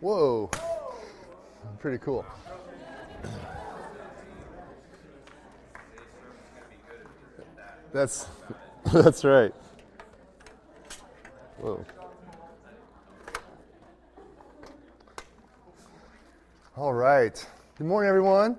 Whoa. 0.00 0.50
Pretty 1.78 1.98
cool. 1.98 2.24
That's 7.92 8.26
that's 8.92 9.24
right. 9.24 9.52
Whoa. 11.58 11.84
All 16.78 16.94
right. 16.94 17.46
Good 17.76 17.86
morning, 17.86 18.08
everyone. 18.08 18.56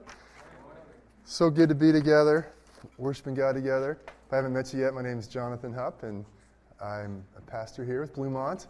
So 1.25 1.49
good 1.49 1.69
to 1.69 1.75
be 1.75 1.91
together, 1.91 2.53
worshiping 2.99 3.33
God 3.33 3.53
together. 3.53 3.97
If 4.05 4.33
I 4.33 4.35
haven't 4.35 4.53
met 4.53 4.71
you 4.75 4.81
yet, 4.81 4.93
my 4.93 5.01
name 5.01 5.17
is 5.17 5.27
Jonathan 5.27 5.73
Hupp, 5.73 6.03
and 6.03 6.23
I'm 6.79 7.23
a 7.35 7.41
pastor 7.41 7.83
here 7.83 7.99
with 7.99 8.13
Bluemont. 8.13 8.67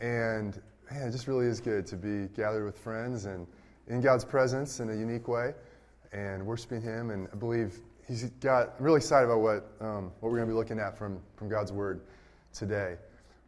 And 0.00 0.58
man, 0.90 1.08
it 1.08 1.12
just 1.12 1.26
really 1.26 1.46
is 1.46 1.60
good 1.60 1.86
to 1.86 1.96
be 1.96 2.28
gathered 2.34 2.64
with 2.64 2.78
friends 2.78 3.24
and 3.24 3.46
in 3.88 4.00
God's 4.00 4.24
presence 4.24 4.80
in 4.80 4.90
a 4.90 4.94
unique 4.94 5.28
way 5.28 5.54
and 6.12 6.44
worshiping 6.44 6.80
Him. 6.80 7.10
And 7.10 7.28
I 7.32 7.36
believe 7.36 7.80
He's 8.06 8.24
got 8.40 8.74
I'm 8.78 8.84
really 8.84 8.98
excited 8.98 9.26
about 9.26 9.40
what 9.40 9.72
um, 9.80 10.12
what 10.20 10.30
we're 10.30 10.36
going 10.36 10.48
to 10.48 10.52
be 10.52 10.58
looking 10.58 10.78
at 10.78 10.96
from 10.96 11.20
from 11.36 11.48
God's 11.48 11.72
Word 11.72 12.02
today. 12.52 12.96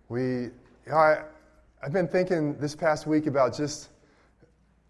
We, 0.09 0.23
you 0.23 0.53
know, 0.87 0.97
I, 0.97 1.25
I've 1.83 1.93
been 1.93 2.09
thinking 2.09 2.57
this 2.59 2.75
past 2.75 3.07
week 3.07 3.27
about 3.27 3.55
just 3.55 3.91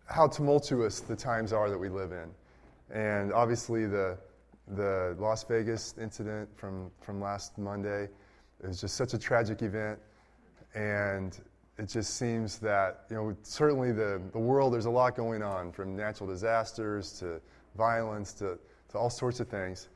how 0.06 0.28
tumultuous 0.28 1.00
the 1.00 1.16
times 1.16 1.52
are 1.52 1.68
that 1.68 1.78
we 1.78 1.88
live 1.88 2.12
in, 2.12 2.30
and 2.96 3.32
obviously 3.32 3.86
the 3.86 4.16
the 4.68 5.16
Las 5.18 5.42
Vegas 5.44 5.94
incident 6.00 6.48
from 6.56 6.90
from 7.00 7.20
last 7.20 7.58
Monday 7.58 8.08
is 8.62 8.80
just 8.80 8.96
such 8.96 9.14
a 9.14 9.18
tragic 9.18 9.62
event, 9.62 9.98
and 10.74 11.40
it 11.78 11.88
just 11.88 12.16
seems 12.16 12.58
that 12.58 13.04
you 13.10 13.16
know 13.16 13.36
certainly 13.42 13.92
the, 13.92 14.20
the 14.32 14.38
world 14.38 14.72
there's 14.72 14.86
a 14.86 14.90
lot 14.90 15.16
going 15.16 15.42
on 15.42 15.72
from 15.72 15.94
natural 15.96 16.28
disasters 16.28 17.12
to 17.18 17.40
violence 17.76 18.32
to, 18.34 18.58
to 18.90 18.98
all 18.98 19.10
sorts 19.10 19.40
of 19.40 19.48
things. 19.48 19.88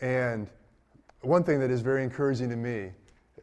And 0.00 0.48
one 1.22 1.42
thing 1.42 1.58
that 1.60 1.70
is 1.70 1.80
very 1.80 2.02
encouraging 2.02 2.50
to 2.50 2.56
me 2.56 2.90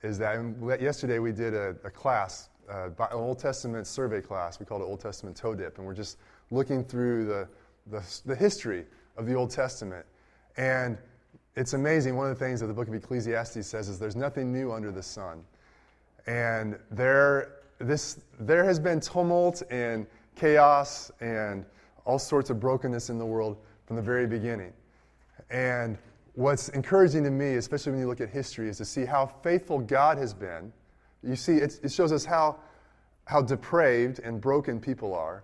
is 0.03 0.17
that 0.19 0.37
yesterday 0.81 1.19
we 1.19 1.31
did 1.31 1.53
a, 1.53 1.75
a 1.83 1.89
class 1.89 2.49
uh, 2.69 2.89
an 2.97 3.07
old 3.11 3.39
testament 3.39 3.87
survey 3.87 4.21
class. 4.21 4.59
We 4.59 4.65
called 4.65 4.81
it 4.81 4.85
old 4.85 4.99
testament 4.99 5.35
toe 5.35 5.55
dip. 5.55 5.77
And 5.77 5.87
we're 5.87 5.93
just 5.93 6.17
looking 6.51 6.83
through 6.83 7.25
the, 7.25 7.47
the, 7.87 8.03
the 8.25 8.35
history 8.35 8.85
of 9.17 9.25
the 9.25 9.33
old 9.33 9.51
testament. 9.51 10.05
And 10.57 10.97
it's 11.55 11.73
amazing. 11.73 12.15
One 12.15 12.29
of 12.29 12.37
the 12.37 12.43
things 12.45 12.59
that 12.61 12.67
the 12.67 12.73
book 12.73 12.87
of 12.87 12.93
ecclesiastes 12.93 13.67
says 13.67 13.89
is 13.89 13.99
there's 13.99 14.15
nothing 14.15 14.51
new 14.51 14.71
under 14.71 14.91
the 14.91 15.03
sun. 15.03 15.43
And 16.25 16.79
there 16.89 17.62
this, 17.79 18.19
there 18.39 18.63
has 18.63 18.79
been 18.79 18.99
tumult 18.99 19.63
and 19.69 20.05
chaos 20.35 21.11
and 21.19 21.65
all 22.05 22.19
sorts 22.19 22.49
of 22.49 22.59
brokenness 22.59 23.09
in 23.09 23.17
the 23.17 23.25
world 23.25 23.57
from 23.85 23.95
the 23.95 24.01
very 24.01 24.27
beginning. 24.27 24.73
And 25.49 25.97
what's 26.33 26.69
encouraging 26.69 27.23
to 27.23 27.31
me, 27.31 27.55
especially 27.55 27.91
when 27.91 28.01
you 28.01 28.07
look 28.07 28.21
at 28.21 28.29
history, 28.29 28.69
is 28.69 28.77
to 28.77 28.85
see 28.85 29.05
how 29.05 29.25
faithful 29.25 29.79
God 29.79 30.17
has 30.17 30.33
been. 30.33 30.71
You 31.23 31.35
see, 31.35 31.57
it, 31.57 31.79
it 31.83 31.91
shows 31.91 32.11
us 32.11 32.25
how, 32.25 32.57
how 33.25 33.41
depraved 33.41 34.19
and 34.19 34.41
broken 34.41 34.79
people 34.79 35.13
are, 35.13 35.43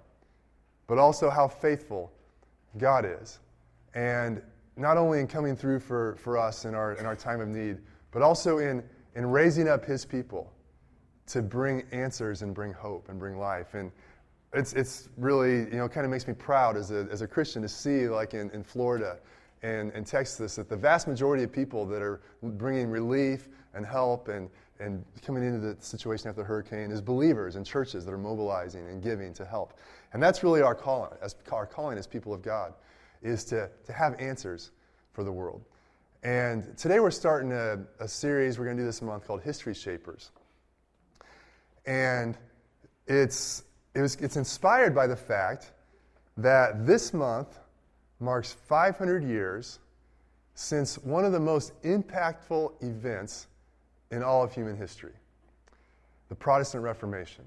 but 0.87 0.97
also 0.97 1.29
how 1.29 1.47
faithful 1.47 2.11
God 2.77 3.05
is. 3.05 3.39
And 3.93 4.41
not 4.75 4.97
only 4.97 5.19
in 5.19 5.27
coming 5.27 5.55
through 5.55 5.79
for, 5.79 6.15
for 6.15 6.37
us 6.37 6.65
in 6.65 6.73
our, 6.73 6.93
in 6.93 7.05
our 7.05 7.15
time 7.15 7.41
of 7.41 7.47
need, 7.47 7.77
but 8.11 8.21
also 8.21 8.57
in, 8.57 8.83
in 9.15 9.25
raising 9.29 9.67
up 9.67 9.85
His 9.85 10.05
people 10.05 10.51
to 11.29 11.41
bring 11.41 11.83
answers 11.91 12.41
and 12.41 12.53
bring 12.53 12.73
hope 12.73 13.09
and 13.09 13.19
bring 13.19 13.37
life. 13.37 13.73
And 13.73 13.91
it's, 14.53 14.73
it's 14.73 15.09
really, 15.17 15.59
you 15.59 15.77
know, 15.77 15.87
kind 15.87 16.05
of 16.05 16.11
makes 16.11 16.27
me 16.27 16.33
proud 16.33 16.75
as 16.75 16.91
a, 16.91 17.07
as 17.11 17.21
a 17.21 17.27
Christian 17.27 17.61
to 17.61 17.69
see, 17.69 18.07
like 18.07 18.33
in, 18.33 18.49
in 18.51 18.63
Florida 18.63 19.17
and, 19.61 19.91
and 19.91 20.05
Texas, 20.07 20.55
that 20.55 20.69
the 20.69 20.75
vast 20.75 21.07
majority 21.07 21.43
of 21.43 21.51
people 21.51 21.85
that 21.85 22.01
are 22.01 22.21
bringing 22.41 22.89
relief 22.89 23.47
and 23.75 23.85
help 23.85 24.27
and, 24.27 24.49
and 24.79 25.05
coming 25.23 25.43
into 25.43 25.59
the 25.59 25.77
situation 25.79 26.29
after 26.29 26.41
the 26.41 26.47
hurricane 26.47 26.89
is 26.89 27.01
believers 27.01 27.57
and 27.57 27.65
churches 27.65 28.05
that 28.05 28.13
are 28.13 28.17
mobilizing 28.17 28.87
and 28.87 29.03
giving 29.03 29.33
to 29.33 29.45
help. 29.45 29.73
And 30.13 30.23
that's 30.23 30.43
really 30.43 30.61
our 30.61 30.73
calling, 30.73 31.11
as, 31.21 31.35
our 31.51 31.67
calling 31.67 31.97
as 31.97 32.07
people 32.07 32.33
of 32.33 32.41
God, 32.41 32.73
is 33.21 33.43
to, 33.45 33.69
to 33.85 33.93
have 33.93 34.15
answers 34.19 34.71
for 35.13 35.23
the 35.23 35.31
world. 35.31 35.61
And 36.23 36.75
today 36.75 36.99
we're 36.99 37.11
starting 37.11 37.51
a, 37.51 37.79
a 37.99 38.07
series, 38.07 38.57
we're 38.57 38.65
going 38.65 38.77
to 38.77 38.83
do 38.83 38.87
this 38.87 39.01
month, 39.01 39.27
called 39.27 39.41
History 39.41 39.73
Shapers. 39.73 40.31
And 41.89 42.37
it's, 43.07 43.63
it 43.95 44.01
was, 44.01 44.15
it's 44.17 44.37
inspired 44.37 44.93
by 44.93 45.07
the 45.07 45.15
fact 45.15 45.71
that 46.37 46.85
this 46.85 47.15
month 47.15 47.59
marks 48.19 48.53
500 48.53 49.23
years 49.23 49.79
since 50.53 50.99
one 50.99 51.25
of 51.25 51.31
the 51.31 51.39
most 51.39 51.73
impactful 51.81 52.83
events 52.83 53.47
in 54.11 54.21
all 54.21 54.43
of 54.43 54.53
human 54.53 54.77
history 54.77 55.13
the 56.29 56.35
Protestant 56.35 56.83
Reformation. 56.83 57.43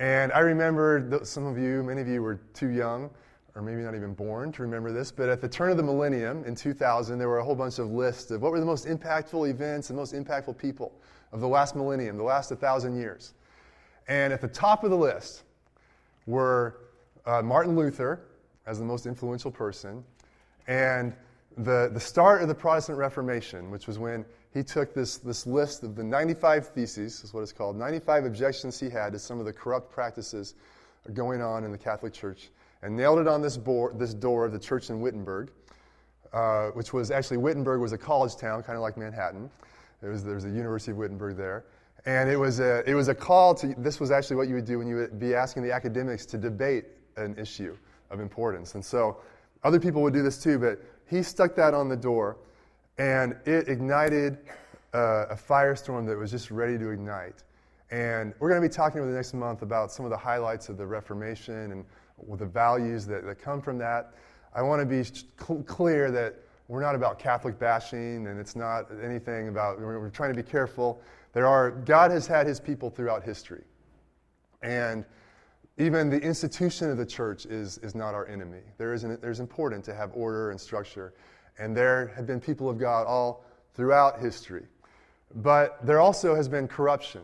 And 0.00 0.32
I 0.32 0.40
remember 0.40 1.20
some 1.22 1.46
of 1.46 1.56
you, 1.56 1.84
many 1.84 2.00
of 2.00 2.08
you 2.08 2.20
were 2.20 2.40
too 2.52 2.70
young, 2.70 3.10
or 3.54 3.62
maybe 3.62 3.82
not 3.82 3.94
even 3.94 4.12
born 4.12 4.50
to 4.50 4.62
remember 4.62 4.90
this, 4.90 5.12
but 5.12 5.28
at 5.28 5.40
the 5.40 5.48
turn 5.48 5.70
of 5.70 5.76
the 5.76 5.84
millennium 5.84 6.42
in 6.46 6.56
2000, 6.56 7.16
there 7.16 7.28
were 7.28 7.38
a 7.38 7.44
whole 7.44 7.54
bunch 7.54 7.78
of 7.78 7.92
lists 7.92 8.32
of 8.32 8.42
what 8.42 8.50
were 8.50 8.58
the 8.58 8.66
most 8.66 8.86
impactful 8.86 9.48
events 9.48 9.90
and 9.90 9.96
most 9.96 10.14
impactful 10.14 10.58
people 10.58 10.90
of 11.34 11.40
the 11.40 11.48
last 11.48 11.74
millennium, 11.74 12.16
the 12.16 12.22
last 12.22 12.50
1,000 12.50 12.96
years. 12.96 13.34
And 14.06 14.32
at 14.32 14.40
the 14.40 14.48
top 14.48 14.84
of 14.84 14.90
the 14.90 14.96
list 14.96 15.42
were 16.26 16.76
uh, 17.26 17.42
Martin 17.42 17.76
Luther 17.76 18.20
as 18.66 18.78
the 18.78 18.84
most 18.84 19.04
influential 19.04 19.50
person, 19.50 20.04
and 20.68 21.12
the, 21.58 21.90
the 21.92 22.00
start 22.00 22.40
of 22.40 22.48
the 22.48 22.54
Protestant 22.54 22.98
Reformation, 22.98 23.70
which 23.70 23.86
was 23.86 23.98
when 23.98 24.24
he 24.52 24.62
took 24.62 24.94
this, 24.94 25.18
this 25.18 25.46
list 25.46 25.82
of 25.82 25.96
the 25.96 26.04
95 26.04 26.68
theses, 26.68 27.22
is 27.24 27.34
what 27.34 27.42
it's 27.42 27.52
called, 27.52 27.76
95 27.76 28.24
objections 28.24 28.78
he 28.78 28.88
had 28.88 29.12
to 29.12 29.18
some 29.18 29.40
of 29.40 29.44
the 29.44 29.52
corrupt 29.52 29.90
practices 29.90 30.54
going 31.12 31.42
on 31.42 31.64
in 31.64 31.72
the 31.72 31.78
Catholic 31.78 32.12
Church, 32.12 32.50
and 32.82 32.96
nailed 32.96 33.18
it 33.18 33.26
on 33.26 33.42
this, 33.42 33.56
board, 33.56 33.98
this 33.98 34.14
door 34.14 34.46
of 34.46 34.52
the 34.52 34.58
church 34.58 34.88
in 34.88 35.00
Wittenberg, 35.00 35.50
uh, 36.32 36.68
which 36.68 36.92
was 36.92 37.10
actually, 37.10 37.38
Wittenberg 37.38 37.80
was 37.80 37.92
a 37.92 37.98
college 37.98 38.36
town, 38.36 38.62
kind 38.62 38.76
of 38.76 38.82
like 38.82 38.96
Manhattan. 38.96 39.50
There 40.04 40.12
was, 40.12 40.22
there 40.22 40.34
was 40.34 40.44
the 40.44 40.50
University 40.50 40.90
of 40.90 40.98
Wittenberg 40.98 41.38
there. 41.38 41.64
And 42.04 42.28
it 42.28 42.36
was, 42.36 42.60
a, 42.60 42.82
it 42.86 42.92
was 42.92 43.08
a 43.08 43.14
call 43.14 43.54
to, 43.54 43.74
this 43.78 44.00
was 44.00 44.10
actually 44.10 44.36
what 44.36 44.48
you 44.48 44.54
would 44.54 44.66
do 44.66 44.76
when 44.76 44.86
you 44.86 44.96
would 44.96 45.18
be 45.18 45.34
asking 45.34 45.62
the 45.62 45.72
academics 45.72 46.26
to 46.26 46.36
debate 46.36 46.84
an 47.16 47.34
issue 47.38 47.74
of 48.10 48.20
importance. 48.20 48.74
And 48.74 48.84
so 48.84 49.16
other 49.62 49.80
people 49.80 50.02
would 50.02 50.12
do 50.12 50.22
this 50.22 50.42
too, 50.42 50.58
but 50.58 50.78
he 51.08 51.22
stuck 51.22 51.54
that 51.54 51.72
on 51.72 51.88
the 51.88 51.96
door, 51.96 52.36
and 52.98 53.34
it 53.46 53.66
ignited 53.66 54.36
uh, 54.92 55.28
a 55.30 55.36
firestorm 55.36 56.06
that 56.08 56.18
was 56.18 56.30
just 56.30 56.50
ready 56.50 56.76
to 56.76 56.90
ignite. 56.90 57.42
And 57.90 58.34
we're 58.40 58.50
going 58.50 58.60
to 58.60 58.68
be 58.68 58.74
talking 58.74 59.00
over 59.00 59.08
the 59.08 59.16
next 59.16 59.32
month 59.32 59.62
about 59.62 59.90
some 59.90 60.04
of 60.04 60.10
the 60.10 60.18
highlights 60.18 60.68
of 60.68 60.76
the 60.76 60.84
Reformation 60.84 61.72
and 61.72 61.84
the 62.38 62.44
values 62.44 63.06
that, 63.06 63.24
that 63.24 63.40
come 63.40 63.62
from 63.62 63.78
that. 63.78 64.12
I 64.54 64.60
want 64.60 64.80
to 64.80 64.86
be 64.86 65.02
cl- 65.02 65.62
clear 65.62 66.10
that 66.10 66.34
we're 66.68 66.80
not 66.80 66.94
about 66.94 67.18
Catholic 67.18 67.58
bashing, 67.58 68.26
and 68.26 68.40
it's 68.40 68.56
not 68.56 68.86
anything 69.02 69.48
about, 69.48 69.78
we're 69.78 70.08
trying 70.10 70.34
to 70.34 70.42
be 70.42 70.48
careful. 70.48 71.00
There 71.32 71.46
are, 71.46 71.70
God 71.70 72.10
has 72.10 72.26
had 72.26 72.46
his 72.46 72.58
people 72.58 72.88
throughout 72.90 73.22
history. 73.22 73.62
And 74.62 75.04
even 75.76 76.08
the 76.08 76.20
institution 76.20 76.90
of 76.90 76.96
the 76.96 77.04
church 77.04 77.46
is, 77.46 77.78
is 77.78 77.94
not 77.94 78.14
our 78.14 78.26
enemy. 78.28 78.60
There 78.78 78.94
is 78.94 79.04
an, 79.04 79.18
there's 79.20 79.40
important 79.40 79.84
to 79.84 79.94
have 79.94 80.10
order 80.14 80.50
and 80.50 80.60
structure. 80.60 81.12
And 81.58 81.76
there 81.76 82.12
have 82.16 82.26
been 82.26 82.40
people 82.40 82.70
of 82.70 82.78
God 82.78 83.06
all 83.06 83.44
throughout 83.74 84.20
history. 84.20 84.64
But 85.34 85.84
there 85.84 86.00
also 86.00 86.34
has 86.34 86.48
been 86.48 86.68
corruption 86.68 87.22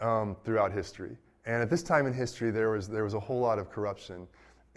um, 0.00 0.36
throughout 0.44 0.72
history. 0.72 1.16
And 1.44 1.62
at 1.62 1.68
this 1.68 1.82
time 1.82 2.06
in 2.06 2.12
history, 2.12 2.50
there 2.50 2.70
was, 2.70 2.88
there 2.88 3.04
was 3.04 3.14
a 3.14 3.20
whole 3.20 3.40
lot 3.40 3.58
of 3.58 3.70
corruption 3.70 4.26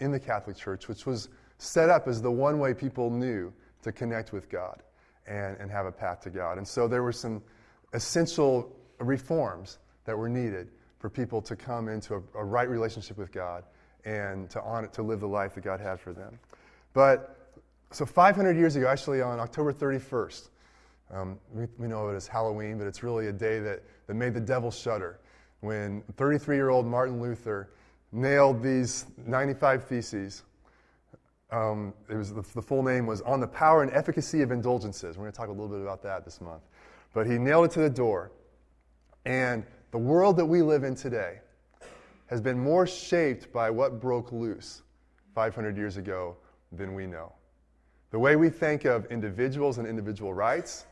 in 0.00 0.10
the 0.10 0.20
Catholic 0.20 0.56
Church, 0.56 0.88
which 0.88 1.06
was 1.06 1.28
set 1.58 1.88
up 1.88 2.08
as 2.08 2.20
the 2.20 2.30
one 2.30 2.58
way 2.58 2.74
people 2.74 3.10
knew 3.10 3.52
to 3.82 3.92
connect 3.92 4.32
with 4.32 4.48
God 4.48 4.82
and, 5.26 5.56
and 5.58 5.70
have 5.70 5.86
a 5.86 5.92
path 5.92 6.20
to 6.22 6.30
God. 6.30 6.58
And 6.58 6.66
so 6.66 6.88
there 6.88 7.02
were 7.02 7.12
some 7.12 7.42
essential 7.92 8.74
reforms 8.98 9.78
that 10.04 10.16
were 10.16 10.28
needed 10.28 10.68
for 10.98 11.08
people 11.08 11.40
to 11.42 11.56
come 11.56 11.88
into 11.88 12.14
a, 12.14 12.38
a 12.38 12.44
right 12.44 12.68
relationship 12.68 13.16
with 13.16 13.32
God 13.32 13.64
and 14.04 14.48
to, 14.50 14.62
honor, 14.62 14.88
to 14.88 15.02
live 15.02 15.20
the 15.20 15.28
life 15.28 15.54
that 15.54 15.64
God 15.64 15.80
had 15.80 16.00
for 16.00 16.12
them. 16.12 16.38
But 16.92 17.36
so 17.90 18.06
500 18.06 18.56
years 18.56 18.76
ago, 18.76 18.86
actually 18.86 19.22
on 19.22 19.40
October 19.40 19.72
31st, 19.72 20.48
um, 21.12 21.38
we, 21.52 21.66
we, 21.78 21.88
know 21.88 22.08
it 22.08 22.14
as 22.14 22.28
Halloween, 22.28 22.78
but 22.78 22.86
it's 22.86 23.02
really 23.02 23.26
a 23.26 23.32
day 23.32 23.58
that, 23.58 23.82
that 24.06 24.14
made 24.14 24.32
the 24.32 24.40
devil 24.40 24.70
shudder 24.70 25.18
when 25.60 26.02
33 26.16 26.56
year 26.56 26.68
old 26.68 26.86
Martin 26.86 27.20
Luther 27.20 27.70
nailed 28.12 28.62
these 28.62 29.06
95 29.26 29.84
theses 29.84 30.42
um, 31.52 31.94
it 32.08 32.14
was 32.14 32.32
the, 32.32 32.42
the, 32.54 32.62
full 32.62 32.82
name 32.82 33.06
was 33.06 33.20
On 33.22 33.40
the 33.40 33.46
Power 33.46 33.82
and 33.82 33.92
Efficacy 33.92 34.42
of 34.42 34.52
Indulgences. 34.52 35.16
We're 35.16 35.24
going 35.24 35.32
to 35.32 35.36
talk 35.36 35.48
a 35.48 35.52
little 35.52 35.68
bit 35.68 35.80
about 35.80 36.02
that 36.02 36.24
this 36.24 36.40
month. 36.40 36.62
But 37.12 37.26
he 37.26 37.38
nailed 37.38 37.66
it 37.66 37.70
to 37.72 37.80
the 37.80 37.90
door. 37.90 38.30
And 39.24 39.64
the 39.90 39.98
world 39.98 40.36
that 40.36 40.46
we 40.46 40.62
live 40.62 40.84
in 40.84 40.94
today 40.94 41.40
has 42.26 42.40
been 42.40 42.58
more 42.58 42.86
shaped 42.86 43.52
by 43.52 43.70
what 43.70 44.00
broke 44.00 44.30
loose 44.30 44.82
500 45.34 45.76
years 45.76 45.96
ago 45.96 46.36
than 46.70 46.94
we 46.94 47.06
know. 47.06 47.32
The 48.12 48.18
way 48.18 48.36
we 48.36 48.48
think 48.48 48.84
of 48.84 49.06
individuals 49.06 49.78
and 49.78 49.86
individual 49.86 50.32
rights 50.32 50.86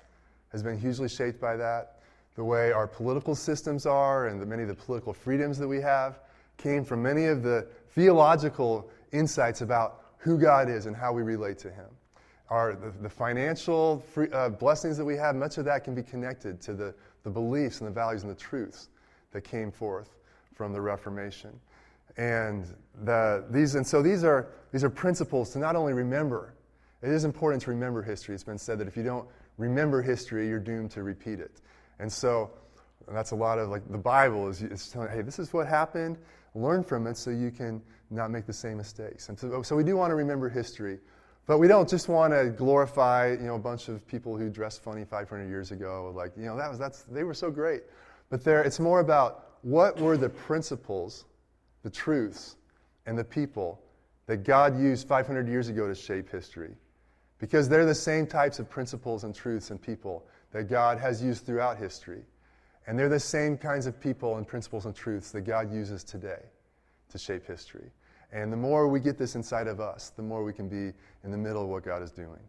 has 0.51 0.63
been 0.63 0.79
hugely 0.79 1.09
shaped 1.09 1.41
by 1.41 1.57
that. 1.57 2.01
The 2.35 2.45
way 2.45 2.73
our 2.73 2.87
political 2.87 3.35
systems 3.35 3.87
are 3.87 4.27
and 4.27 4.41
the 4.41 4.47
many 4.47 4.63
of 4.63 4.69
the 4.69 4.75
political 4.75 5.13
freedoms 5.13 5.59
that 5.59 5.69
we 5.69 5.81
have 5.81 6.21
came 6.57 6.85
from 6.85 7.03
many 7.03 7.27
of 7.27 7.43
the 7.43 7.67
theological 7.91 8.91
insights 9.13 9.61
about 9.61 10.08
who 10.19 10.39
God 10.39 10.69
is 10.69 10.87
and 10.87 10.95
how 10.95 11.13
we 11.13 11.23
relate 11.23 11.59
to 11.59 11.71
Him. 11.71 11.87
Our, 12.51 12.75
the, 12.75 12.93
the 13.03 13.09
financial 13.11 14.01
free, 14.13 14.29
uh, 14.33 14.49
blessings 14.49 14.97
that 14.97 15.05
we 15.05 15.17
have, 15.17 15.37
much 15.37 15.59
of 15.59 15.65
that 15.67 15.85
can 15.85 15.95
be 15.95 16.03
connected 16.03 16.61
to 16.63 16.75
the, 16.75 16.95
the 17.23 17.31
beliefs 17.31 17.81
and 17.81 17.89
the 17.89 17.93
values 17.93 18.23
and 18.23 18.31
the 18.31 18.39
truths 18.39 18.89
that 19.33 19.43
came 19.43 19.71
forth 19.71 20.17
from 20.55 20.73
the 20.73 20.81
Reformation. 20.81 21.59
And, 22.17 22.65
the, 23.05 23.45
these, 23.51 23.75
and 23.75 23.87
so 23.87 24.03
these 24.03 24.25
are, 24.25 24.49
these 24.73 24.83
are 24.83 24.91
principles 24.91 25.51
to 25.51 25.59
not 25.59 25.77
only 25.77 25.93
remember, 25.93 26.55
it 27.03 27.11
is 27.11 27.25
important 27.25 27.63
to 27.63 27.71
remember 27.71 28.03
history. 28.03 28.35
It's 28.35 28.45
been 28.45 28.59
said 28.59 28.79
that 28.79 28.89
if 28.89 28.97
you 28.97 29.05
don't 29.05 29.29
remember 29.57 30.03
history, 30.03 30.49
you're 30.49 30.59
doomed 30.59 30.91
to 30.93 31.03
repeat 31.03 31.39
it. 31.39 31.61
And 31.99 32.13
so 32.13 32.51
that's 33.09 33.31
a 33.31 33.37
lot 33.37 33.59
of 33.59 33.69
like 33.69 33.89
the 33.91 33.99
Bible 33.99 34.49
is 34.49 34.63
it's 34.63 34.89
telling, 34.89 35.11
hey, 35.11 35.23
this 35.23 35.39
is 35.39 35.53
what 35.53 35.67
happened. 35.67 36.19
Learn 36.55 36.83
from 36.83 37.07
it 37.07 37.17
so 37.17 37.31
you 37.31 37.51
can 37.51 37.83
not 38.11 38.31
make 38.31 38.47
the 38.47 38.53
same 38.53 38.77
mistakes. 38.77 39.29
And 39.29 39.39
so, 39.39 39.63
so 39.63 39.77
we 39.77 39.85
do 39.85 39.97
want 39.97 40.11
to 40.11 40.15
remember 40.15 40.49
history, 40.49 40.99
but 41.47 41.59
we 41.59 41.69
don't 41.69 41.89
just 41.89 42.09
want 42.09 42.33
to 42.33 42.51
glorify 42.51 43.33
you 43.33 43.47
know 43.47 43.55
a 43.55 43.59
bunch 43.59 43.89
of 43.89 44.07
people 44.07 44.37
who 44.37 44.51
dressed 44.51 44.83
funny 44.83 45.05
500 45.05 45.49
years 45.49 45.73
ago. 45.73 46.13
Like 46.15 46.33
you 46.37 46.47
know 46.47 46.57
that 46.57 46.71
was 46.71 46.79
that's 46.79 47.03
they 47.05 47.25
were 47.25 47.35
so 47.35 47.51
great. 47.51 47.83
But 48.31 48.45
there, 48.45 48.63
it's 48.63 48.81
more 48.81 49.01
about 49.01 49.57
what 49.63 49.99
were 49.99 50.17
the 50.17 50.29
principles, 50.29 51.25
the 51.83 51.91
truths, 51.91 52.57
and 53.07 53.19
the 53.19 53.25
people 53.25 53.81
that 54.27 54.45
God 54.45 54.79
used 54.79 55.09
500 55.09 55.49
years 55.49 55.69
ago 55.69 55.89
to 55.89 55.95
shape 55.95 56.31
history 56.31 56.75
because 57.39 57.69
they're 57.69 57.87
the 57.87 57.95
same 57.95 58.27
types 58.27 58.59
of 58.59 58.69
principles 58.69 59.25
and 59.25 59.35
truths 59.35 59.71
and 59.71 59.81
people 59.81 60.27
that 60.53 60.69
God 60.69 60.99
has 60.99 61.23
used 61.23 61.47
throughout 61.47 61.79
history. 61.79 62.23
And 62.89 62.99
they're 62.99 63.11
the 63.11 63.21
same 63.21 63.59
kinds 63.59 63.87
of 63.87 64.01
people 64.01 64.39
and 64.39 64.49
principles 64.49 64.87
and 64.87 64.97
truths 64.97 65.31
that 65.33 65.43
God 65.43 65.71
uses 65.71 66.03
today 66.03 66.41
to 67.11 67.19
shape 67.19 67.47
history. 67.47 67.91
And 68.33 68.51
the 68.51 68.57
more 68.57 68.89
we 68.89 68.99
get 68.99 69.19
this 69.19 69.35
inside 69.35 69.67
of 69.67 69.79
us, 69.79 70.09
the 70.17 70.23
more 70.23 70.43
we 70.43 70.55
can 70.55 70.71
be 70.71 70.95
in 71.23 71.31
the 71.31 71.37
middle 71.37 71.63
of 71.63 71.69
what 71.69 71.85
God 71.85 72.03
is 72.03 72.11
doing. 72.11 72.41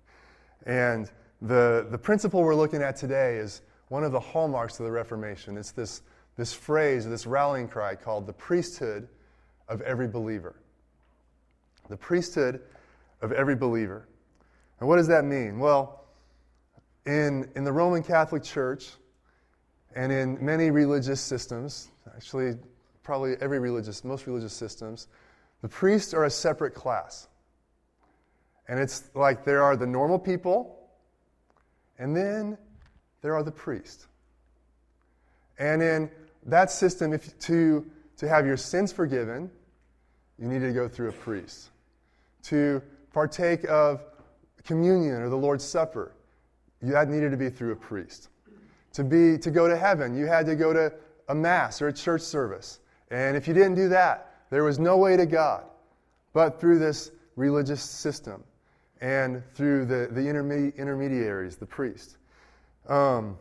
And 0.66 1.12
the, 1.42 1.88
the 1.92 1.98
principle 1.98 2.42
we're 2.42 2.56
looking 2.56 2.82
at 2.82 2.96
today 2.96 3.36
is 3.36 3.64
one 3.90 4.06
of 4.06 4.14
the 4.14 4.20
hallmarks 4.20 4.80
of 4.80 4.86
the 4.86 4.92
Reformation. 4.92 5.58
It's 5.58 5.72
this, 5.72 6.04
this 6.38 6.54
phrase, 6.54 7.06
this 7.06 7.28
rallying 7.28 7.68
cry 7.68 7.96
called 7.96 8.26
the 8.26 8.34
priesthood 8.34 9.10
of 9.68 9.82
every 9.82 10.08
believer. 10.08 10.56
The 11.90 11.98
priesthood 11.98 12.62
of 13.22 13.34
every 13.34 13.58
believer. 13.58 14.08
And 14.80 14.88
what 14.88 14.96
does 14.96 15.08
that 15.08 15.26
mean? 15.26 15.60
Well, 15.60 16.06
in, 17.06 17.50
in 17.58 17.66
the 17.66 17.74
Roman 17.74 18.04
Catholic 18.04 18.44
Church 18.44 18.92
and 19.96 20.12
in 20.12 20.44
many 20.44 20.72
religious 20.72 21.20
systems, 21.20 21.90
actually, 22.16 22.54
probably 23.04 23.36
every 23.42 23.60
religious, 23.60 24.04
most 24.04 24.28
religious 24.28 24.54
systems, 24.54 25.08
the 25.62 25.68
priests 25.68 26.14
are 26.14 26.26
a 26.26 26.30
separate 26.30 26.74
class. 26.74 27.28
And 28.68 28.80
it's 28.80 29.10
like 29.16 29.46
there 29.46 29.64
are 29.64 29.76
the 29.76 29.88
normal 29.88 30.20
people, 30.20 30.78
and 31.98 32.16
then 32.16 32.58
there 33.22 33.34
are 33.34 33.44
the 33.44 33.52
priests. 33.52 34.08
And 35.58 35.82
in 35.82 36.10
that 36.46 36.72
system, 36.72 37.14
if 37.14 37.38
to, 37.40 37.86
to 38.18 38.30
have 38.30 38.46
your 38.46 38.58
sins 38.58 38.94
forgiven, 38.94 39.50
you 40.38 40.48
need 40.48 40.60
to 40.60 40.72
go 40.72 40.88
through 40.88 41.10
a 41.10 41.14
priest. 41.14 41.70
To 42.44 42.82
partake 43.12 43.68
of 43.68 44.02
communion 44.64 45.22
or 45.22 45.30
the 45.30 45.36
Lord's 45.36 45.64
Supper, 45.64 46.14
you 46.82 46.94
had 46.94 47.10
needed 47.10 47.32
to 47.32 47.38
be 47.38 47.50
through 47.50 47.74
a 47.74 47.76
priest. 47.76 48.30
To 48.94 49.04
be 49.04 49.38
to 49.38 49.52
go 49.52 49.68
to 49.68 49.78
heaven, 49.78 50.16
you 50.16 50.26
had 50.26 50.46
to 50.48 50.56
go 50.56 50.74
to 50.74 50.92
a 51.28 51.36
mass 51.36 51.82
or 51.82 51.90
a 51.90 51.94
church 51.94 52.22
service. 52.22 52.80
And 53.12 53.38
if 53.38 53.48
you 53.48 53.54
didn't 53.54 53.76
do 53.76 53.90
that, 53.90 54.34
there 54.50 54.64
was 54.64 54.80
no 54.80 54.98
way 54.98 55.16
to 55.16 55.26
God 55.26 55.64
but 56.34 56.60
through 56.60 56.80
this 56.80 57.12
religious 57.36 57.82
system 57.82 58.44
and 59.02 59.42
through 59.54 59.86
the, 59.86 60.10
the 60.12 60.22
interme- 60.22 60.76
intermediaries, 60.76 61.56
the 61.56 61.66
priest. 61.66 62.18
Um, 62.88 63.38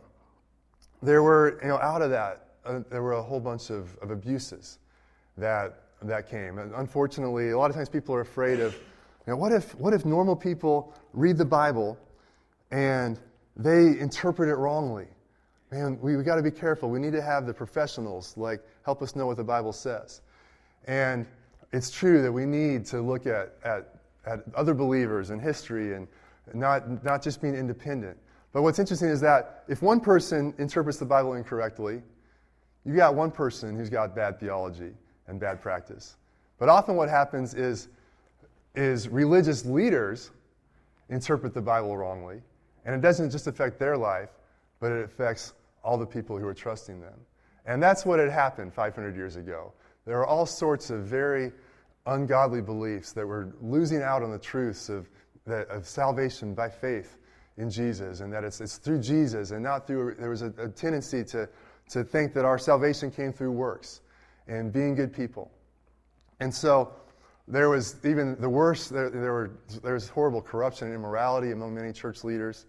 there 1.03 1.23
were, 1.23 1.59
you 1.63 1.69
know, 1.69 1.79
out 1.79 2.03
of 2.03 2.11
that, 2.11 2.49
uh, 2.65 2.81
there 2.91 3.03
were 3.03 3.13
a 3.13 3.23
whole 3.23 3.41
bunch 3.41 3.71
of, 3.71 3.97
of 3.99 4.11
abuses 4.11 4.79
that, 5.37 5.81
that 6.03 6.29
came. 6.29 6.59
And 6.59 6.73
unfortunately, 6.75 7.51
a 7.51 7.59
lot 7.59 7.71
of 7.71 7.77
times 7.77 7.89
people 7.89 8.15
are 8.15 8.21
afraid 8.21 8.61
of 8.61 8.77
now, 9.29 9.37
what 9.37 9.53
if, 9.53 9.75
what 9.75 9.93
if 9.93 10.07
normal 10.07 10.35
people 10.35 10.95
read 11.13 11.37
the 11.37 11.45
Bible 11.45 11.99
and 12.71 13.21
they 13.57 13.99
interpret 13.99 14.49
it 14.49 14.55
wrongly? 14.55 15.07
Man, 15.71 15.99
we, 16.01 16.17
we 16.17 16.23
got 16.23 16.37
to 16.37 16.43
be 16.43 16.51
careful. 16.51 16.89
We 16.89 16.99
need 16.99 17.13
to 17.13 17.23
have 17.23 17.47
the 17.47 17.53
professionals 17.53 18.37
like 18.37 18.61
help 18.85 19.03
us 19.03 19.15
know 19.15 19.27
what 19.27 19.37
the 19.37 19.45
Bible 19.45 19.73
says. 19.73 20.23
And 20.87 21.27
it's 21.73 21.91
true 21.91 22.23
that 22.23 22.33
we 22.33 22.47
need 22.47 22.87
to 22.87 23.03
look 23.03 23.27
at, 23.27 23.55
at, 23.65 23.95
at 24.27 24.41
other 24.55 24.73
believers 24.73 25.31
and 25.31 25.41
history 25.41 25.95
and 25.95 26.09
not, 26.55 27.05
not 27.05 27.23
just 27.23 27.43
being 27.43 27.55
independent. 27.55 28.17
But 28.53 28.63
what's 28.63 28.79
interesting 28.79 29.09
is 29.09 29.21
that 29.21 29.65
if 29.69 29.83
one 29.83 30.01
person 30.01 30.55
interprets 30.57 30.99
the 30.99 31.05
Bible 31.05 31.35
incorrectly, 31.35 32.03
you've 32.87 32.97
got 32.97 33.15
one 33.15 33.31
person 33.31 33.77
who's 33.77 33.91
got 33.91 34.17
bad 34.17 34.41
theology 34.41 34.93
and 35.27 35.39
bad 35.39 35.61
practice. 35.61 36.17
But 36.59 36.71
often 36.71 36.97
what 36.97 37.11
happens 37.11 37.55
is 37.55 37.89
is 38.75 39.09
religious 39.09 39.65
leaders 39.65 40.31
interpret 41.09 41.53
the 41.53 41.61
Bible 41.61 41.97
wrongly. 41.97 42.41
And 42.85 42.95
it 42.95 43.01
doesn't 43.01 43.31
just 43.31 43.47
affect 43.47 43.79
their 43.79 43.97
life, 43.97 44.31
but 44.81 44.93
it 44.93 45.05
affects 45.05 45.53
all 45.83 45.97
the 45.97 46.07
people 46.07 46.39
who 46.39 46.45
were 46.45 46.55
trusting 46.55 47.01
them. 47.01 47.19
And 47.67 47.83
that's 47.83 48.07
what 48.07 48.19
had 48.19 48.31
happened 48.31 48.73
500 48.73 49.15
years 49.17 49.37
ago. 49.37 49.73
There 50.07 50.19
are 50.19 50.27
all 50.27 50.47
sorts 50.47 50.91
of 50.91 51.05
very 51.05 51.53
ungodly 52.07 52.63
beliefs 52.63 53.13
that 53.13 53.27
were 53.27 53.55
losing 53.61 54.03
out 54.03 54.23
on 54.23 54.31
the 54.31 54.39
truths 54.39 54.89
of, 54.89 55.09
of 55.47 55.87
salvation 55.87 56.55
by 56.55 56.69
faith 56.71 57.19
in 57.59 57.71
Jesus, 57.71 58.21
and 58.21 58.33
that 58.33 58.45
it's, 58.45 58.61
it's 58.61 58.79
through 58.79 59.01
Jesus 59.01 59.51
and 59.51 59.63
not 59.63 59.87
through, 59.87 60.15
there 60.19 60.31
was 60.31 60.43
a, 60.43 60.53
a 60.59 60.69
tendency 60.69 61.25
to, 61.25 61.49
to 61.91 62.05
think 62.05 62.33
that 62.35 62.45
our 62.45 62.59
salvation 62.59 63.11
came 63.11 63.33
through 63.33 63.53
works 63.53 64.01
and 64.47 64.73
being 64.73 64.95
good 64.95 65.13
people. 65.13 65.51
And 66.41 66.55
so, 66.55 66.93
there 67.49 67.71
was 67.71 67.97
even 68.05 68.37
the 68.41 68.49
worst, 68.49 68.91
there, 68.91 69.09
there, 69.09 69.33
were, 69.33 69.51
there 69.83 69.95
was 69.95 70.09
horrible 70.09 70.43
corruption 70.43 70.89
and 70.89 70.95
immorality 70.95 71.51
among 71.51 71.75
many 71.75 71.93
church 71.93 72.23
leaders. 72.23 72.67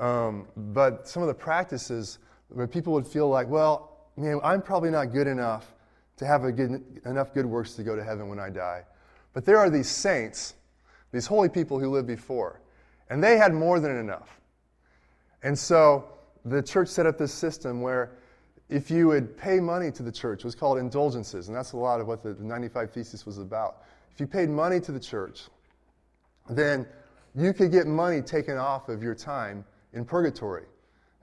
Um, 0.00 0.48
but 0.56 1.08
some 1.08 1.22
of 1.22 1.28
the 1.28 1.34
practices 1.34 2.18
where 2.48 2.66
people 2.66 2.92
would 2.94 3.06
feel 3.06 3.28
like, 3.28 3.48
well, 3.48 4.08
man, 4.16 4.40
I'm 4.42 4.62
probably 4.62 4.90
not 4.90 5.12
good 5.12 5.26
enough 5.26 5.74
to 6.16 6.26
have 6.26 6.42
good, 6.56 7.00
enough 7.04 7.32
good 7.34 7.46
works 7.46 7.74
to 7.74 7.82
go 7.82 7.94
to 7.94 8.02
heaven 8.02 8.28
when 8.28 8.38
I 8.38 8.50
die. 8.50 8.84
But 9.32 9.44
there 9.44 9.58
are 9.58 9.70
these 9.70 9.88
saints, 9.88 10.54
these 11.12 11.26
holy 11.26 11.48
people 11.48 11.78
who 11.78 11.90
lived 11.90 12.08
before, 12.08 12.60
and 13.10 13.22
they 13.22 13.36
had 13.36 13.54
more 13.54 13.78
than 13.80 13.96
enough. 13.96 14.40
And 15.42 15.56
so 15.56 16.08
the 16.44 16.62
church 16.62 16.88
set 16.88 17.06
up 17.06 17.18
this 17.18 17.32
system 17.32 17.80
where 17.80 18.12
if 18.68 18.90
you 18.90 19.06
would 19.08 19.36
pay 19.36 19.60
money 19.60 19.90
to 19.92 20.02
the 20.02 20.12
church, 20.12 20.40
it 20.40 20.44
was 20.44 20.54
called 20.54 20.78
indulgences, 20.78 21.48
and 21.48 21.56
that's 21.56 21.72
a 21.72 21.76
lot 21.76 22.00
of 22.00 22.06
what 22.06 22.22
the 22.22 22.34
95 22.40 22.90
Thesis 22.90 23.24
was 23.24 23.38
about 23.38 23.82
if 24.18 24.22
you 24.22 24.26
paid 24.26 24.48
money 24.48 24.80
to 24.80 24.90
the 24.90 24.98
church, 24.98 25.44
then 26.50 26.84
you 27.36 27.52
could 27.52 27.70
get 27.70 27.86
money 27.86 28.20
taken 28.20 28.56
off 28.56 28.88
of 28.88 29.00
your 29.00 29.14
time 29.14 29.64
in 29.92 30.04
purgatory 30.04 30.64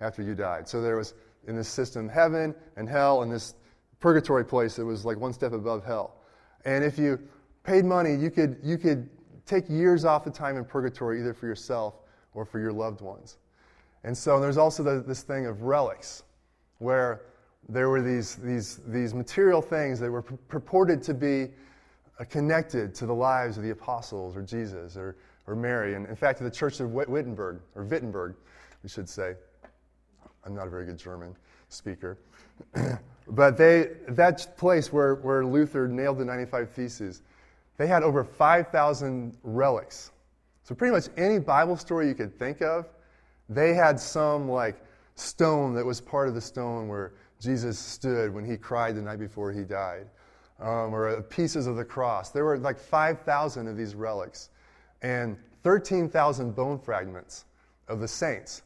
after 0.06 0.22
you 0.22 0.36
died. 0.36 0.68
So 0.68 0.82
there 0.82 0.96
was 0.96 1.14
in 1.48 1.56
this 1.56 1.68
system 1.68 2.08
heaven 2.08 2.56
and 2.78 2.88
hell 2.88 3.24
and 3.24 3.32
this 3.32 3.56
purgatory 4.00 4.46
place 4.46 4.76
that 4.76 4.86
was 4.86 5.06
like 5.06 5.18
one 5.18 5.34
step 5.34 5.54
above 5.54 5.84
hell. 5.84 6.16
And 6.66 6.84
if 6.84 6.98
you 6.98 7.20
paid 7.64 7.86
money, 7.86 8.16
you 8.16 8.30
could, 8.30 8.58
you 8.64 8.78
could 8.78 9.10
take 9.46 9.70
years 9.70 10.06
off 10.06 10.24
the 10.24 10.32
time 10.32 10.58
in 10.58 10.66
purgatory 10.66 11.20
either 11.20 11.34
for 11.34 11.48
yourself 11.48 11.96
or 12.34 12.46
for 12.46 12.60
your 12.60 12.72
loved 12.72 13.02
ones. 13.02 13.38
And 14.04 14.16
so 14.16 14.40
there's 14.40 14.58
also 14.58 14.84
the, 14.84 15.04
this 15.06 15.24
thing 15.24 15.48
of 15.48 15.64
relics, 15.64 16.24
where 16.78 17.22
there 17.70 17.90
were 17.90 18.02
these, 18.02 18.36
these, 18.36 18.80
these 18.88 19.14
material 19.14 19.62
things 19.62 20.00
that 20.00 20.12
were 20.12 20.22
purported 20.22 21.02
to 21.04 21.14
be 21.14 21.50
uh, 22.20 22.26
connected 22.26 22.94
to 22.96 23.06
the 23.08 23.14
lives 23.14 23.58
of 23.58 23.64
the 23.64 23.72
apostles 23.72 24.38
or 24.38 24.44
Jesus 24.44 24.96
or, 24.96 25.16
or 25.48 25.56
Mary. 25.56 25.96
And 25.96 26.06
in 26.08 26.16
fact, 26.16 26.40
the 26.40 26.52
church 26.52 26.80
of 26.80 26.92
Wittenberg, 26.92 27.60
or 27.74 27.84
Wittenberg, 27.84 28.36
we 28.84 28.90
should 28.90 29.10
say. 29.10 29.34
I'm 30.46 30.56
not 30.56 30.68
a 30.68 30.70
very 30.70 30.86
good 30.86 30.98
German 30.98 31.36
speaker. 31.70 32.18
but 33.28 33.58
they, 33.58 33.92
that 34.10 34.56
place 34.58 34.94
where, 34.94 35.16
where 35.16 35.46
Luther 35.46 35.88
nailed 35.88 36.20
the 36.20 36.26
95 36.26 36.70
Theses, 36.70 37.22
they 37.78 37.88
had 37.88 38.04
over 38.04 38.24
5,000 38.24 39.38
relics. 39.44 40.12
So 40.64 40.76
pretty 40.76 40.94
much 40.94 41.08
any 41.18 41.40
Bible 41.40 41.78
story 41.78 42.08
you 42.08 42.16
could 42.16 42.38
think 42.38 42.62
of, 42.62 42.88
they 43.50 43.74
had 43.74 44.00
some 44.00 44.50
like 44.50 44.76
stone 45.16 45.74
that 45.76 45.86
was 45.86 46.02
part 46.02 46.28
of 46.28 46.36
the 46.36 46.42
stone 46.42 46.88
where 46.88 47.14
Jesus 47.40 47.78
stood 47.78 48.34
when 48.34 48.46
he 48.46 48.58
cried 48.58 48.96
the 48.96 49.02
night 49.02 49.20
before 49.20 49.52
he 49.52 49.64
died. 49.64 50.08
um, 50.60 50.94
or 50.94 51.22
pieces 51.24 51.68
of 51.68 51.76
the 51.76 51.84
cross. 51.86 52.30
There 52.30 52.46
were 52.46 52.58
like 52.58 52.80
5,000 52.80 53.68
of 53.68 53.78
these 53.78 53.96
relics 53.96 54.50
and 55.02 55.38
13,000 55.64 56.56
bone 56.56 56.80
fragments 56.80 57.46
of 57.88 58.00
the 58.00 58.08
saints 58.08 58.62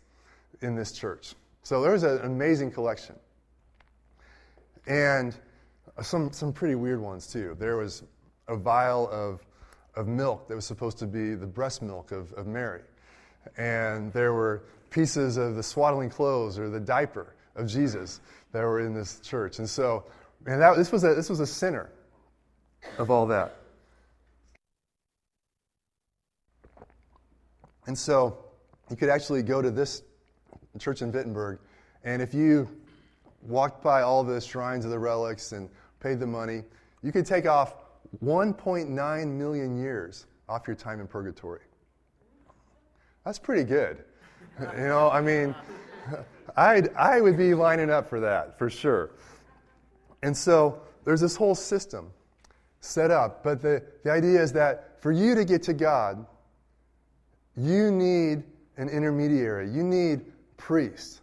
in 0.61 0.75
this 0.75 0.91
church. 0.91 1.33
So 1.63 1.81
there 1.81 1.91
was 1.91 2.03
an 2.03 2.19
amazing 2.19 2.71
collection. 2.71 3.15
And 4.87 5.35
uh, 5.97 6.01
some, 6.01 6.31
some 6.31 6.53
pretty 6.53 6.75
weird 6.75 6.99
ones, 6.99 7.27
too. 7.27 7.55
There 7.59 7.77
was 7.77 8.03
a 8.47 8.55
vial 8.55 9.07
of, 9.09 9.45
of 9.95 10.07
milk 10.07 10.47
that 10.47 10.55
was 10.55 10.65
supposed 10.65 10.97
to 10.99 11.07
be 11.07 11.35
the 11.35 11.45
breast 11.45 11.81
milk 11.81 12.11
of, 12.11 12.33
of 12.33 12.47
Mary. 12.47 12.81
And 13.57 14.11
there 14.13 14.33
were 14.33 14.63
pieces 14.89 15.37
of 15.37 15.55
the 15.55 15.63
swaddling 15.63 16.09
clothes 16.09 16.57
or 16.57 16.69
the 16.69 16.79
diaper 16.79 17.35
of 17.55 17.67
Jesus 17.67 18.21
that 18.51 18.61
were 18.61 18.79
in 18.79 18.93
this 18.93 19.19
church. 19.19 19.59
And 19.59 19.69
so, 19.69 20.05
man, 20.45 20.59
that, 20.59 20.75
this, 20.75 20.91
was 20.91 21.03
a, 21.03 21.13
this 21.13 21.29
was 21.29 21.39
a 21.39 21.47
center 21.47 21.89
of 22.97 23.11
all 23.11 23.27
that. 23.27 23.55
And 27.85 27.97
so, 27.97 28.37
you 28.89 28.95
could 28.95 29.09
actually 29.09 29.43
go 29.43 29.61
to 29.61 29.71
this 29.71 30.01
church 30.79 31.01
in 31.01 31.11
Wittenberg, 31.11 31.59
and 32.03 32.21
if 32.21 32.33
you 32.33 32.69
walked 33.41 33.83
by 33.83 34.01
all 34.01 34.23
the 34.23 34.39
shrines 34.41 34.85
of 34.85 34.91
the 34.91 34.99
relics 34.99 35.51
and 35.51 35.69
paid 35.99 36.19
the 36.19 36.27
money, 36.27 36.63
you 37.01 37.11
could 37.11 37.25
take 37.25 37.45
off 37.45 37.75
1.9 38.23 39.27
million 39.27 39.77
years 39.77 40.25
off 40.47 40.67
your 40.67 40.75
time 40.75 40.99
in 40.99 41.07
purgatory. 41.07 41.61
That's 43.23 43.39
pretty 43.39 43.63
good. 43.63 44.03
You 44.59 44.87
know, 44.87 45.09
I 45.09 45.21
mean, 45.21 45.55
I'd, 46.57 46.93
I 46.95 47.21
would 47.21 47.37
be 47.37 47.53
lining 47.53 47.89
up 47.89 48.09
for 48.09 48.19
that, 48.19 48.57
for 48.57 48.69
sure. 48.69 49.11
And 50.23 50.35
so 50.35 50.81
there's 51.05 51.21
this 51.21 51.35
whole 51.35 51.55
system 51.55 52.11
set 52.81 53.11
up. 53.11 53.43
But 53.43 53.61
the, 53.61 53.83
the 54.03 54.11
idea 54.11 54.41
is 54.41 54.51
that 54.53 55.01
for 55.01 55.11
you 55.11 55.35
to 55.35 55.45
get 55.45 55.63
to 55.63 55.73
God, 55.73 56.25
you 57.55 57.91
need 57.91 58.43
an 58.77 58.89
intermediary. 58.89 59.69
You 59.69 59.83
need 59.83 60.21
priests 60.59 61.21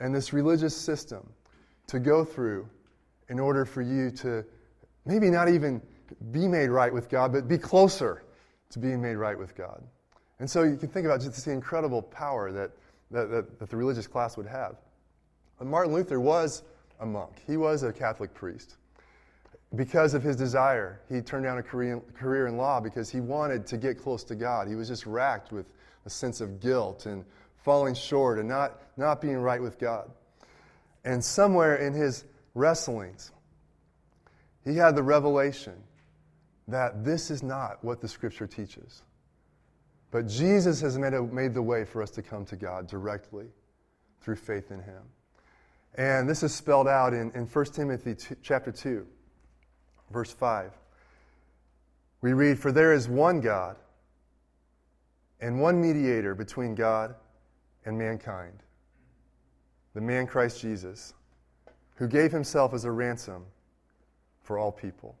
and 0.00 0.14
this 0.14 0.32
religious 0.32 0.74
system 0.74 1.28
to 1.88 1.98
go 1.98 2.24
through 2.24 2.66
in 3.28 3.38
order 3.38 3.66
for 3.66 3.82
you 3.82 4.10
to 4.10 4.44
maybe 5.04 5.28
not 5.28 5.48
even 5.48 5.82
be 6.30 6.46
made 6.48 6.68
right 6.68 6.92
with 6.92 7.08
God, 7.10 7.32
but 7.32 7.48
be 7.48 7.58
closer 7.58 8.22
to 8.70 8.78
being 8.78 9.02
made 9.02 9.16
right 9.16 9.38
with 9.38 9.54
God. 9.54 9.82
And 10.38 10.48
so 10.48 10.62
you 10.62 10.76
can 10.76 10.88
think 10.88 11.04
about 11.04 11.20
just 11.20 11.44
the 11.44 11.50
incredible 11.50 12.00
power 12.00 12.52
that, 12.52 12.70
that, 13.10 13.30
that, 13.30 13.58
that 13.58 13.70
the 13.70 13.76
religious 13.76 14.06
class 14.06 14.36
would 14.36 14.46
have. 14.46 14.76
But 15.58 15.66
Martin 15.66 15.92
Luther 15.92 16.20
was 16.20 16.62
a 17.00 17.06
monk, 17.06 17.42
he 17.46 17.56
was 17.56 17.82
a 17.82 17.92
Catholic 17.92 18.32
priest. 18.34 18.76
Because 19.74 20.14
of 20.14 20.22
his 20.22 20.36
desire, 20.36 21.00
he 21.08 21.20
turned 21.20 21.44
down 21.44 21.58
a 21.58 21.62
career 21.62 22.46
in 22.46 22.56
law 22.56 22.80
because 22.80 23.10
he 23.10 23.20
wanted 23.20 23.66
to 23.66 23.76
get 23.76 23.98
close 23.98 24.22
to 24.24 24.36
God. 24.36 24.68
He 24.68 24.76
was 24.76 24.86
just 24.88 25.06
racked 25.06 25.50
with 25.50 25.66
a 26.06 26.10
sense 26.10 26.40
of 26.40 26.60
guilt 26.60 27.06
and 27.06 27.24
falling 27.66 27.96
short 27.96 28.38
and 28.38 28.48
not, 28.48 28.80
not 28.96 29.20
being 29.20 29.38
right 29.38 29.60
with 29.60 29.76
God. 29.76 30.08
And 31.04 31.22
somewhere 31.22 31.74
in 31.74 31.92
his 31.94 32.24
wrestlings, 32.54 33.32
he 34.64 34.76
had 34.76 34.94
the 34.94 35.02
revelation 35.02 35.74
that 36.68 37.04
this 37.04 37.28
is 37.28 37.42
not 37.42 37.82
what 37.82 38.00
the 38.00 38.06
scripture 38.06 38.46
teaches. 38.46 39.02
But 40.12 40.28
Jesus 40.28 40.80
has 40.80 40.96
made, 40.96 41.12
a, 41.12 41.20
made 41.20 41.54
the 41.54 41.62
way 41.62 41.84
for 41.84 42.02
us 42.02 42.10
to 42.12 42.22
come 42.22 42.44
to 42.46 42.56
God 42.56 42.86
directly 42.86 43.46
through 44.20 44.36
faith 44.36 44.70
in 44.70 44.80
him. 44.80 45.02
And 45.96 46.28
this 46.28 46.44
is 46.44 46.54
spelled 46.54 46.86
out 46.86 47.14
in, 47.14 47.32
in 47.34 47.46
1 47.46 47.64
Timothy 47.66 48.14
2, 48.14 48.36
chapter 48.42 48.70
2, 48.70 49.04
verse 50.12 50.32
5. 50.32 50.70
We 52.20 52.32
read, 52.32 52.60
For 52.60 52.70
there 52.70 52.92
is 52.92 53.08
one 53.08 53.40
God 53.40 53.74
and 55.40 55.60
one 55.60 55.80
mediator 55.80 56.36
between 56.36 56.76
God 56.76 57.16
and 57.86 57.96
mankind, 57.96 58.62
the 59.94 60.00
man 60.00 60.26
Christ 60.26 60.60
Jesus, 60.60 61.14
who 61.94 62.06
gave 62.06 62.30
himself 62.30 62.74
as 62.74 62.84
a 62.84 62.90
ransom 62.90 63.44
for 64.42 64.58
all 64.58 64.70
people. 64.70 65.16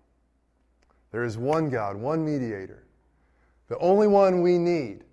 There 1.12 1.24
is 1.24 1.38
one 1.38 1.70
God, 1.70 1.96
one 1.96 2.24
mediator, 2.24 2.84
the 3.68 3.78
only 3.78 4.06
one 4.06 4.42
we 4.42 4.58
need 4.58 5.04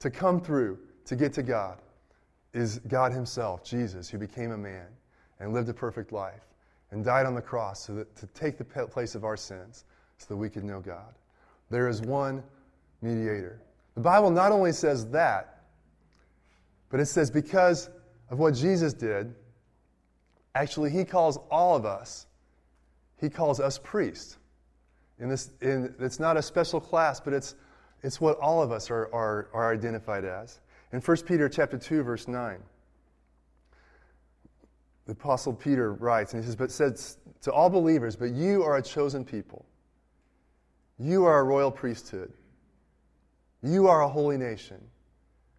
to 0.00 0.10
come 0.10 0.40
through 0.40 0.78
to 1.06 1.16
get 1.16 1.32
to 1.34 1.42
God 1.42 1.78
is 2.52 2.78
God 2.88 3.12
Himself, 3.12 3.64
Jesus, 3.64 4.08
who 4.08 4.18
became 4.18 4.52
a 4.52 4.56
man 4.56 4.86
and 5.40 5.52
lived 5.52 5.68
a 5.68 5.74
perfect 5.74 6.12
life 6.12 6.42
and 6.90 7.04
died 7.04 7.26
on 7.26 7.34
the 7.34 7.42
cross 7.42 7.84
so 7.84 7.94
that, 7.94 8.14
to 8.16 8.26
take 8.28 8.56
the 8.56 8.64
place 8.64 9.14
of 9.14 9.24
our 9.24 9.36
sins 9.36 9.84
so 10.18 10.26
that 10.28 10.36
we 10.36 10.48
could 10.48 10.62
know 10.64 10.80
God. 10.80 11.14
There 11.70 11.88
is 11.88 12.00
one 12.00 12.42
mediator. 13.02 13.60
The 13.94 14.00
Bible 14.00 14.30
not 14.30 14.52
only 14.52 14.72
says 14.72 15.08
that, 15.10 15.53
but 16.94 17.00
it 17.00 17.06
says 17.06 17.28
because 17.28 17.90
of 18.30 18.38
what 18.38 18.54
Jesus 18.54 18.94
did, 18.94 19.34
actually, 20.54 20.90
He 20.90 21.04
calls 21.04 21.40
all 21.50 21.74
of 21.74 21.84
us, 21.84 22.28
He 23.20 23.28
calls 23.28 23.58
us 23.58 23.80
priests. 23.82 24.36
In 25.18 25.28
this, 25.28 25.50
in, 25.60 25.92
it's 25.98 26.20
not 26.20 26.36
a 26.36 26.42
special 26.42 26.80
class, 26.80 27.18
but 27.18 27.32
it's, 27.32 27.56
it's 28.04 28.20
what 28.20 28.38
all 28.38 28.62
of 28.62 28.70
us 28.70 28.92
are, 28.92 29.12
are, 29.12 29.48
are 29.52 29.72
identified 29.72 30.24
as. 30.24 30.60
In 30.92 31.00
1 31.00 31.16
Peter 31.26 31.48
chapter 31.48 31.76
2, 31.78 32.04
verse 32.04 32.28
9, 32.28 32.58
the 35.06 35.12
Apostle 35.14 35.52
Peter 35.52 35.94
writes, 35.94 36.32
and 36.32 36.44
he 36.44 36.46
says, 36.46 36.54
But 36.54 36.70
says 36.70 37.18
to 37.42 37.52
all 37.52 37.70
believers, 37.70 38.14
but 38.14 38.30
you 38.30 38.62
are 38.62 38.76
a 38.76 38.82
chosen 38.82 39.24
people. 39.24 39.66
You 41.00 41.24
are 41.24 41.40
a 41.40 41.42
royal 41.42 41.72
priesthood. 41.72 42.32
You 43.64 43.88
are 43.88 44.02
a 44.02 44.08
holy 44.08 44.38
nation, 44.38 44.80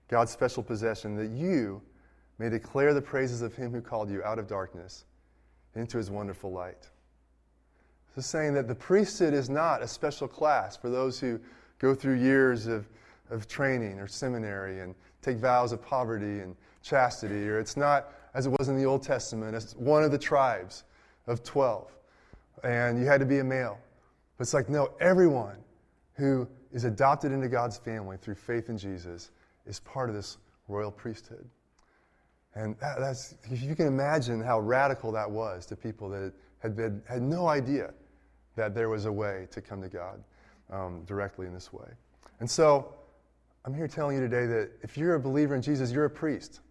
God's 0.07 0.31
special 0.31 0.63
possession, 0.63 1.15
that 1.15 1.29
you 1.29 1.81
may 2.37 2.49
declare 2.49 2.93
the 2.93 3.01
praises 3.01 3.41
of 3.41 3.55
him 3.55 3.71
who 3.71 3.81
called 3.81 4.09
you 4.09 4.23
out 4.23 4.39
of 4.39 4.47
darkness 4.47 5.05
into 5.75 5.97
his 5.97 6.09
wonderful 6.09 6.51
light. 6.51 6.89
Is 8.15 8.25
saying 8.25 8.53
that 8.53 8.67
the 8.67 8.75
priesthood 8.75 9.33
is 9.33 9.49
not 9.49 9.81
a 9.81 9.87
special 9.87 10.27
class 10.27 10.77
for 10.77 10.89
those 10.89 11.19
who 11.19 11.39
go 11.79 11.93
through 11.93 12.15
years 12.15 12.65
of, 12.65 12.87
of 13.29 13.45
training 13.47 13.99
or 13.99 14.07
seminary 14.07 14.79
and 14.79 14.95
take 15.21 15.37
vows 15.37 15.73
of 15.73 15.81
poverty 15.81 16.39
and 16.39 16.55
chastity, 16.81 17.49
or 17.49 17.59
it's 17.59 17.75
not 17.75 18.13
as 18.33 18.45
it 18.45 18.53
was 18.57 18.69
in 18.69 18.77
the 18.77 18.85
Old 18.85 19.01
Testament, 19.01 19.55
it's 19.55 19.75
one 19.75 20.03
of 20.03 20.11
the 20.11 20.17
tribes 20.17 20.83
of 21.25 21.43
12, 21.43 21.89
and 22.63 22.99
you 22.99 23.05
had 23.05 23.19
to 23.19 23.25
be 23.25 23.39
a 23.39 23.43
male. 23.43 23.79
But 24.37 24.43
it's 24.43 24.53
like, 24.53 24.69
no, 24.69 24.91
everyone 24.99 25.57
who 26.13 26.47
is 26.71 26.83
adopted 26.83 27.31
into 27.31 27.47
God's 27.47 27.77
family 27.77 28.17
through 28.17 28.35
faith 28.35 28.69
in 28.69 28.77
Jesus 28.77 29.31
is 29.65 29.79
part 29.81 30.09
of 30.09 30.15
this 30.15 30.37
royal 30.67 30.91
priesthood. 30.91 31.47
And 32.55 32.77
that, 32.79 32.99
that's, 32.99 33.35
you 33.49 33.75
can 33.75 33.87
imagine 33.87 34.41
how 34.41 34.59
radical 34.59 35.11
that 35.11 35.29
was 35.29 35.65
to 35.67 35.75
people 35.75 36.09
that 36.09 36.33
had, 36.59 36.75
been, 36.75 37.01
had 37.07 37.21
no 37.21 37.47
idea 37.47 37.93
that 38.55 38.73
there 38.73 38.89
was 38.89 39.05
a 39.05 39.11
way 39.11 39.47
to 39.51 39.61
come 39.61 39.81
to 39.81 39.89
God 39.89 40.23
um, 40.71 41.03
directly 41.05 41.47
in 41.47 41.53
this 41.53 41.73
way. 41.73 41.87
And 42.39 42.49
so, 42.49 42.93
I'm 43.65 43.73
here 43.73 43.87
telling 43.87 44.15
you 44.15 44.21
today 44.21 44.45
that 44.45 44.69
if 44.83 44.95
you're 44.95 45.15
a 45.15 45.19
believer 45.19 45.55
in 45.55 45.61
Jesus, 45.61 45.91
you're 45.91 46.05
a 46.05 46.09
priest. 46.09 46.61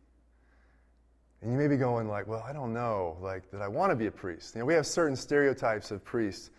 And 1.43 1.51
you 1.51 1.59
may 1.59 1.67
be 1.67 1.77
going 1.77 2.09
like, 2.09 2.29
well, 2.29 2.45
I 2.49 2.53
don't 2.53 2.73
know, 2.73 3.19
like, 3.21 3.51
that 3.51 3.61
I 3.61 3.69
want 3.69 3.91
to 3.91 3.97
be 3.97 4.07
a 4.07 4.11
priest. 4.11 4.55
You 4.55 4.61
know, 4.61 4.65
we 4.65 4.75
have 4.75 4.87
certain 4.87 5.17
stereotypes 5.17 5.91
of 5.91 6.05
priests 6.05 6.51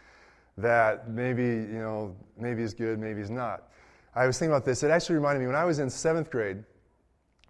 that 0.58 1.10
maybe, 1.10 1.44
you 1.44 1.80
know, 1.80 2.16
maybe 2.38 2.64
is 2.64 2.74
good, 2.74 3.00
maybe 3.00 3.22
is 3.22 3.32
not. 3.32 3.70
I 4.16 4.26
was 4.28 4.40
thinking 4.40 4.54
about 4.54 4.64
this. 4.64 4.82
It 4.82 4.92
actually 4.92 5.16
reminded 5.16 5.42
me 5.42 5.48
when 5.48 5.56
I 5.56 5.66
was 5.66 5.80
in 5.80 5.90
seventh 5.90 6.32
grade, 6.32 6.64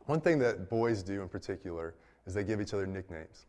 one 0.08 0.20
thing 0.20 0.40
that 0.40 0.70
boys 0.70 1.04
do 1.04 1.22
in 1.22 1.30
particular 1.30 1.94
is 2.26 2.34
they 2.34 2.44
give 2.44 2.60
each 2.60 2.74
other 2.74 2.88
nicknames, 2.88 3.46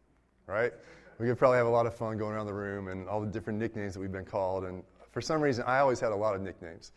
right? 0.47 0.73
We 1.19 1.27
could 1.27 1.39
probably 1.39 1.57
have 1.57 1.67
a 1.67 1.71
lot 1.71 1.87
of 1.87 1.95
fun 1.95 2.19
going 2.19 2.35
around 2.35 2.47
the 2.47 2.55
room 2.55 2.89
and 2.89 3.09
all 3.09 3.23
the 3.23 3.27
different 3.27 3.59
nicknames 3.59 3.95
that 3.95 4.01
we've 4.01 4.13
been 4.13 4.27
called. 4.27 4.65
And 4.65 4.83
for 5.13 5.23
some 5.23 5.41
reason, 5.41 5.65
I 5.67 5.79
always 5.79 5.99
had 5.99 6.13
a 6.13 6.17
lot 6.17 6.35
of 6.35 6.43
nicknames. 6.43 6.93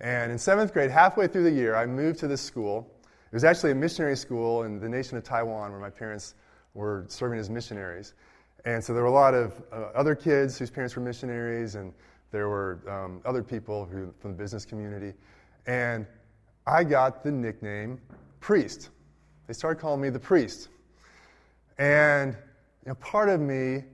And 0.00 0.32
in 0.32 0.38
seventh 0.38 0.72
grade, 0.72 0.90
halfway 0.90 1.28
through 1.28 1.44
the 1.44 1.52
year, 1.52 1.76
I 1.76 1.86
moved 1.86 2.18
to 2.20 2.26
this 2.26 2.40
school. 2.42 2.90
It 3.04 3.34
was 3.34 3.44
actually 3.44 3.70
a 3.70 3.76
missionary 3.76 4.16
school 4.16 4.64
in 4.64 4.80
the 4.80 4.88
nation 4.88 5.16
of 5.16 5.22
Taiwan 5.22 5.70
where 5.70 5.80
my 5.80 5.90
parents 5.90 6.34
were 6.74 7.04
serving 7.06 7.38
as 7.38 7.48
missionaries. 7.48 8.14
And 8.64 8.82
so 8.82 8.92
there 8.92 9.02
were 9.02 9.08
a 9.08 9.12
lot 9.12 9.34
of 9.34 9.62
uh, 9.72 9.90
other 9.94 10.16
kids 10.16 10.58
whose 10.58 10.70
parents 10.70 10.96
were 10.96 11.02
missionaries, 11.02 11.76
and 11.76 11.92
there 12.32 12.48
were 12.48 12.80
um, 12.88 13.20
other 13.24 13.42
people 13.42 13.84
who, 13.84 14.12
from 14.18 14.32
the 14.32 14.36
business 14.36 14.64
community. 14.64 15.12
And 15.66 16.06
I 16.66 16.84
got 16.84 17.22
the 17.22 17.30
nickname 17.30 18.00
Priest. 18.40 18.90
They 19.46 19.54
started 19.54 19.80
calling 19.80 20.00
me 20.00 20.10
the 20.10 20.18
Priest. 20.18 20.68
And 21.78 22.36
you 22.84 22.90
know, 22.90 22.94
part 22.96 23.28
of 23.28 23.40
me 23.40 23.84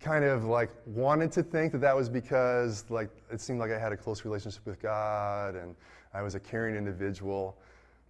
kind 0.00 0.24
of 0.24 0.44
like 0.44 0.70
wanted 0.86 1.32
to 1.32 1.42
think 1.42 1.72
that 1.72 1.80
that 1.80 1.96
was 1.96 2.08
because 2.08 2.84
like 2.90 3.08
it 3.30 3.40
seemed 3.40 3.58
like 3.58 3.70
I 3.70 3.78
had 3.78 3.92
a 3.92 3.96
close 3.96 4.24
relationship 4.24 4.66
with 4.66 4.80
God 4.80 5.54
and 5.54 5.74
I 6.12 6.22
was 6.22 6.34
a 6.34 6.40
caring 6.40 6.76
individual. 6.76 7.56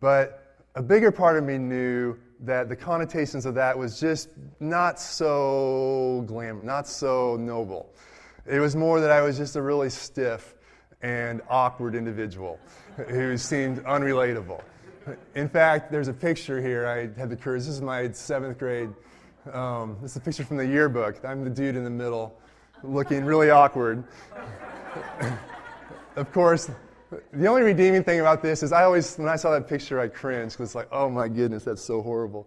But 0.00 0.56
a 0.74 0.82
bigger 0.82 1.12
part 1.12 1.36
of 1.36 1.44
me 1.44 1.56
knew 1.56 2.16
that 2.40 2.68
the 2.68 2.74
connotations 2.74 3.46
of 3.46 3.54
that 3.54 3.78
was 3.78 4.00
just 4.00 4.30
not 4.58 4.98
so 4.98 6.24
glam, 6.26 6.60
not 6.64 6.88
so 6.88 7.36
noble. 7.36 7.92
It 8.44 8.58
was 8.58 8.74
more 8.74 9.00
that 9.00 9.10
I 9.10 9.22
was 9.22 9.38
just 9.38 9.56
a 9.56 9.62
really 9.62 9.88
stiff 9.88 10.56
and 11.00 11.42
awkward 11.48 11.94
individual 11.94 12.58
who 12.96 13.36
seemed 13.36 13.82
unrelatable. 13.84 14.62
In 15.34 15.48
fact, 15.48 15.92
there's 15.92 16.08
a 16.08 16.12
picture 16.12 16.60
here. 16.60 16.86
I 16.86 17.18
had 17.18 17.28
the 17.28 17.36
courage. 17.36 17.62
This 17.62 17.74
is 17.74 17.82
my 17.82 18.10
seventh 18.12 18.58
grade. 18.58 18.90
Um, 19.52 19.98
this 20.00 20.12
is 20.12 20.16
a 20.16 20.20
picture 20.20 20.44
from 20.44 20.56
the 20.56 20.66
yearbook. 20.66 21.22
I'm 21.24 21.44
the 21.44 21.50
dude 21.50 21.76
in 21.76 21.84
the 21.84 21.90
middle, 21.90 22.38
looking 22.82 23.24
really 23.24 23.50
awkward. 23.50 24.04
of 26.16 26.32
course, 26.32 26.70
the 27.32 27.46
only 27.46 27.62
redeeming 27.62 28.02
thing 28.02 28.20
about 28.20 28.42
this 28.42 28.62
is 28.62 28.72
I 28.72 28.84
always, 28.84 29.16
when 29.16 29.28
I 29.28 29.36
saw 29.36 29.50
that 29.52 29.68
picture, 29.68 30.00
I 30.00 30.08
cringed 30.08 30.54
because 30.54 30.70
it's 30.70 30.74
like, 30.74 30.88
oh 30.90 31.10
my 31.10 31.28
goodness, 31.28 31.64
that's 31.64 31.82
so 31.82 32.00
horrible. 32.00 32.46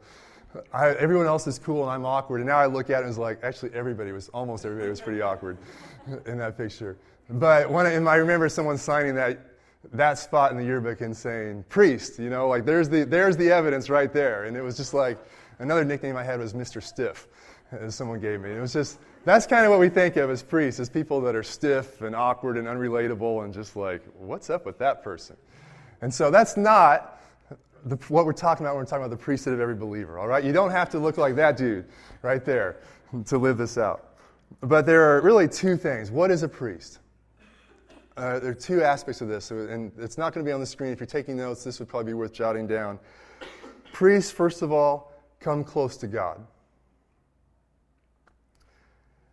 I, 0.74 0.90
everyone 0.92 1.28
else 1.28 1.46
is 1.46 1.60
cool 1.60 1.84
and 1.84 1.92
I'm 1.92 2.06
awkward. 2.06 2.38
And 2.38 2.48
now 2.48 2.58
I 2.58 2.66
look 2.66 2.90
at 2.90 3.00
it 3.00 3.02
and 3.02 3.10
it's 3.10 3.18
like, 3.18 3.40
actually, 3.44 3.74
everybody 3.74 4.12
was, 4.12 4.30
almost 4.30 4.66
everybody 4.66 4.90
was 4.90 5.02
pretty 5.02 5.22
awkward 5.22 5.58
in 6.26 6.40
that 6.40 6.58
picture. 6.58 6.98
But 7.30 7.70
when 7.70 7.86
I, 7.86 7.94
I 8.12 8.16
remember 8.16 8.50
someone 8.50 8.78
signing 8.78 9.14
that, 9.16 9.40
that 9.94 10.18
spot 10.18 10.52
in 10.52 10.58
the 10.58 10.64
yearbook 10.64 11.02
and 11.02 11.16
saying, 11.16 11.66
priest, 11.70 12.20
you 12.20 12.30
know, 12.30 12.48
like 12.48 12.66
there's 12.66 12.90
the, 12.90 13.04
there's 13.04 13.38
the 13.38 13.52
evidence 13.52 13.90
right 13.90 14.12
there. 14.12 14.46
And 14.46 14.58
it 14.58 14.62
was 14.62 14.78
just 14.78 14.94
like, 14.94 15.18
another 15.60 15.84
nickname 15.84 16.16
I 16.16 16.24
had 16.24 16.40
was 16.40 16.54
Mr. 16.54 16.82
Stiff, 16.82 17.28
as 17.72 17.96
someone 17.96 18.20
gave 18.20 18.42
me. 18.42 18.52
It 18.52 18.60
was 18.60 18.74
just, 18.74 19.00
that's 19.26 19.46
kind 19.46 19.66
of 19.66 19.72
what 19.72 19.80
we 19.80 19.90
think 19.90 20.16
of 20.16 20.30
as 20.30 20.44
priests, 20.44 20.80
as 20.80 20.90
people 20.90 21.22
that 21.22 21.36
are 21.36 21.44
stiff 21.44 22.02
and 22.02 22.16
awkward 22.16 22.58
and 22.58 22.68
unrelatable 22.68 23.44
and 23.44 23.54
just 23.54 23.76
like, 23.76 24.02
what's 24.18 24.50
up 24.50 24.66
with 24.66 24.78
that 24.80 25.04
person? 25.04 25.36
And 26.02 26.14
so 26.14 26.30
that's 26.32 26.58
not 26.58 27.22
the, 27.86 27.96
what 28.08 28.26
we're 28.26 28.34
talking 28.34 28.66
about 28.66 28.76
when 28.76 28.84
we're 28.84 28.90
talking 28.90 29.06
about 29.06 29.18
the 29.18 29.24
priesthood 29.24 29.54
of 29.54 29.60
every 29.60 29.76
believer, 29.76 30.20
all 30.20 30.28
right? 30.28 30.44
You 30.44 30.54
don't 30.54 30.72
have 30.72 30.90
to 30.92 31.00
look 31.00 31.18
like 31.18 31.36
that 31.36 31.58
dude 31.58 31.86
right 32.22 32.44
there 32.44 32.78
to 33.26 33.38
live 33.38 33.58
this 33.58 33.78
out. 33.78 34.16
But 34.62 34.86
there 34.86 35.16
are 35.16 35.22
really 35.22 35.48
two 35.48 35.78
things. 35.78 36.12
What 36.12 36.32
is 36.32 36.44
a 36.44 36.48
priest? 36.48 37.00
Uh, 38.18 38.40
there 38.40 38.50
are 38.50 38.56
two 38.56 38.82
aspects 38.82 39.22
of 39.22 39.28
this, 39.28 39.52
and 39.52 39.92
it's 40.00 40.18
not 40.18 40.34
going 40.34 40.44
to 40.44 40.50
be 40.50 40.52
on 40.52 40.60
the 40.60 40.66
screen. 40.66 40.92
If 40.92 41.00
you're 41.00 41.06
taking 41.06 41.38
notes, 41.38 41.64
this 41.64 41.78
would 41.78 41.88
probably 41.88 42.14
be 42.14 42.14
worth 42.16 42.34
jotting 42.34 42.66
down. 42.66 42.98
Priests, 43.94 44.32
first 44.32 44.64
of 44.64 44.72
all, 44.72 45.14
come 45.40 45.64
close 45.64 45.98
to 45.98 46.08
God. 46.08 46.44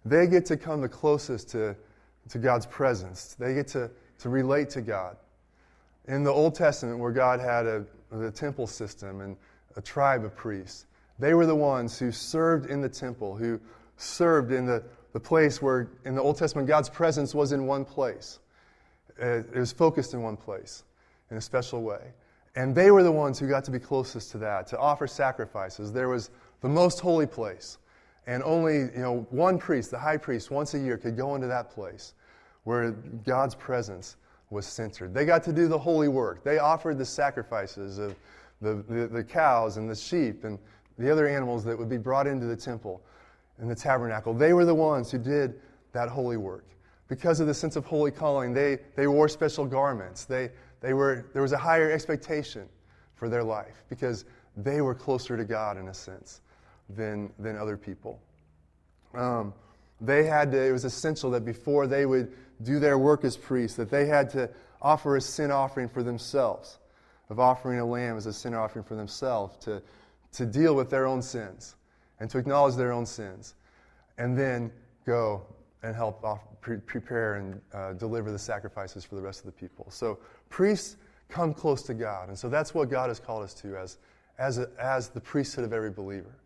They 0.04 0.26
get 0.26 0.44
to 0.46 0.58
come 0.58 0.82
the 0.82 0.88
closest 0.88 1.48
to, 1.50 1.74
to 2.28 2.38
God's 2.38 2.66
presence. 2.66 3.36
They 3.38 3.54
get 3.54 3.68
to, 3.68 3.90
to 4.18 4.28
relate 4.28 4.68
to 4.70 4.82
God. 4.82 5.16
In 6.06 6.22
the 6.22 6.30
Old 6.30 6.54
Testament, 6.54 6.98
where 6.98 7.10
God 7.12 7.40
had 7.40 7.64
a, 7.64 7.86
the 8.12 8.30
temple 8.30 8.66
system 8.66 9.22
and 9.22 9.38
a 9.76 9.80
tribe 9.80 10.26
of 10.26 10.36
priests. 10.36 10.84
They 11.18 11.32
were 11.32 11.46
the 11.46 11.56
ones 11.56 11.98
who 11.98 12.12
served 12.12 12.68
in 12.68 12.82
the 12.82 12.90
temple, 12.90 13.34
who 13.34 13.58
served 13.96 14.52
in 14.52 14.66
the, 14.66 14.84
the 15.14 15.20
place 15.20 15.62
where, 15.62 15.88
in 16.04 16.14
the 16.14 16.20
Old 16.20 16.36
Testament, 16.36 16.68
God's 16.68 16.90
presence 16.90 17.34
was 17.34 17.52
in 17.52 17.64
one 17.64 17.86
place. 17.86 18.40
Uh, 19.20 19.26
it 19.26 19.54
was 19.54 19.72
focused 19.72 20.14
in 20.14 20.22
one 20.22 20.36
place 20.36 20.84
in 21.30 21.36
a 21.36 21.40
special 21.40 21.82
way. 21.82 22.12
And 22.56 22.74
they 22.74 22.90
were 22.90 23.02
the 23.02 23.12
ones 23.12 23.38
who 23.38 23.48
got 23.48 23.64
to 23.64 23.70
be 23.70 23.78
closest 23.78 24.30
to 24.32 24.38
that, 24.38 24.66
to 24.68 24.78
offer 24.78 25.06
sacrifices. 25.06 25.92
There 25.92 26.08
was 26.08 26.30
the 26.60 26.68
most 26.68 27.00
holy 27.00 27.26
place. 27.26 27.78
And 28.26 28.42
only 28.42 28.76
you 28.76 28.90
know, 28.96 29.26
one 29.30 29.58
priest, 29.58 29.90
the 29.90 29.98
high 29.98 30.16
priest, 30.16 30.50
once 30.50 30.74
a 30.74 30.78
year 30.78 30.96
could 30.96 31.16
go 31.16 31.34
into 31.34 31.46
that 31.48 31.70
place 31.70 32.14
where 32.62 32.92
God's 32.92 33.54
presence 33.54 34.16
was 34.50 34.66
centered. 34.66 35.12
They 35.12 35.24
got 35.24 35.42
to 35.44 35.52
do 35.52 35.68
the 35.68 35.78
holy 35.78 36.08
work. 36.08 36.44
They 36.44 36.58
offered 36.58 36.96
the 36.96 37.04
sacrifices 37.04 37.98
of 37.98 38.14
the, 38.62 38.84
the, 38.88 39.06
the, 39.08 39.24
cows 39.24 39.76
and 39.76 39.90
the 39.90 39.96
sheep 39.96 40.44
and 40.44 40.58
the 40.98 41.10
other 41.10 41.26
animals 41.26 41.64
that 41.64 41.78
would 41.78 41.88
be 41.88 41.98
brought 41.98 42.26
into 42.26 42.46
the 42.46 42.56
temple 42.56 43.02
and 43.58 43.70
the 43.70 43.74
tabernacle. 43.74 44.32
They 44.32 44.52
were 44.52 44.64
the 44.64 44.74
ones 44.74 45.10
who 45.10 45.18
did 45.18 45.60
that 45.92 46.08
holy 46.08 46.36
work. 46.36 46.64
Because 47.14 47.38
of 47.38 47.46
the 47.46 47.54
sense 47.54 47.76
of 47.76 47.86
holy 47.86 48.10
calling, 48.10 48.52
they, 48.52 48.78
they 48.96 49.06
wore 49.06 49.28
special 49.28 49.66
garments. 49.66 50.24
They, 50.24 50.50
they 50.80 50.94
were, 50.94 51.26
there 51.32 51.42
was 51.42 51.52
a 51.52 51.56
higher 51.56 51.92
expectation 51.92 52.68
for 53.14 53.28
their 53.28 53.44
life 53.44 53.84
because 53.88 54.24
they 54.56 54.80
were 54.80 54.96
closer 54.96 55.36
to 55.36 55.44
God 55.44 55.78
in 55.78 55.86
a 55.86 55.94
sense 55.94 56.40
than, 56.90 57.32
than 57.38 57.56
other 57.56 57.76
people. 57.76 58.20
Um, 59.14 59.54
they 60.00 60.24
had 60.24 60.50
to, 60.50 60.60
it 60.60 60.72
was 60.72 60.84
essential 60.84 61.30
that 61.30 61.44
before 61.44 61.86
they 61.86 62.04
would 62.04 62.32
do 62.64 62.80
their 62.80 62.98
work 62.98 63.22
as 63.22 63.36
priests, 63.36 63.76
that 63.76 63.90
they 63.90 64.06
had 64.06 64.28
to 64.30 64.50
offer 64.82 65.16
a 65.16 65.20
sin 65.20 65.52
offering 65.52 65.88
for 65.88 66.02
themselves, 66.02 66.80
of 67.30 67.38
offering 67.38 67.78
a 67.78 67.84
lamb 67.84 68.16
as 68.16 68.26
a 68.26 68.32
sin 68.32 68.54
offering 68.54 68.84
for 68.84 68.96
themselves 68.96 69.56
to, 69.66 69.80
to 70.32 70.44
deal 70.44 70.74
with 70.74 70.90
their 70.90 71.06
own 71.06 71.22
sins 71.22 71.76
and 72.18 72.28
to 72.30 72.38
acknowledge 72.38 72.74
their 72.74 72.90
own 72.90 73.06
sins, 73.06 73.54
and 74.18 74.36
then 74.36 74.72
go 75.06 75.46
and 75.84 75.94
help 75.94 76.24
pre- 76.60 76.78
prepare 76.78 77.34
and 77.34 77.60
uh, 77.74 77.92
deliver 77.92 78.32
the 78.32 78.38
sacrifices 78.38 79.04
for 79.04 79.14
the 79.16 79.22
rest 79.22 79.40
of 79.40 79.46
the 79.46 79.52
people. 79.52 79.86
So 79.90 80.18
priests 80.48 80.96
come 81.28 81.52
close 81.52 81.82
to 81.82 81.94
God, 81.94 82.28
and 82.28 82.38
so 82.38 82.48
that's 82.48 82.74
what 82.74 82.88
God 82.88 83.08
has 83.08 83.20
called 83.20 83.44
us 83.44 83.52
to 83.54 83.76
as, 83.76 83.98
as, 84.38 84.58
a, 84.58 84.68
as 84.78 85.10
the 85.10 85.20
priesthood 85.20 85.64
of 85.64 85.72
every 85.72 85.90
believer, 85.90 86.38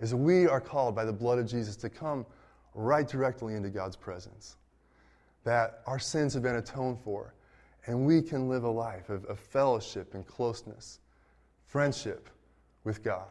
is 0.00 0.14
we 0.14 0.46
are 0.46 0.60
called 0.60 0.94
by 0.94 1.04
the 1.04 1.12
blood 1.12 1.38
of 1.38 1.46
Jesus 1.46 1.76
to 1.76 1.88
come 1.88 2.26
right 2.74 3.06
directly 3.06 3.54
into 3.54 3.70
God's 3.70 3.96
presence 3.96 4.56
that 5.44 5.80
our 5.86 5.98
sins 5.98 6.34
have 6.34 6.42
been 6.42 6.56
atoned 6.56 6.98
for, 7.02 7.34
and 7.86 8.06
we 8.06 8.20
can 8.20 8.48
live 8.48 8.64
a 8.64 8.70
life 8.70 9.08
of, 9.08 9.24
of 9.26 9.38
fellowship 9.38 10.14
and 10.14 10.26
closeness, 10.26 10.98
friendship 11.66 12.28
with 12.84 13.02
God, 13.02 13.30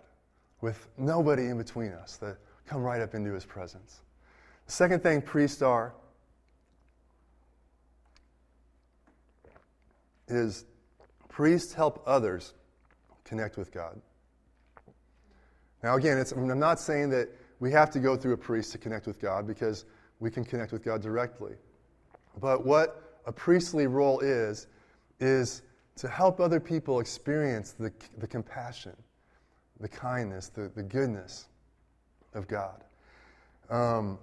with 0.62 0.88
nobody 0.98 1.48
in 1.48 1.58
between 1.58 1.92
us 1.92 2.18
that 2.18 2.38
come 2.66 2.82
right 2.82 3.02
up 3.02 3.14
into 3.14 3.34
His 3.34 3.46
presence. 3.46 4.02
Second 4.70 5.02
thing 5.02 5.24
priests 5.24 5.64
are 5.64 5.96
is 10.28 10.64
priests 11.28 11.74
help 11.74 12.04
others 12.06 12.54
connect 13.26 13.58
with 13.58 13.72
God. 13.72 14.00
Now, 15.82 15.96
again, 15.96 16.24
I'm 16.36 16.60
not 16.60 16.80
saying 16.80 17.10
that 17.10 17.30
we 17.60 17.72
have 17.72 17.90
to 17.92 18.00
go 18.00 18.16
through 18.16 18.34
a 18.34 18.38
priest 18.38 18.72
to 18.74 18.78
connect 18.78 19.08
with 19.08 19.20
God 19.20 19.48
because 19.48 19.86
we 20.20 20.30
can 20.30 20.46
connect 20.46 20.72
with 20.72 20.86
God 20.86 21.02
directly. 21.02 21.56
But 22.40 22.64
what 22.64 23.22
a 23.26 23.32
priestly 23.32 23.88
role 23.88 24.20
is, 24.20 24.68
is 25.20 25.64
to 25.96 26.08
help 26.08 26.40
other 26.40 26.60
people 26.60 27.00
experience 27.00 27.72
the, 27.72 27.92
the 28.20 28.28
compassion, 28.28 28.96
the 29.80 29.90
kindness, 29.90 30.50
the, 30.50 30.70
the 30.76 30.84
goodness 30.84 31.48
of 32.36 32.48
God. 32.48 32.84
Um, 33.72 34.20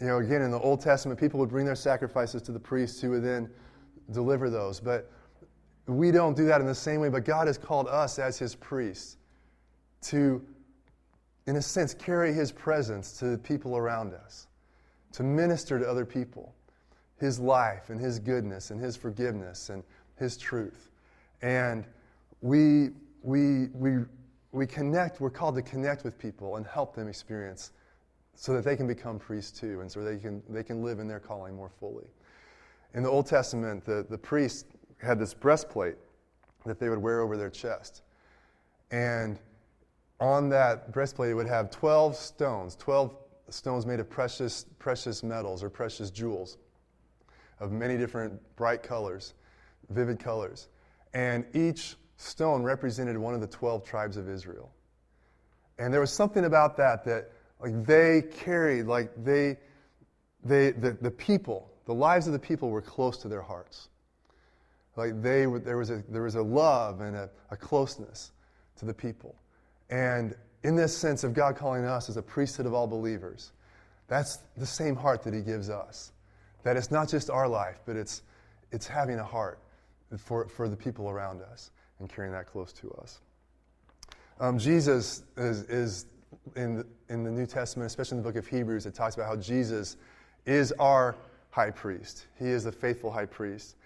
you 0.00 0.06
know, 0.06 0.18
again, 0.18 0.42
in 0.42 0.50
the 0.50 0.58
Old 0.58 0.80
Testament, 0.80 1.20
people 1.20 1.38
would 1.40 1.50
bring 1.50 1.66
their 1.66 1.74
sacrifices 1.74 2.40
to 2.42 2.52
the 2.52 2.60
priests 2.60 3.00
who 3.00 3.10
would 3.10 3.24
then 3.24 3.50
deliver 4.12 4.48
those. 4.48 4.80
But 4.80 5.10
we 5.86 6.10
don't 6.10 6.36
do 6.36 6.46
that 6.46 6.60
in 6.60 6.66
the 6.66 6.74
same 6.74 7.00
way, 7.00 7.08
but 7.08 7.24
God 7.24 7.46
has 7.46 7.58
called 7.58 7.86
us 7.88 8.18
as 8.18 8.38
his 8.38 8.54
priests 8.54 9.18
to, 10.02 10.44
in 11.46 11.56
a 11.56 11.62
sense, 11.62 11.92
carry 11.92 12.32
his 12.32 12.50
presence 12.50 13.18
to 13.18 13.26
the 13.26 13.38
people 13.38 13.76
around 13.76 14.14
us, 14.14 14.46
to 15.12 15.22
minister 15.22 15.78
to 15.78 15.88
other 15.88 16.06
people 16.06 16.54
his 17.18 17.38
life 17.38 17.90
and 17.90 18.00
his 18.00 18.18
goodness 18.18 18.70
and 18.70 18.80
his 18.80 18.96
forgiveness 18.96 19.68
and 19.68 19.84
his 20.16 20.38
truth. 20.38 20.90
And 21.42 21.84
we, 22.40 22.90
we, 23.22 23.66
we, 23.74 24.04
we 24.52 24.66
connect, 24.66 25.20
we're 25.20 25.28
called 25.28 25.56
to 25.56 25.62
connect 25.62 26.02
with 26.02 26.18
people 26.18 26.56
and 26.56 26.66
help 26.66 26.94
them 26.94 27.08
experience 27.08 27.72
so 28.34 28.52
that 28.54 28.64
they 28.64 28.76
can 28.76 28.86
become 28.86 29.18
priests 29.18 29.58
too 29.58 29.80
and 29.80 29.90
so 29.90 30.02
they 30.02 30.16
can, 30.16 30.42
they 30.48 30.62
can 30.62 30.82
live 30.82 30.98
in 30.98 31.08
their 31.08 31.20
calling 31.20 31.54
more 31.54 31.70
fully. 31.80 32.06
In 32.94 33.02
the 33.02 33.08
Old 33.08 33.26
Testament, 33.26 33.84
the, 33.84 34.06
the 34.08 34.18
priests 34.18 34.64
had 34.98 35.18
this 35.18 35.34
breastplate 35.34 35.96
that 36.66 36.78
they 36.78 36.88
would 36.88 36.98
wear 36.98 37.20
over 37.20 37.36
their 37.36 37.50
chest. 37.50 38.02
And 38.90 39.38
on 40.18 40.48
that 40.50 40.92
breastplate, 40.92 41.30
it 41.30 41.34
would 41.34 41.46
have 41.46 41.70
12 41.70 42.16
stones, 42.16 42.76
12 42.76 43.14
stones 43.48 43.86
made 43.86 44.00
of 44.00 44.10
precious, 44.10 44.66
precious 44.78 45.22
metals 45.22 45.62
or 45.62 45.70
precious 45.70 46.10
jewels 46.10 46.58
of 47.60 47.72
many 47.72 47.96
different 47.96 48.40
bright 48.56 48.82
colors, 48.82 49.34
vivid 49.90 50.18
colors. 50.18 50.68
And 51.14 51.44
each 51.54 51.96
stone 52.16 52.62
represented 52.62 53.16
one 53.16 53.34
of 53.34 53.40
the 53.40 53.46
12 53.46 53.84
tribes 53.84 54.16
of 54.16 54.28
Israel. 54.28 54.70
And 55.78 55.92
there 55.92 56.00
was 56.00 56.12
something 56.12 56.44
about 56.44 56.76
that 56.76 57.04
that 57.04 57.32
like 57.62 57.84
they 57.84 58.22
carried, 58.22 58.86
like 58.86 59.10
they, 59.22 59.58
they 60.44 60.70
the, 60.72 60.96
the 61.00 61.10
people, 61.10 61.70
the 61.86 61.94
lives 61.94 62.26
of 62.26 62.32
the 62.32 62.38
people 62.38 62.70
were 62.70 62.82
close 62.82 63.18
to 63.18 63.28
their 63.28 63.42
hearts. 63.42 63.88
Like 64.96 65.22
they 65.22 65.46
were, 65.46 65.58
there 65.58 65.78
was 65.78 65.90
a, 65.90 66.02
there 66.08 66.22
was 66.22 66.34
a 66.34 66.42
love 66.42 67.00
and 67.00 67.16
a, 67.16 67.30
a 67.50 67.56
closeness 67.56 68.32
to 68.78 68.84
the 68.84 68.94
people. 68.94 69.34
And 69.88 70.34
in 70.62 70.76
this 70.76 70.96
sense 70.96 71.24
of 71.24 71.34
God 71.34 71.56
calling 71.56 71.84
us 71.84 72.08
as 72.08 72.16
a 72.16 72.22
priesthood 72.22 72.66
of 72.66 72.74
all 72.74 72.86
believers, 72.86 73.52
that's 74.08 74.38
the 74.56 74.66
same 74.66 74.96
heart 74.96 75.22
that 75.22 75.34
He 75.34 75.40
gives 75.40 75.70
us. 75.70 76.12
That 76.64 76.76
it's 76.76 76.90
not 76.90 77.08
just 77.08 77.30
our 77.30 77.48
life, 77.48 77.80
but 77.86 77.96
it's, 77.96 78.22
it's 78.70 78.86
having 78.86 79.18
a 79.18 79.24
heart 79.24 79.60
for, 80.18 80.48
for 80.48 80.68
the 80.68 80.76
people 80.76 81.08
around 81.08 81.40
us 81.42 81.70
and 81.98 82.08
carrying 82.08 82.32
that 82.32 82.46
close 82.46 82.72
to 82.74 82.90
us. 83.02 83.20
Um, 84.38 84.58
Jesus 84.58 85.22
is, 85.36 85.62
is 85.64 86.06
in, 86.56 86.76
the, 86.76 86.86
in 87.08 87.24
the 87.24 87.30
New 87.30 87.46
Testament, 87.46 87.86
especially 87.86 88.18
in 88.18 88.22
the 88.22 88.28
book 88.28 88.36
of 88.36 88.46
Hebrews, 88.46 88.86
it 88.86 88.94
talks 88.94 89.14
about 89.14 89.26
how 89.26 89.36
Jesus 89.36 89.96
is 90.46 90.72
our 90.72 91.16
high 91.50 91.70
priest. 91.70 92.26
He 92.38 92.46
is 92.46 92.64
the 92.64 92.72
faithful 92.72 93.10
high 93.10 93.26
priest. 93.26 93.76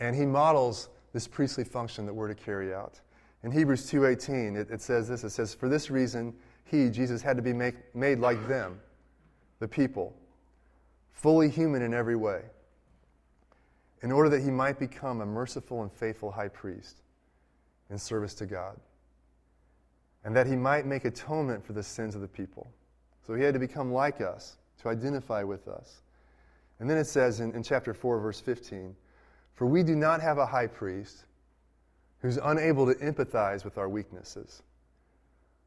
And 0.00 0.14
he 0.14 0.26
models 0.26 0.88
this 1.12 1.26
priestly 1.26 1.64
function 1.64 2.06
that 2.06 2.14
we're 2.14 2.28
to 2.28 2.34
carry 2.34 2.74
out. 2.74 3.00
In 3.42 3.50
Hebrews 3.50 3.90
2.18, 3.90 4.56
it, 4.56 4.70
it 4.70 4.80
says 4.80 5.08
this. 5.08 5.24
It 5.24 5.30
says, 5.30 5.54
For 5.54 5.68
this 5.68 5.90
reason, 5.90 6.34
he, 6.64 6.88
Jesus, 6.88 7.22
had 7.22 7.36
to 7.36 7.42
be 7.42 7.52
make, 7.52 7.94
made 7.94 8.18
like 8.18 8.48
them, 8.48 8.80
the 9.60 9.68
people, 9.68 10.16
fully 11.12 11.48
human 11.48 11.82
in 11.82 11.94
every 11.94 12.16
way, 12.16 12.42
in 14.02 14.10
order 14.10 14.28
that 14.30 14.42
he 14.42 14.50
might 14.50 14.78
become 14.78 15.20
a 15.20 15.26
merciful 15.26 15.82
and 15.82 15.92
faithful 15.92 16.30
high 16.30 16.48
priest 16.48 17.02
in 17.90 17.98
service 17.98 18.34
to 18.34 18.46
God, 18.46 18.78
and 20.24 20.34
that 20.34 20.46
he 20.46 20.56
might 20.56 20.86
make 20.86 21.04
atonement 21.04 21.64
for 21.64 21.74
the 21.74 21.82
sins 21.82 22.14
of 22.14 22.20
the 22.20 22.28
people. 22.28 22.66
So 23.26 23.34
he 23.34 23.42
had 23.42 23.54
to 23.54 23.60
become 23.60 23.92
like 23.92 24.20
us, 24.20 24.56
to 24.82 24.88
identify 24.88 25.42
with 25.42 25.68
us. 25.68 26.02
And 26.80 26.88
then 26.88 26.98
it 26.98 27.06
says 27.06 27.40
in, 27.40 27.52
in 27.52 27.62
chapter 27.62 27.94
4, 27.94 28.18
verse 28.20 28.40
15, 28.40 28.96
For 29.54 29.66
we 29.66 29.82
do 29.82 29.94
not 29.94 30.20
have 30.20 30.38
a 30.38 30.46
high 30.46 30.66
priest 30.66 31.24
who's 32.20 32.38
unable 32.42 32.86
to 32.86 32.94
empathize 32.94 33.64
with 33.64 33.76
our 33.78 33.88
weaknesses, 33.88 34.62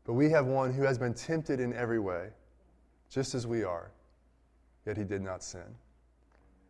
but 0.05 0.13
we 0.13 0.29
have 0.31 0.47
one 0.47 0.73
who 0.73 0.83
has 0.83 0.97
been 0.97 1.13
tempted 1.13 1.59
in 1.59 1.73
every 1.73 1.99
way, 1.99 2.29
just 3.09 3.35
as 3.35 3.45
we 3.45 3.63
are, 3.63 3.91
yet 4.85 4.97
he 4.97 5.03
did 5.03 5.21
not 5.21 5.43
sin. 5.43 5.75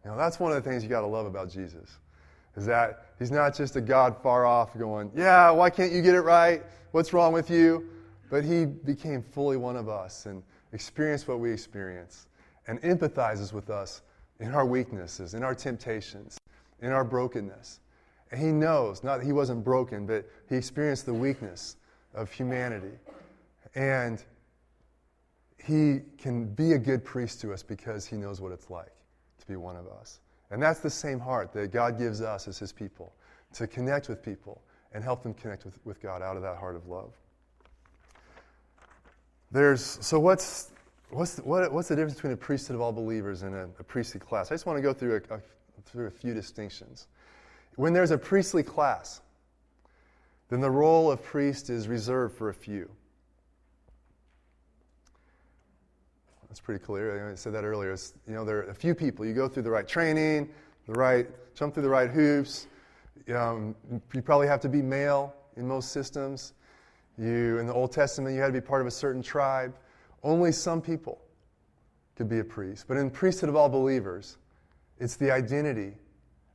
Now, 0.03 0.15
that's 0.15 0.39
one 0.39 0.51
of 0.51 0.63
the 0.63 0.69
things 0.69 0.83
you 0.83 0.89
got 0.89 1.01
to 1.01 1.07
love 1.07 1.25
about 1.25 1.49
Jesus. 1.49 1.97
Is 2.57 2.65
that 2.65 3.05
he's 3.19 3.31
not 3.31 3.55
just 3.55 3.75
a 3.75 3.81
God 3.81 4.17
far 4.21 4.45
off 4.45 4.77
going, 4.77 5.11
Yeah, 5.15 5.51
why 5.51 5.69
can't 5.69 5.91
you 5.91 6.01
get 6.01 6.15
it 6.15 6.21
right? 6.21 6.63
What's 6.91 7.13
wrong 7.13 7.31
with 7.31 7.49
you? 7.49 7.87
But 8.29 8.43
he 8.43 8.65
became 8.65 9.21
fully 9.21 9.55
one 9.55 9.77
of 9.77 9.87
us 9.87 10.25
and 10.25 10.43
experienced 10.73 11.27
what 11.27 11.39
we 11.39 11.51
experience 11.51 12.27
and 12.67 12.81
empathizes 12.81 13.53
with 13.53 13.69
us 13.69 14.01
in 14.39 14.53
our 14.53 14.65
weaknesses, 14.65 15.35
in 15.35 15.43
our 15.43 15.55
temptations, 15.55 16.37
in 16.81 16.91
our 16.91 17.05
brokenness. 17.05 17.79
And 18.31 18.41
he 18.41 18.47
knows, 18.47 19.03
not 19.03 19.19
that 19.19 19.25
he 19.25 19.31
wasn't 19.31 19.63
broken, 19.63 20.05
but 20.05 20.25
he 20.49 20.55
experienced 20.55 21.05
the 21.05 21.13
weakness 21.13 21.77
of 22.13 22.31
humanity. 22.31 22.97
And 23.75 24.21
he 25.63 26.01
can 26.17 26.47
be 26.47 26.73
a 26.73 26.79
good 26.79 27.05
priest 27.05 27.39
to 27.41 27.53
us 27.53 27.63
because 27.63 28.05
he 28.05 28.17
knows 28.17 28.41
what 28.41 28.51
it's 28.51 28.69
like 28.69 28.95
to 29.39 29.47
be 29.47 29.55
one 29.55 29.77
of 29.77 29.87
us. 29.87 30.19
And 30.49 30.61
that's 30.61 30.79
the 30.79 30.89
same 30.89 31.19
heart 31.19 31.51
that 31.53 31.71
God 31.71 31.97
gives 31.97 32.21
us 32.21 32.47
as 32.47 32.57
his 32.57 32.71
people 32.71 33.13
to 33.53 33.67
connect 33.67 34.07
with 34.09 34.23
people 34.23 34.61
and 34.93 35.03
help 35.03 35.23
them 35.23 35.33
connect 35.33 35.65
with, 35.65 35.77
with 35.85 36.01
God 36.01 36.21
out 36.21 36.37
of 36.37 36.41
that 36.43 36.57
heart 36.57 36.75
of 36.75 36.87
love. 36.87 37.13
There's, 39.51 39.81
so 39.81 40.19
what's, 40.19 40.71
what's, 41.09 41.37
what, 41.37 41.71
what's 41.71 41.87
the 41.87 41.95
difference 41.95 42.15
between 42.15 42.33
a 42.33 42.37
priesthood 42.37 42.75
of 42.75 42.81
all 42.81 42.91
believers 42.91 43.43
and 43.43 43.55
a, 43.55 43.69
a 43.79 43.83
priestly 43.83 44.19
class? 44.19 44.51
I 44.51 44.55
just 44.55 44.65
want 44.65 44.77
to 44.77 44.81
go 44.81 44.93
through 44.93 45.21
a, 45.29 45.35
a, 45.35 45.39
through 45.85 46.07
a 46.07 46.11
few 46.11 46.33
distinctions. 46.33 47.07
When 47.75 47.93
there's 47.93 48.11
a 48.11 48.17
priestly 48.17 48.63
class, 48.63 49.21
then 50.49 50.61
the 50.61 50.71
role 50.71 51.11
of 51.11 51.21
priest 51.23 51.69
is 51.69 51.87
reserved 51.87 52.37
for 52.37 52.49
a 52.49 52.53
few. 52.53 52.89
That's 56.49 56.59
pretty 56.59 56.83
clear. 56.83 57.29
I 57.29 57.35
said 57.35 57.53
that 57.53 57.63
earlier. 57.63 57.91
It's, 57.91 58.13
you 58.27 58.33
know, 58.33 58.45
there 58.45 58.59
are 58.59 58.69
a 58.69 58.73
few 58.73 58.95
people. 58.95 59.25
You 59.25 59.33
go 59.33 59.47
through 59.47 59.63
the 59.63 59.71
right 59.71 59.87
training, 59.87 60.49
the 60.87 60.93
right, 60.93 61.27
jump 61.55 61.73
through 61.73 61.83
the 61.83 61.89
right 61.89 62.09
hoops. 62.09 62.67
Um, 63.35 63.75
you 64.13 64.21
probably 64.21 64.47
have 64.47 64.61
to 64.61 64.69
be 64.69 64.81
male 64.81 65.33
in 65.57 65.67
most 65.67 65.91
systems. 65.91 66.53
You, 67.17 67.57
in 67.57 67.67
the 67.67 67.73
Old 67.73 67.91
Testament, 67.91 68.35
you 68.35 68.41
had 68.41 68.47
to 68.47 68.53
be 68.53 68.61
part 68.61 68.81
of 68.81 68.87
a 68.87 68.91
certain 68.91 69.21
tribe. 69.21 69.75
Only 70.23 70.51
some 70.51 70.81
people 70.81 71.19
could 72.15 72.29
be 72.29 72.39
a 72.39 72.43
priest. 72.43 72.85
But 72.87 72.97
in 72.97 73.09
priesthood 73.09 73.49
of 73.49 73.55
all 73.55 73.69
believers, 73.69 74.37
it's 74.99 75.15
the 75.15 75.31
identity 75.31 75.93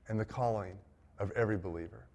and 0.09 0.18
the 0.18 0.24
calling 0.24 0.76
of 1.18 1.31
every 1.33 1.57
believer. 1.57 2.07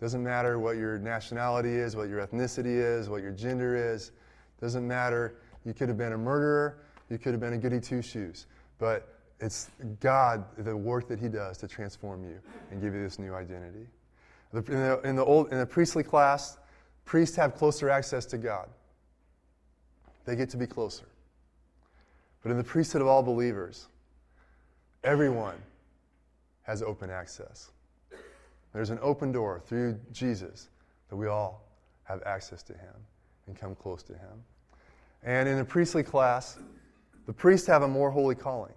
Doesn't 0.00 0.22
matter 0.22 0.58
what 0.58 0.76
your 0.76 0.98
nationality 0.98 1.74
is, 1.74 1.96
what 1.96 2.08
your 2.08 2.24
ethnicity 2.24 2.76
is, 2.76 3.08
what 3.08 3.22
your 3.22 3.32
gender 3.32 3.74
is. 3.74 4.12
Doesn't 4.60 4.86
matter 4.86 5.36
you 5.64 5.74
could 5.74 5.88
have 5.88 5.98
been 5.98 6.12
a 6.12 6.18
murderer. 6.18 6.78
You 7.10 7.18
could 7.18 7.32
have 7.32 7.40
been 7.40 7.54
a 7.54 7.58
goody 7.58 7.80
two 7.80 8.02
shoes. 8.02 8.46
But 8.78 9.08
it's 9.40 9.70
God, 10.00 10.44
the 10.58 10.76
work 10.76 11.08
that 11.08 11.18
He 11.18 11.28
does 11.28 11.58
to 11.58 11.68
transform 11.68 12.24
you 12.24 12.40
and 12.70 12.80
give 12.80 12.94
you 12.94 13.02
this 13.02 13.18
new 13.18 13.34
identity. 13.34 13.86
In 14.52 14.62
the, 14.62 15.00
in 15.02 15.16
the, 15.16 15.24
old, 15.24 15.52
in 15.52 15.58
the 15.58 15.66
priestly 15.66 16.02
class, 16.02 16.58
priests 17.04 17.36
have 17.36 17.54
closer 17.54 17.90
access 17.90 18.24
to 18.26 18.38
God. 18.38 18.68
They 20.24 20.36
get 20.36 20.50
to 20.50 20.56
be 20.56 20.66
closer. 20.66 21.06
But 22.42 22.50
in 22.50 22.58
the 22.58 22.64
priesthood 22.64 23.02
of 23.02 23.08
all 23.08 23.22
believers, 23.22 23.88
everyone 25.04 25.56
has 26.62 26.82
open 26.82 27.10
access. 27.10 27.70
There's 28.72 28.90
an 28.90 28.98
open 29.00 29.32
door 29.32 29.62
through 29.66 29.98
Jesus 30.12 30.68
that 31.08 31.16
we 31.16 31.26
all 31.26 31.64
have 32.04 32.22
access 32.24 32.62
to 32.64 32.74
Him 32.74 32.94
and 33.46 33.58
come 33.58 33.74
close 33.74 34.02
to 34.04 34.12
Him. 34.12 34.44
And 35.22 35.48
in 35.48 35.58
a 35.58 35.64
priestly 35.64 36.02
class, 36.02 36.58
the 37.26 37.32
priests 37.32 37.66
have 37.66 37.82
a 37.82 37.88
more 37.88 38.10
holy 38.10 38.34
calling. 38.34 38.72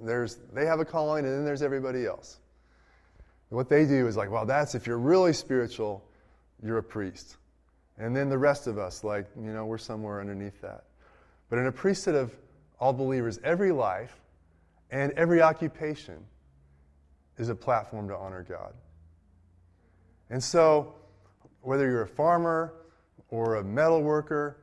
There's, 0.00 0.36
they 0.52 0.66
have 0.66 0.80
a 0.80 0.84
calling, 0.84 1.24
and 1.24 1.34
then 1.34 1.44
there's 1.44 1.62
everybody 1.62 2.06
else. 2.06 2.38
What 3.50 3.68
they 3.68 3.86
do 3.86 4.06
is 4.06 4.16
like, 4.16 4.30
well, 4.30 4.46
that's 4.46 4.74
if 4.74 4.86
you're 4.86 4.98
really 4.98 5.32
spiritual, 5.32 6.04
you're 6.62 6.78
a 6.78 6.82
priest. 6.82 7.36
And 7.98 8.14
then 8.14 8.28
the 8.28 8.38
rest 8.38 8.66
of 8.66 8.78
us, 8.78 9.04
like, 9.04 9.26
you 9.36 9.52
know, 9.52 9.66
we're 9.66 9.78
somewhere 9.78 10.20
underneath 10.20 10.60
that. 10.62 10.84
But 11.48 11.58
in 11.58 11.66
a 11.66 11.72
priesthood 11.72 12.16
of 12.16 12.34
all 12.80 12.92
believers, 12.92 13.38
every 13.44 13.70
life 13.70 14.20
and 14.90 15.12
every 15.12 15.40
occupation 15.40 16.24
is 17.38 17.48
a 17.48 17.54
platform 17.54 18.08
to 18.08 18.16
honor 18.16 18.44
God. 18.48 18.74
And 20.30 20.42
so, 20.42 20.94
whether 21.60 21.88
you're 21.88 22.02
a 22.02 22.08
farmer 22.08 22.74
or 23.30 23.56
a 23.56 23.64
metal 23.64 24.02
worker 24.02 24.58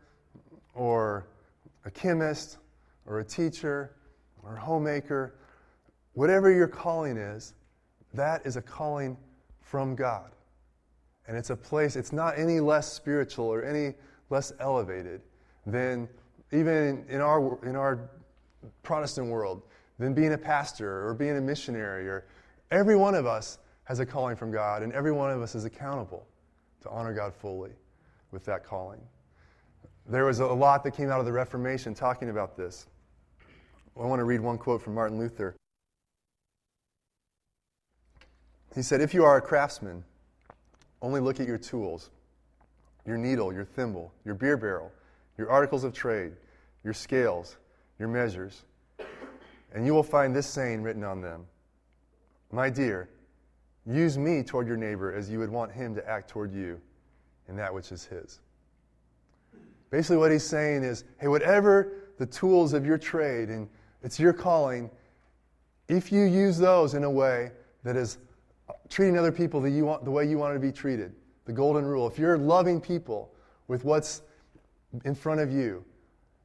or 0.73 1.27
a 1.85 1.91
chemist 1.91 2.57
or 3.05 3.19
a 3.19 3.25
teacher 3.25 3.95
or 4.43 4.55
a 4.55 4.59
homemaker, 4.59 5.35
whatever 6.13 6.51
your 6.51 6.67
calling 6.67 7.17
is, 7.17 7.53
that 8.13 8.45
is 8.45 8.55
a 8.55 8.61
calling 8.61 9.17
from 9.61 9.95
God. 9.95 10.31
And 11.27 11.37
it's 11.37 11.49
a 11.49 11.55
place, 11.55 11.95
it's 11.95 12.11
not 12.11 12.37
any 12.37 12.59
less 12.59 12.91
spiritual 12.91 13.45
or 13.45 13.63
any 13.63 13.93
less 14.29 14.51
elevated 14.59 15.21
than 15.65 16.09
even 16.51 17.05
in 17.07 17.21
our, 17.21 17.59
in 17.65 17.75
our 17.75 18.09
Protestant 18.83 19.27
world, 19.27 19.61
than 19.97 20.13
being 20.13 20.33
a 20.33 20.37
pastor 20.37 21.07
or 21.07 21.13
being 21.13 21.37
a 21.37 21.41
missionary. 21.41 22.07
Or 22.07 22.25
every 22.69 22.95
one 22.95 23.15
of 23.15 23.25
us 23.25 23.59
has 23.85 23.99
a 23.99 24.05
calling 24.05 24.35
from 24.35 24.51
God, 24.51 24.83
and 24.83 24.91
every 24.93 25.11
one 25.11 25.31
of 25.31 25.41
us 25.41 25.55
is 25.55 25.65
accountable 25.65 26.27
to 26.81 26.89
honor 26.89 27.13
God 27.13 27.33
fully 27.33 27.71
with 28.31 28.45
that 28.45 28.63
calling. 28.63 29.01
There 30.07 30.25
was 30.25 30.39
a 30.39 30.45
lot 30.45 30.83
that 30.83 30.91
came 30.91 31.09
out 31.09 31.19
of 31.19 31.25
the 31.25 31.31
Reformation 31.31 31.93
talking 31.93 32.29
about 32.29 32.57
this. 32.57 32.87
I 33.99 34.05
want 34.05 34.19
to 34.19 34.23
read 34.23 34.41
one 34.41 34.57
quote 34.57 34.81
from 34.81 34.95
Martin 34.95 35.19
Luther. 35.19 35.55
He 38.73 38.81
said, 38.81 39.01
If 39.01 39.13
you 39.13 39.23
are 39.25 39.37
a 39.37 39.41
craftsman, 39.41 40.03
only 41.01 41.19
look 41.19 41.39
at 41.39 41.47
your 41.47 41.57
tools 41.57 42.09
your 43.05 43.17
needle, 43.17 43.51
your 43.51 43.65
thimble, 43.65 44.13
your 44.25 44.35
beer 44.35 44.55
barrel, 44.55 44.91
your 45.37 45.49
articles 45.49 45.83
of 45.83 45.93
trade, 45.93 46.33
your 46.83 46.93
scales, 46.93 47.57
your 47.97 48.07
measures, 48.07 48.63
and 49.73 49.85
you 49.85 49.93
will 49.93 50.03
find 50.03 50.35
this 50.35 50.47
saying 50.47 50.83
written 50.83 51.03
on 51.03 51.21
them 51.21 51.45
My 52.51 52.69
dear, 52.69 53.09
use 53.85 54.17
me 54.17 54.43
toward 54.43 54.67
your 54.67 54.77
neighbor 54.77 55.13
as 55.13 55.29
you 55.29 55.39
would 55.39 55.49
want 55.49 55.71
him 55.71 55.95
to 55.95 56.07
act 56.07 56.29
toward 56.29 56.53
you 56.53 56.79
in 57.51 57.57
that 57.57 57.71
which 57.71 57.91
is 57.91 58.05
His. 58.05 58.39
Basically, 59.91 60.17
what 60.17 60.31
he's 60.31 60.45
saying 60.45 60.83
is 60.83 61.03
hey, 61.19 61.27
whatever 61.27 61.91
the 62.17 62.25
tools 62.25 62.73
of 62.73 62.85
your 62.85 62.97
trade 62.97 63.49
and 63.49 63.69
it's 64.01 64.19
your 64.19 64.33
calling, 64.33 64.89
if 65.87 66.11
you 66.11 66.23
use 66.23 66.57
those 66.57 66.93
in 66.95 67.03
a 67.03 67.09
way 67.09 67.51
that 67.83 67.95
is 67.95 68.17
treating 68.89 69.17
other 69.17 69.31
people 69.31 69.59
the, 69.59 69.69
you 69.69 69.85
want, 69.85 70.05
the 70.05 70.11
way 70.11 70.27
you 70.27 70.37
want 70.37 70.55
to 70.55 70.59
be 70.59 70.71
treated, 70.71 71.13
the 71.45 71.51
golden 71.51 71.85
rule, 71.85 72.07
if 72.07 72.17
you're 72.17 72.37
loving 72.37 72.79
people 72.79 73.33
with 73.67 73.83
what's 73.83 74.21
in 75.03 75.13
front 75.13 75.41
of 75.41 75.51
you, 75.51 75.83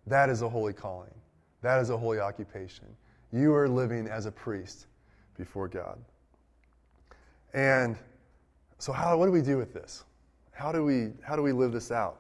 that 0.07 0.29
is 0.29 0.42
a 0.42 0.49
holy 0.49 0.73
calling. 0.73 1.14
That 1.62 1.81
is 1.81 1.90
a 1.90 1.97
holy 1.97 2.19
occupation. 2.19 2.87
You 3.33 3.55
are 3.55 3.69
living 3.69 4.09
as 4.09 4.27
a 4.27 4.33
priest 4.33 4.87
before 5.37 5.69
God. 5.69 5.99
And 7.55 7.97
so, 8.79 8.92
how, 8.92 9.16
what 9.16 9.27
do 9.27 9.33
we 9.33 9.40
do 9.40 9.57
with 9.57 9.73
this? 9.73 10.05
How 10.57 10.73
do 10.73 10.83
we, 10.83 11.11
how 11.23 11.37
do 11.37 11.42
we 11.42 11.53
live 11.53 11.73
this 11.73 11.92
out? 11.92 12.19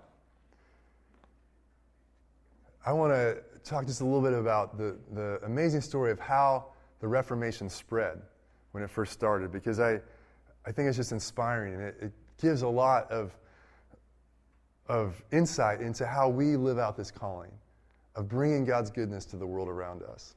I 2.84 2.92
want 2.92 3.14
to 3.14 3.38
talk 3.64 3.86
just 3.86 4.02
a 4.02 4.04
little 4.04 4.20
bit 4.20 4.34
about 4.34 4.76
the, 4.76 4.98
the 5.14 5.40
amazing 5.42 5.80
story 5.80 6.12
of 6.12 6.20
how 6.20 6.66
the 7.00 7.08
Reformation 7.08 7.70
spread 7.70 8.20
when 8.72 8.82
it 8.82 8.90
first 8.90 9.14
started, 9.14 9.50
because 9.50 9.80
I, 9.80 10.00
I 10.66 10.70
think 10.70 10.86
it's 10.86 10.98
just 10.98 11.12
inspiring 11.12 11.74
and 11.74 11.82
it, 11.82 11.96
it 11.98 12.12
gives 12.38 12.60
a 12.60 12.68
lot 12.68 13.10
of, 13.10 13.34
of 14.86 15.24
insight 15.32 15.80
into 15.80 16.04
how 16.04 16.28
we 16.28 16.56
live 16.56 16.78
out 16.78 16.94
this 16.94 17.10
calling 17.10 17.52
of 18.16 18.28
bringing 18.28 18.66
God's 18.66 18.90
goodness 18.90 19.24
to 19.26 19.38
the 19.38 19.46
world 19.46 19.68
around 19.68 20.02
us. 20.02 20.34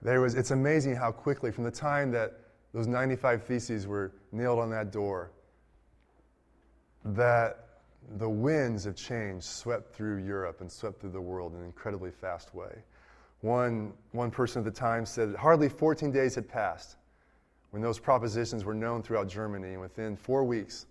there 0.00 0.20
was, 0.20 0.36
it's 0.36 0.52
amazing 0.52 0.94
how 0.94 1.10
quickly, 1.10 1.50
from 1.50 1.64
the 1.64 1.72
time 1.72 2.12
that 2.12 2.38
those 2.72 2.86
95 2.86 3.42
theses 3.42 3.88
were 3.88 4.12
nailed 4.30 4.60
on 4.60 4.70
that 4.70 4.92
door, 4.92 5.32
that 7.04 7.66
the 8.18 8.28
winds 8.28 8.86
of 8.86 8.96
change 8.96 9.42
swept 9.42 9.94
through 9.94 10.18
Europe 10.24 10.60
and 10.60 10.70
swept 10.70 11.00
through 11.00 11.10
the 11.10 11.20
world 11.20 11.54
in 11.54 11.60
an 11.60 11.66
incredibly 11.66 12.10
fast 12.10 12.54
way. 12.54 12.82
One, 13.40 13.92
one 14.12 14.30
person 14.30 14.60
at 14.60 14.64
the 14.64 14.78
time 14.78 15.04
said 15.04 15.32
that 15.32 15.38
hardly 15.38 15.68
14 15.68 16.12
days 16.12 16.34
had 16.34 16.48
passed 16.48 16.96
when 17.70 17.82
those 17.82 17.98
propositions 17.98 18.64
were 18.64 18.74
known 18.74 19.02
throughout 19.02 19.28
Germany, 19.28 19.72
and 19.72 19.80
within 19.80 20.14
four 20.14 20.44
weeks, 20.44 20.86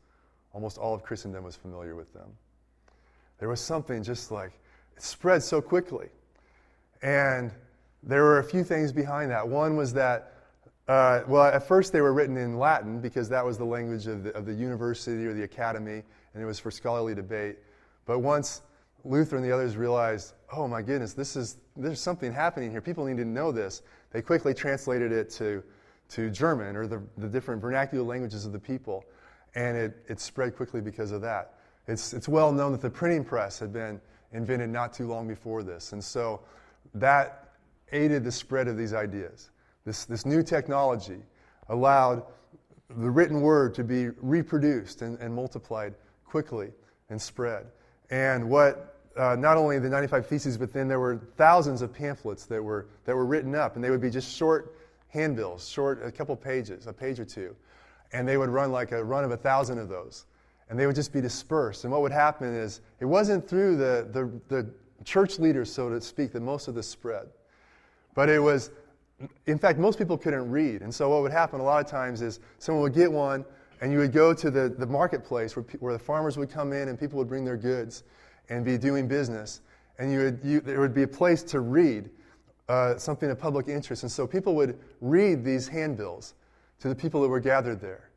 almost 0.51 0.77
all 0.77 0.93
of 0.93 1.03
Christendom 1.03 1.43
was 1.43 1.55
familiar 1.55 1.95
with 1.95 2.11
them. 2.11 2.29
There 3.37 3.49
was 3.49 3.61
something 3.61 4.03
just 4.03 4.31
like, 4.31 4.51
it 4.97 5.03
spread 5.03 5.43
so 5.43 5.61
quickly. 5.61 6.09
And 7.03 7.51
there 8.03 8.23
were 8.23 8.39
a 8.39 8.43
few 8.43 8.63
things 8.63 8.91
behind 8.91 9.31
that. 9.31 9.47
One 9.47 9.75
was 9.75 9.93
that, 9.93 10.30
uh, 10.91 11.23
well, 11.25 11.45
at 11.45 11.65
first 11.65 11.93
they 11.93 12.01
were 12.01 12.11
written 12.11 12.35
in 12.35 12.57
Latin 12.57 12.99
because 12.99 13.29
that 13.29 13.45
was 13.45 13.57
the 13.57 13.63
language 13.63 14.07
of 14.07 14.25
the, 14.25 14.35
of 14.35 14.45
the 14.45 14.53
university 14.53 15.25
or 15.25 15.33
the 15.33 15.43
academy, 15.43 16.03
and 16.33 16.43
it 16.43 16.45
was 16.45 16.59
for 16.59 16.69
scholarly 16.69 17.15
debate. 17.15 17.59
But 18.05 18.19
once 18.19 18.61
Luther 19.05 19.37
and 19.37 19.45
the 19.45 19.53
others 19.53 19.77
realized, 19.77 20.33
oh 20.51 20.67
my 20.67 20.81
goodness, 20.81 21.13
this 21.13 21.37
is, 21.37 21.55
there's 21.77 22.01
something 22.01 22.33
happening 22.33 22.71
here. 22.71 22.81
People 22.81 23.05
need 23.05 23.15
to 23.17 23.25
know 23.25 23.53
this. 23.53 23.83
They 24.11 24.21
quickly 24.21 24.53
translated 24.53 25.13
it 25.13 25.29
to, 25.29 25.63
to 26.09 26.29
German 26.29 26.75
or 26.75 26.87
the, 26.87 27.01
the 27.17 27.29
different 27.29 27.61
vernacular 27.61 28.03
languages 28.03 28.45
of 28.45 28.51
the 28.51 28.59
people. 28.59 29.05
And 29.55 29.77
it, 29.77 29.97
it 30.09 30.19
spread 30.19 30.57
quickly 30.57 30.81
because 30.81 31.11
of 31.11 31.21
that. 31.21 31.53
It's, 31.87 32.11
it's 32.11 32.27
well 32.27 32.51
known 32.51 32.73
that 32.73 32.81
the 32.81 32.89
printing 32.89 33.23
press 33.23 33.59
had 33.59 33.71
been 33.71 34.01
invented 34.33 34.69
not 34.69 34.91
too 34.91 35.07
long 35.07 35.25
before 35.25 35.63
this. 35.63 35.93
And 35.93 36.03
so 36.03 36.41
that 36.95 37.53
aided 37.93 38.25
the 38.25 38.31
spread 38.33 38.67
of 38.67 38.77
these 38.77 38.93
ideas. 38.93 39.51
This, 39.85 40.05
this 40.05 40.25
new 40.25 40.43
technology 40.43 41.19
allowed 41.69 42.23
the 42.89 43.09
written 43.09 43.41
word 43.41 43.73
to 43.75 43.83
be 43.83 44.09
reproduced 44.21 45.01
and, 45.01 45.17
and 45.19 45.33
multiplied 45.33 45.95
quickly 46.25 46.69
and 47.09 47.21
spread. 47.21 47.65
And 48.09 48.49
what 48.49 48.91
uh, 49.17 49.35
not 49.35 49.57
only 49.57 49.79
the 49.79 49.89
95 49.89 50.27
Theses, 50.27 50.57
but 50.57 50.71
then 50.71 50.87
there 50.87 50.99
were 50.99 51.21
thousands 51.35 51.81
of 51.81 51.93
pamphlets 51.93 52.45
that 52.45 52.63
were, 52.63 52.87
that 53.05 53.15
were 53.15 53.25
written 53.25 53.55
up, 53.55 53.75
and 53.75 53.83
they 53.83 53.89
would 53.89 54.01
be 54.01 54.09
just 54.09 54.35
short 54.35 54.77
handbills, 55.09 55.67
short, 55.67 56.01
a 56.05 56.11
couple 56.11 56.35
pages, 56.35 56.87
a 56.87 56.93
page 56.93 57.19
or 57.19 57.25
two. 57.25 57.55
And 58.13 58.27
they 58.27 58.37
would 58.37 58.49
run 58.49 58.71
like 58.71 58.91
a 58.91 59.03
run 59.03 59.23
of 59.23 59.31
a 59.31 59.37
thousand 59.37 59.77
of 59.79 59.89
those. 59.89 60.25
And 60.69 60.79
they 60.79 60.85
would 60.85 60.95
just 60.95 61.11
be 61.11 61.19
dispersed. 61.19 61.83
And 61.83 61.91
what 61.91 62.01
would 62.01 62.13
happen 62.13 62.53
is, 62.53 62.81
it 62.99 63.05
wasn't 63.05 63.47
through 63.47 63.75
the, 63.75 64.07
the, 64.11 64.31
the 64.47 64.69
church 65.03 65.39
leaders, 65.39 65.71
so 65.71 65.89
to 65.89 65.99
speak, 65.99 66.31
that 66.31 66.41
most 66.41 66.67
of 66.67 66.75
this 66.75 66.87
spread. 66.87 67.27
But 68.13 68.29
it 68.29 68.39
was, 68.39 68.71
in 69.45 69.57
fact, 69.57 69.79
most 69.79 69.97
people 69.97 70.17
couldn't 70.17 70.49
read. 70.49 70.81
And 70.81 70.93
so 70.93 71.09
what 71.09 71.21
would 71.21 71.31
happen 71.31 71.59
a 71.59 71.63
lot 71.63 71.83
of 71.83 71.89
times 71.89 72.21
is 72.21 72.39
someone 72.59 72.81
would 72.83 72.93
get 72.93 73.11
one, 73.11 73.45
and 73.81 73.91
you 73.91 73.97
would 73.99 74.13
go 74.13 74.33
to 74.33 74.51
the, 74.51 74.69
the 74.69 74.85
marketplace 74.85 75.55
where, 75.55 75.65
where 75.79 75.93
the 75.93 75.99
farmers 75.99 76.37
would 76.37 76.49
come 76.49 76.71
in 76.73 76.87
and 76.87 76.99
people 76.99 77.17
would 77.17 77.27
bring 77.27 77.43
their 77.43 77.57
goods 77.57 78.03
and 78.49 78.63
be 78.63 78.77
doing 78.77 79.07
business. 79.07 79.61
And 79.97 80.11
you 80.11 80.19
would, 80.19 80.39
you, 80.43 80.61
there 80.61 80.79
would 80.79 80.93
be 80.93 81.03
a 81.03 81.07
place 81.07 81.43
to 81.43 81.59
read 81.59 82.09
uh, 82.69 82.97
something 82.97 83.29
of 83.29 83.39
public 83.39 83.67
interest. 83.67 84.03
And 84.03 84.11
so 84.11 84.27
people 84.27 84.55
would 84.55 84.79
read 85.01 85.43
these 85.43 85.67
handbills 85.67 86.35
to 86.79 86.89
the 86.89 86.95
people 86.95 87.21
that 87.21 87.27
were 87.27 87.39
gathered 87.39 87.81
there. 87.81 88.09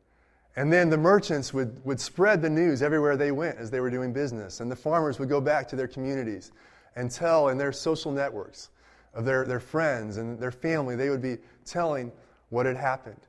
And 0.55 0.71
then 0.71 0.89
the 0.89 0.97
merchants 0.97 1.53
would, 1.53 1.83
would 1.83 1.99
spread 1.99 2.41
the 2.41 2.49
news 2.49 2.81
everywhere 2.81 3.17
they 3.17 3.31
went 3.31 3.57
as 3.57 3.69
they 3.69 3.79
were 3.79 3.89
doing 3.89 4.13
business. 4.13 4.61
And 4.61 4.71
the 4.71 4.75
farmers 4.75 5.19
would 5.19 5.29
go 5.29 5.41
back 5.41 5.67
to 5.69 5.75
their 5.75 5.87
communities 5.87 6.51
and 6.95 7.11
tell 7.11 7.49
in 7.49 7.57
their 7.57 7.73
social 7.73 8.11
networks 8.11 8.69
of 9.15 9.25
their, 9.25 9.45
their 9.45 9.59
friends 9.59 10.17
and 10.17 10.37
their 10.39 10.51
family, 10.51 10.95
they 10.95 11.09
would 11.09 11.21
be 11.21 11.37
telling 11.65 12.11
what 12.49 12.65
had 12.65 12.77
happened. 12.77 13.19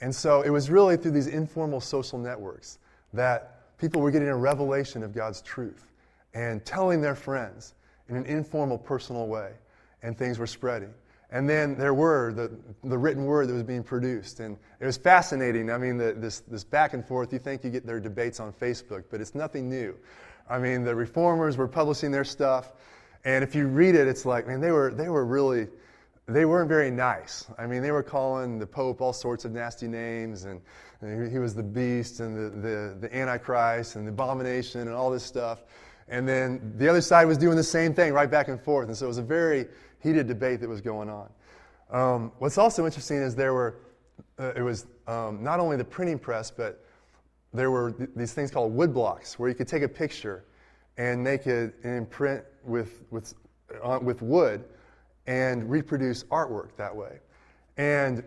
And 0.00 0.14
so 0.14 0.42
it 0.42 0.50
was 0.50 0.68
really 0.68 0.96
through 0.96 1.12
these 1.12 1.28
informal 1.28 1.80
social 1.80 2.18
networks 2.18 2.78
that 3.14 3.78
people 3.78 4.02
were 4.02 4.10
getting 4.10 4.28
a 4.28 4.36
revelation 4.36 5.02
of 5.02 5.14
God's 5.14 5.40
truth 5.40 5.90
and 6.34 6.64
telling 6.64 7.00
their 7.00 7.14
friends 7.14 7.74
in 8.08 8.16
an 8.16 8.26
informal, 8.26 8.76
personal 8.76 9.26
way, 9.26 9.52
and 10.02 10.18
things 10.18 10.38
were 10.38 10.46
spreading. 10.46 10.92
And 11.30 11.48
then 11.48 11.76
there 11.76 11.94
were 11.94 12.32
the, 12.32 12.50
the 12.84 12.96
written 12.96 13.24
word 13.24 13.48
that 13.48 13.54
was 13.54 13.62
being 13.62 13.82
produced. 13.82 14.40
And 14.40 14.56
it 14.80 14.86
was 14.86 14.96
fascinating. 14.96 15.70
I 15.70 15.78
mean, 15.78 15.96
the, 15.96 16.12
this, 16.12 16.40
this 16.40 16.62
back 16.62 16.94
and 16.94 17.04
forth, 17.04 17.32
you 17.32 17.38
think 17.38 17.64
you 17.64 17.70
get 17.70 17.86
their 17.86 18.00
debates 18.00 18.38
on 18.38 18.52
Facebook, 18.52 19.04
but 19.10 19.20
it's 19.20 19.34
nothing 19.34 19.68
new. 19.68 19.96
I 20.48 20.58
mean, 20.58 20.84
the 20.84 20.94
reformers 20.94 21.56
were 21.56 21.66
publishing 21.66 22.12
their 22.12 22.24
stuff, 22.24 22.72
and 23.26 23.42
if 23.42 23.56
you 23.56 23.66
read 23.66 23.96
it, 23.96 24.06
it's 24.06 24.24
like, 24.24 24.46
man, 24.46 24.60
they 24.60 24.70
were, 24.70 24.94
they 24.94 25.08
were 25.08 25.26
really, 25.26 25.66
they 26.26 26.44
weren't 26.44 26.68
very 26.68 26.92
nice. 26.92 27.44
I 27.58 27.66
mean, 27.66 27.82
they 27.82 27.90
were 27.90 28.04
calling 28.04 28.60
the 28.60 28.66
Pope 28.68 29.00
all 29.00 29.12
sorts 29.12 29.44
of 29.44 29.50
nasty 29.50 29.88
names, 29.88 30.44
and, 30.44 30.60
and 31.00 31.30
he 31.30 31.40
was 31.40 31.52
the 31.52 31.62
beast 31.64 32.20
and 32.20 32.36
the, 32.36 32.68
the, 32.68 32.96
the 33.00 33.16
Antichrist 33.16 33.96
and 33.96 34.06
the 34.06 34.12
abomination 34.12 34.82
and 34.82 34.90
all 34.92 35.10
this 35.10 35.24
stuff. 35.24 35.64
And 36.06 36.28
then 36.28 36.72
the 36.78 36.88
other 36.88 37.00
side 37.00 37.26
was 37.26 37.36
doing 37.36 37.56
the 37.56 37.64
same 37.64 37.94
thing 37.94 38.12
right 38.12 38.30
back 38.30 38.46
and 38.46 38.60
forth. 38.60 38.86
And 38.86 38.96
so 38.96 39.06
it 39.06 39.08
was 39.08 39.18
a 39.18 39.22
very 39.22 39.66
heated 40.00 40.28
debate 40.28 40.60
that 40.60 40.68
was 40.68 40.80
going 40.80 41.10
on. 41.10 41.28
Um, 41.90 42.32
what's 42.38 42.58
also 42.58 42.86
interesting 42.86 43.18
is 43.18 43.34
there 43.34 43.54
were, 43.54 43.80
uh, 44.38 44.52
it 44.54 44.62
was 44.62 44.86
um, 45.08 45.42
not 45.42 45.58
only 45.58 45.76
the 45.76 45.84
printing 45.84 46.20
press, 46.20 46.52
but 46.52 46.84
there 47.52 47.72
were 47.72 47.90
th- 47.90 48.10
these 48.14 48.32
things 48.34 48.52
called 48.52 48.72
wood 48.72 48.94
blocks 48.94 49.36
where 49.36 49.48
you 49.48 49.54
could 49.56 49.66
take 49.66 49.82
a 49.82 49.88
picture 49.88 50.44
and 50.96 51.22
make 51.22 51.48
it 51.48 51.74
and 51.82 52.08
print 52.08 52.44
with, 52.66 53.04
with, 53.10 53.34
uh, 53.82 53.98
with 54.02 54.22
wood 54.22 54.64
and 55.26 55.68
reproduce 55.70 56.24
artwork 56.24 56.76
that 56.76 56.94
way. 56.94 57.18
And 57.76 58.22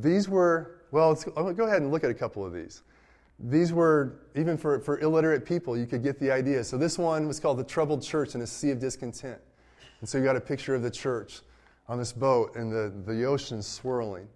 these 0.00 0.28
were, 0.28 0.82
well, 0.90 1.14
go 1.14 1.66
ahead 1.66 1.82
and 1.82 1.90
look 1.90 2.04
at 2.04 2.10
a 2.10 2.14
couple 2.14 2.44
of 2.44 2.52
these. 2.52 2.82
These 3.38 3.72
were, 3.72 4.20
even 4.34 4.56
for, 4.56 4.80
for 4.80 4.98
illiterate 5.00 5.44
people, 5.44 5.76
you 5.76 5.86
could 5.86 6.02
get 6.02 6.18
the 6.18 6.30
idea. 6.30 6.64
So 6.64 6.78
this 6.78 6.98
one 6.98 7.26
was 7.26 7.38
called 7.38 7.58
The 7.58 7.64
Troubled 7.64 8.02
Church 8.02 8.34
in 8.34 8.40
a 8.40 8.46
Sea 8.46 8.70
of 8.70 8.78
Discontent. 8.78 9.38
And 10.00 10.08
so 10.08 10.18
you 10.18 10.24
got 10.24 10.36
a 10.36 10.40
picture 10.40 10.74
of 10.74 10.82
the 10.82 10.90
church 10.90 11.40
on 11.88 11.98
this 11.98 12.12
boat 12.12 12.56
and 12.56 12.72
the, 12.72 12.92
the 13.06 13.24
ocean 13.24 13.62
swirling. 13.62 14.28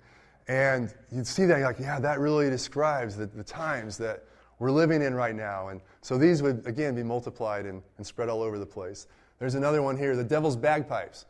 And 0.49 0.93
you'd 1.11 1.27
see 1.27 1.47
that, 1.47 1.59
you're 1.59 1.67
like, 1.67 1.81
yeah, 1.81 1.99
that 2.01 2.19
really 2.19 2.51
describes 2.51 3.17
the, 3.17 3.27
the 3.27 3.45
times 3.45 3.97
that 3.99 4.25
we're 4.59 4.71
living 4.71 5.01
in 5.01 5.15
right 5.15 5.35
now. 5.35 5.69
And 5.69 5.81
so 6.03 6.19
these 6.19 6.43
would, 6.43 6.67
again, 6.67 6.95
be 6.95 7.03
multiplied 7.03 7.67
and, 7.67 7.83
and 7.97 8.07
spread 8.07 8.29
all 8.29 8.43
over 8.43 8.59
the 8.59 8.67
place. 8.67 9.07
There's 9.41 9.55
another 9.55 9.83
one 9.83 9.97
here, 9.97 10.15
the 10.15 10.23
devil's 10.23 10.55
bagpipes. 10.55 11.25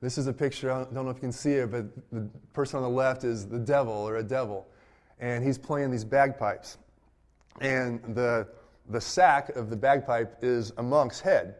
This 0.00 0.18
is 0.18 0.26
a 0.26 0.32
picture, 0.32 0.70
I 0.72 0.82
don't 0.82 1.04
know 1.04 1.10
if 1.10 1.16
you 1.16 1.20
can 1.20 1.32
see 1.32 1.52
it, 1.52 1.70
but 1.70 1.84
the 2.10 2.28
person 2.52 2.78
on 2.78 2.82
the 2.82 2.90
left 2.90 3.22
is 3.22 3.46
the 3.46 3.60
devil 3.60 3.94
or 3.94 4.16
a 4.16 4.22
devil. 4.22 4.66
And 5.20 5.44
he's 5.44 5.58
playing 5.58 5.92
these 5.92 6.04
bagpipes. 6.04 6.76
And 7.60 8.16
the, 8.16 8.48
the 8.88 9.00
sack 9.00 9.50
of 9.50 9.70
the 9.70 9.76
bagpipe 9.76 10.38
is 10.42 10.72
a 10.76 10.82
monk's 10.82 11.20
head. 11.20 11.54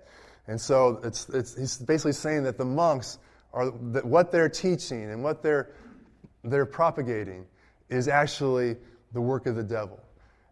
And 0.48 0.60
so 0.60 1.00
it's, 1.04 1.28
it's, 1.28 1.56
he's 1.56 1.76
basically 1.78 2.12
saying 2.12 2.42
that 2.42 2.58
the 2.58 2.64
monks 2.64 3.18
are, 3.52 3.70
that 3.92 4.04
what 4.04 4.32
they're 4.32 4.48
teaching 4.48 5.08
and 5.08 5.22
what 5.22 5.40
they're, 5.40 5.70
they're 6.42 6.66
propagating 6.66 7.46
is 7.90 8.08
actually 8.08 8.76
the 9.12 9.20
work 9.20 9.46
of 9.46 9.54
the 9.54 9.62
devil. 9.62 10.00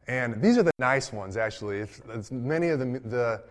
And 0.07 0.41
these 0.41 0.59
are 0.59 0.63
the 0.63 0.71
nice 0.79 1.13
ones, 1.13 1.37
actually. 1.37 1.89
Many 2.31 2.69
of 2.69 2.79
the, 2.79 3.01
the, 3.01 3.43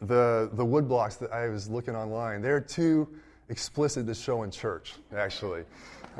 the, 0.00 0.50
the 0.54 0.64
wood 0.64 0.88
blocks 0.88 1.16
that 1.16 1.32
I 1.32 1.48
was 1.48 1.68
looking 1.68 1.94
online, 1.94 2.42
they're 2.42 2.60
too 2.60 3.08
explicit 3.48 4.06
to 4.06 4.14
show 4.14 4.42
in 4.42 4.50
church, 4.50 4.94
actually. 5.16 5.64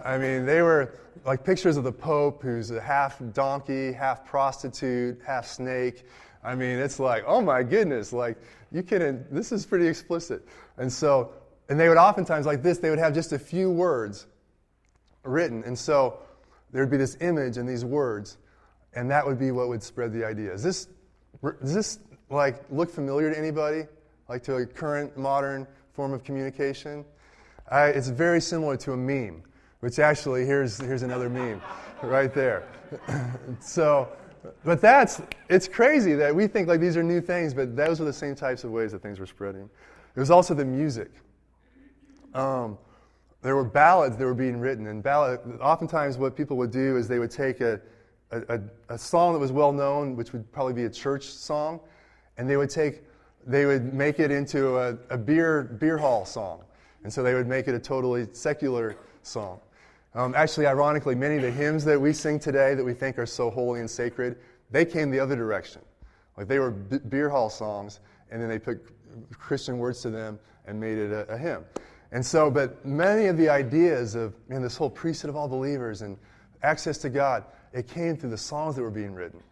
I 0.05 0.19
mean, 0.19 0.45
they 0.45 0.63
were 0.63 0.99
like 1.25 1.45
pictures 1.45 1.77
of 1.77 1.85
the 1.85 1.93
Pope, 1.93 2.43
who's 2.43 2.71
a 2.71 2.81
half 2.81 3.21
donkey, 3.33 3.93
half 3.93 4.25
prostitute, 4.25 5.21
half 5.25 5.47
snake. 5.47 6.05
I 6.43 6.55
mean, 6.55 6.79
it's 6.79 6.99
like, 6.99 7.25
oh 7.27 7.41
my 7.41 7.63
goodness, 7.63 8.13
like, 8.13 8.37
you 8.73 8.83
can, 8.83 9.25
this 9.31 9.53
is 9.53 9.65
pretty 9.65 9.87
explicit. 9.87 10.47
And 10.77 10.93
so, 10.93 11.33
and 11.69 11.79
they 11.79 11.89
would 11.89 11.97
oftentimes, 11.97 12.45
like 12.45 12.63
this, 12.63 12.79
they 12.79 12.91
would 12.91 12.99
have 12.99 13.15
just 13.15 13.33
a 13.33 13.39
few 13.39 13.71
words 13.71 14.27
written. 15.23 15.63
And 15.65 15.79
so, 15.79 16.19
there 16.75 16.83
would 16.83 16.91
be 16.91 16.97
this 16.97 17.17
image 17.21 17.57
and 17.57 17.69
these 17.69 17.85
words, 17.85 18.37
and 18.95 19.09
that 19.13 19.25
would 19.25 19.39
be 19.39 19.53
what 19.53 19.69
would 19.69 19.83
spread 19.83 20.13
the 20.13 20.27
idea. 20.27 20.53
Is 20.53 20.63
this, 20.63 20.89
does 21.61 21.73
this, 21.73 21.99
like, 22.35 22.63
look 22.71 22.91
familiar 22.91 23.31
to 23.33 23.39
anybody? 23.39 23.85
Like 24.29 24.43
to 24.45 24.57
a 24.57 24.67
current 24.67 25.17
modern 25.17 25.67
form 25.93 26.13
of 26.13 26.25
communication? 26.25 27.05
Uh, 27.71 27.93
it's 27.95 28.09
very 28.09 28.41
similar 28.41 28.77
to 28.79 28.93
a 28.93 28.97
meme, 28.97 29.43
which 29.81 29.99
actually, 29.99 30.45
here's, 30.45 30.79
here's 30.79 31.03
another 31.03 31.29
meme 31.29 31.61
right 32.03 32.35
there. 32.35 32.69
so, 33.61 34.09
but 34.65 34.81
that's, 34.81 35.23
it's 35.49 35.69
crazy 35.69 36.15
that 36.15 36.35
we 36.35 36.47
think 36.47 36.69
like 36.69 36.81
these 36.81 36.97
are 36.97 37.03
new 37.03 37.21
things, 37.21 37.55
but 37.55 37.77
those 37.77 38.01
are 38.01 38.05
the 38.05 38.13
same 38.13 38.35
types 38.35 38.65
of 38.65 38.71
ways 38.71 38.93
that 38.93 39.03
things 39.03 39.19
were 39.19 39.27
spreading. 39.27 39.69
It 40.15 40.21
was 40.21 40.31
also 40.31 40.55
the 40.55 40.65
music. 40.65 41.11
Um, 42.35 42.79
there 43.43 43.57
were 43.57 43.65
ballads 43.65 44.17
that 44.17 44.25
were 44.25 44.35
being 44.35 44.59
written, 44.59 44.87
and 44.87 45.03
ballad, 45.03 45.41
oftentimes 45.61 46.17
what 46.17 46.35
people 46.35 46.57
would 46.57 46.71
do 46.71 46.97
is 46.97 47.09
they 47.09 47.19
would 47.19 47.31
take 47.31 47.61
a, 47.61 47.81
a, 48.31 48.61
a, 48.89 48.99
song 48.99 49.35
that 49.35 49.39
was 49.39 49.53
well 49.53 49.73
known, 49.73 50.17
which 50.17 50.33
would 50.33 50.51
probably 50.51 50.73
be 50.73 50.85
a 50.85 50.91
church 50.91 51.27
song, 51.27 51.81
and 52.39 52.49
they 52.49 52.57
would 52.57 52.71
take, 52.71 53.03
they 53.47 53.67
would 53.67 53.95
make 53.95 54.21
it 54.21 54.31
into 54.31 54.79
a, 54.79 54.97
a 55.11 55.19
beer, 55.19 55.63
beer 55.63 55.99
hall 55.99 56.25
song. 56.25 56.63
And 57.03 57.13
so 57.13 57.23
they 57.23 57.35
would 57.35 57.47
make 57.47 57.69
it 57.69 57.75
a 57.75 57.79
totally 57.79 58.27
secular 58.33 58.97
song. 59.23 59.61
Um, 60.15 60.35
actually, 60.37 60.67
ironically, 60.67 61.15
many 61.15 61.37
of 61.37 61.43
the 61.43 61.51
hymns 61.51 61.85
that 61.85 62.01
we 62.01 62.13
sing 62.13 62.39
today 62.39 62.75
that 62.75 62.85
we 62.85 62.95
think 62.95 63.19
are 63.19 63.27
so 63.27 63.51
holy 63.51 63.81
and 63.81 63.91
sacred, 63.91 64.39
they 64.71 64.85
came 64.85 65.11
the 65.11 65.21
other 65.21 65.37
direction. 65.37 65.83
Like 66.37 66.49
they 66.49 66.59
were 66.59 66.71
b- 66.71 66.99
beer 67.09 67.29
hall 67.29 67.51
songs, 67.51 68.01
and 68.31 68.41
then 68.41 68.49
they 68.49 68.59
put 68.59 68.81
Christian 69.33 69.79
words 69.79 70.03
to 70.03 70.11
them 70.11 70.39
and 70.67 70.81
made 70.81 70.99
it 70.99 71.13
a, 71.13 71.33
a 71.33 71.37
hymn. 71.37 71.65
And 72.13 72.25
so, 72.25 72.51
but 72.51 72.85
many 72.87 73.27
of 73.27 73.37
the 73.37 73.49
ideas 73.49 74.15
of 74.15 74.35
know, 74.49 74.61
this 74.61 74.77
whole 74.77 74.91
priesthood 74.91 75.31
of 75.31 75.37
all 75.37 75.49
believers 75.49 76.03
and 76.03 76.17
access 76.63 76.99
to 76.99 77.11
God, 77.11 77.45
it 77.73 77.89
came 77.89 78.17
through 78.17 78.31
the 78.31 78.39
songs 78.39 78.77
that 78.77 78.83
were 78.83 78.91
being 78.91 79.15
written. 79.15 79.43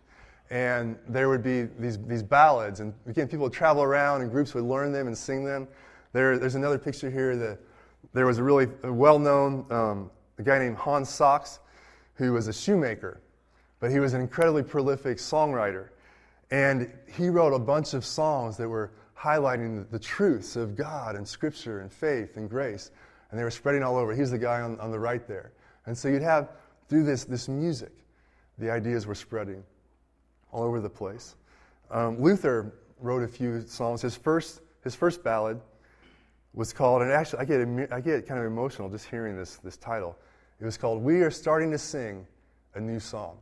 And 0.53 0.99
there 1.09 1.31
would 1.31 1.43
be 1.43 1.63
these, 1.63 1.97
these 2.05 2.23
ballads, 2.23 2.81
and 2.81 2.93
again, 3.07 3.27
people 3.27 3.45
would 3.45 3.55
travel 3.55 3.83
around 3.83 4.21
and 4.21 4.31
groups 4.31 4.53
would 4.53 4.65
learn 4.65 4.93
them 4.93 5.07
and 5.07 5.17
sing 5.17 5.47
them. 5.47 5.67
There, 6.13 6.39
there's 6.39 6.57
another 6.57 6.79
picture 6.79 7.11
here 7.11 7.35
that 7.37 7.59
there 8.13 8.27
was 8.27 8.37
a 8.37 8.43
really 8.43 8.67
well 8.85 9.19
known 9.19 9.65
um, 9.71 10.11
guy 10.43 10.59
named 10.59 10.77
Hans 10.77 11.09
Sachs, 11.09 11.61
who 12.17 12.35
was 12.35 12.49
a 12.49 12.53
shoemaker, 12.53 13.23
but 13.81 13.91
he 13.91 13.99
was 13.99 14.13
an 14.13 14.21
incredibly 14.21 14.63
prolific 14.63 15.17
songwriter. 15.17 15.89
And 16.51 16.93
he 17.11 17.31
wrote 17.31 17.55
a 17.55 17.59
bunch 17.59 17.95
of 17.95 18.05
songs 18.05 18.59
that 18.59 18.69
were 18.69 18.93
highlighting 19.19 19.91
the, 19.91 19.99
truths 19.99 20.55
of 20.57 20.77
God 20.77 21.17
and 21.17 21.27
Scripture 21.27 21.81
and 21.81 21.91
faith 21.91 22.37
and 22.37 22.51
grace. 22.51 22.91
And 23.31 23.41
they 23.41 23.45
were 23.45 23.51
spreading 23.51 23.83
all 23.83 23.97
over. 23.97 24.15
He's 24.15 24.31
the 24.31 24.37
guy 24.37 24.61
on, 24.61 24.79
on 24.81 24.91
the 24.91 24.99
right 24.99 25.27
there. 25.27 25.53
And 25.87 25.97
so 25.97 26.09
you'd 26.09 26.21
have, 26.21 26.51
through 26.91 27.05
this, 27.05 27.25
this 27.25 27.49
music, 27.49 27.93
the 28.59 28.71
ideas 28.71 29.07
were 29.07 29.15
spreading 29.15 29.65
all 30.53 30.63
over 30.63 30.81
the 30.81 30.91
place. 30.91 31.35
Um, 31.91 32.21
Luther 32.21 32.73
wrote 33.01 33.23
a 33.23 33.29
few 33.29 33.63
songs. 33.63 34.03
His 34.03 34.17
first, 34.17 34.61
his 34.85 34.95
first 34.95 35.25
ballad 35.25 35.61
was 36.55 36.73
called, 36.73 37.03
and 37.03 37.11
actually 37.11 37.41
I 37.41 37.45
get, 37.45 37.93
I 37.93 38.01
get 38.01 38.27
kind 38.27 38.39
of 38.39 38.47
emotional 38.47 38.89
just 38.89 39.09
hearing 39.09 39.37
this, 39.37 39.57
this 39.57 39.77
title. 39.77 40.17
It 40.61 40.65
was 40.65 40.77
called 40.77 41.03
We 41.03 41.23
Are 41.23 41.31
Starting 41.31 41.71
to 41.73 41.79
Sing 41.79 42.27
a 42.75 42.81
New 42.81 43.01
Song. 43.01 43.39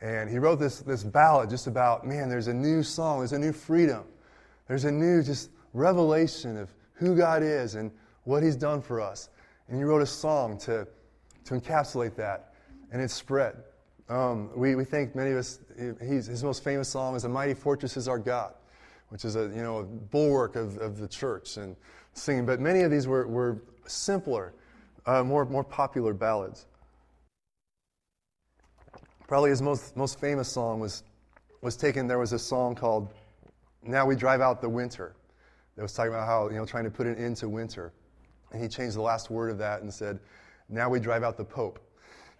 And 0.00 0.28
he 0.28 0.38
wrote 0.38 0.58
this, 0.58 0.80
this 0.80 1.04
ballad 1.04 1.48
just 1.48 1.68
about, 1.68 2.06
man, 2.06 2.28
there's 2.28 2.48
a 2.48 2.54
new 2.54 2.82
song, 2.82 3.20
there's 3.20 3.32
a 3.32 3.38
new 3.38 3.52
freedom, 3.52 4.04
there's 4.66 4.84
a 4.84 4.90
new 4.90 5.22
just 5.22 5.50
revelation 5.72 6.56
of 6.56 6.74
who 6.94 7.16
God 7.16 7.42
is 7.42 7.76
and 7.76 7.90
what 8.24 8.42
He's 8.42 8.56
done 8.56 8.82
for 8.82 9.00
us. 9.00 9.28
And 9.68 9.76
he 9.76 9.84
wrote 9.84 10.02
a 10.02 10.06
song 10.06 10.58
to, 10.58 10.86
to 11.44 11.54
encapsulate 11.54 12.16
that, 12.16 12.54
and 12.90 13.00
it 13.00 13.10
spread. 13.10 13.56
Um, 14.12 14.50
we, 14.54 14.74
we 14.74 14.84
think 14.84 15.14
many 15.14 15.30
of 15.30 15.38
us, 15.38 15.58
his 16.00 16.44
most 16.44 16.62
famous 16.62 16.88
song 16.88 17.16
is 17.16 17.24
A 17.24 17.28
Mighty 17.28 17.54
Fortress 17.54 17.96
is 17.96 18.08
Our 18.08 18.18
God 18.18 18.54
which 19.12 19.26
is 19.26 19.36
a, 19.36 19.42
you 19.42 19.62
know, 19.62 19.76
a 19.80 19.82
bulwark 19.84 20.56
of, 20.56 20.78
of 20.78 20.96
the 20.96 21.06
church 21.06 21.58
and 21.58 21.76
singing. 22.14 22.46
But 22.46 22.60
many 22.60 22.80
of 22.80 22.90
these 22.90 23.06
were, 23.06 23.26
were 23.26 23.62
simpler, 23.84 24.54
uh, 25.04 25.22
more, 25.22 25.44
more 25.44 25.62
popular 25.62 26.14
ballads. 26.14 26.64
Probably 29.28 29.50
his 29.50 29.60
most, 29.60 29.94
most 29.98 30.18
famous 30.18 30.48
song 30.48 30.80
was, 30.80 31.02
was 31.60 31.76
taken, 31.76 32.06
there 32.06 32.18
was 32.18 32.32
a 32.32 32.38
song 32.38 32.74
called 32.74 33.12
Now 33.82 34.06
We 34.06 34.16
Drive 34.16 34.40
Out 34.40 34.62
the 34.62 34.68
Winter 34.70 35.14
that 35.76 35.82
was 35.82 35.92
talking 35.92 36.14
about 36.14 36.26
how, 36.26 36.48
you 36.48 36.56
know, 36.56 36.64
trying 36.64 36.84
to 36.84 36.90
put 36.90 37.06
an 37.06 37.16
end 37.16 37.36
to 37.36 37.50
winter. 37.50 37.92
And 38.50 38.62
he 38.62 38.68
changed 38.68 38.96
the 38.96 39.02
last 39.02 39.28
word 39.28 39.50
of 39.50 39.58
that 39.58 39.82
and 39.82 39.92
said, 39.92 40.20
Now 40.70 40.88
we 40.88 41.00
drive 41.00 41.22
out 41.22 41.36
the 41.36 41.44
Pope. 41.44 41.80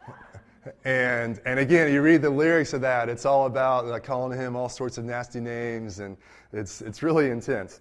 And, 0.85 1.41
and 1.45 1.59
again, 1.59 1.93
you 1.93 2.03
read 2.03 2.23
the 2.23 2.31
lyrics 2.31 2.73
of 2.73 2.83
that, 2.83 3.09
it's 3.09 3.27
all 3.27 3.47
about 3.47 3.87
like, 3.87 4.05
calling 4.05 4.39
him 4.39 4.55
all 4.55 4.69
sorts 4.69 4.97
of 4.97 5.05
nasty 5.05 5.41
names, 5.41 5.99
and 5.99 6.17
it's, 6.53 6.81
it's 6.83 7.03
really 7.03 7.31
intense. 7.31 7.81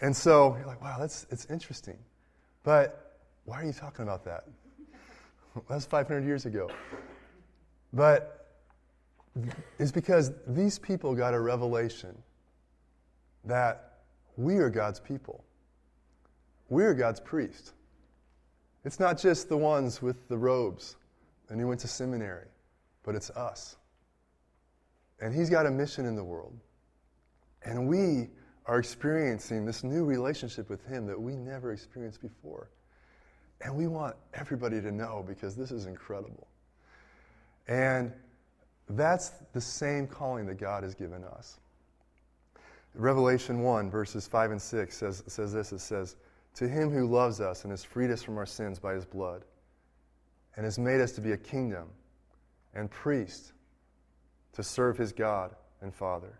And 0.00 0.14
so 0.14 0.56
you're 0.56 0.66
like, 0.66 0.82
wow, 0.82 0.96
that's 0.98 1.26
it's 1.30 1.46
interesting. 1.46 1.96
But 2.62 3.18
why 3.44 3.62
are 3.62 3.64
you 3.64 3.72
talking 3.72 4.02
about 4.02 4.24
that? 4.24 4.44
That's 5.68 5.86
500 5.86 6.24
years 6.24 6.44
ago. 6.44 6.68
But 7.92 8.48
it's 9.78 9.92
because 9.92 10.32
these 10.46 10.78
people 10.78 11.14
got 11.14 11.32
a 11.32 11.40
revelation 11.40 12.16
that 13.44 14.00
we 14.36 14.56
are 14.56 14.68
God's 14.68 15.00
people. 15.00 15.44
We 16.68 16.84
are 16.84 16.92
God's 16.92 17.20
priest. 17.20 17.72
It's 18.84 19.00
not 19.00 19.18
just 19.18 19.48
the 19.48 19.56
ones 19.56 20.02
with 20.02 20.28
the 20.28 20.36
robes 20.36 20.96
and 21.48 21.60
he 21.60 21.64
went 21.64 21.80
to 21.80 21.88
seminary, 21.88 22.48
but 23.02 23.14
it's 23.14 23.30
us. 23.30 23.76
And 25.20 25.34
he's 25.34 25.48
got 25.48 25.66
a 25.66 25.70
mission 25.70 26.06
in 26.06 26.14
the 26.14 26.24
world. 26.24 26.58
And 27.64 27.88
we 27.88 28.28
are 28.66 28.78
experiencing 28.78 29.64
this 29.64 29.84
new 29.84 30.04
relationship 30.04 30.68
with 30.68 30.84
him 30.86 31.06
that 31.06 31.20
we 31.20 31.36
never 31.36 31.72
experienced 31.72 32.20
before. 32.20 32.70
And 33.60 33.74
we 33.74 33.86
want 33.86 34.16
everybody 34.34 34.80
to 34.80 34.92
know 34.92 35.24
because 35.26 35.56
this 35.56 35.70
is 35.70 35.86
incredible. 35.86 36.46
And 37.68 38.12
that's 38.90 39.32
the 39.52 39.60
same 39.60 40.06
calling 40.06 40.46
that 40.46 40.58
God 40.58 40.82
has 40.82 40.94
given 40.94 41.24
us. 41.24 41.58
Revelation 42.94 43.62
1, 43.62 43.90
verses 43.90 44.26
5 44.26 44.52
and 44.52 44.62
6 44.62 44.96
says, 44.96 45.22
says 45.26 45.52
this 45.52 45.72
it 45.72 45.80
says, 45.80 46.16
To 46.54 46.68
him 46.68 46.90
who 46.90 47.06
loves 47.06 47.40
us 47.40 47.64
and 47.64 47.70
has 47.70 47.84
freed 47.84 48.10
us 48.10 48.22
from 48.22 48.38
our 48.38 48.46
sins 48.46 48.78
by 48.78 48.94
his 48.94 49.04
blood 49.04 49.44
and 50.56 50.64
has 50.64 50.78
made 50.78 51.00
us 51.00 51.12
to 51.12 51.20
be 51.20 51.32
a 51.32 51.36
kingdom 51.36 51.88
and 52.74 52.90
priest 52.90 53.52
to 54.52 54.62
serve 54.62 54.96
his 54.96 55.12
God 55.12 55.54
and 55.82 55.94
Father. 55.94 56.38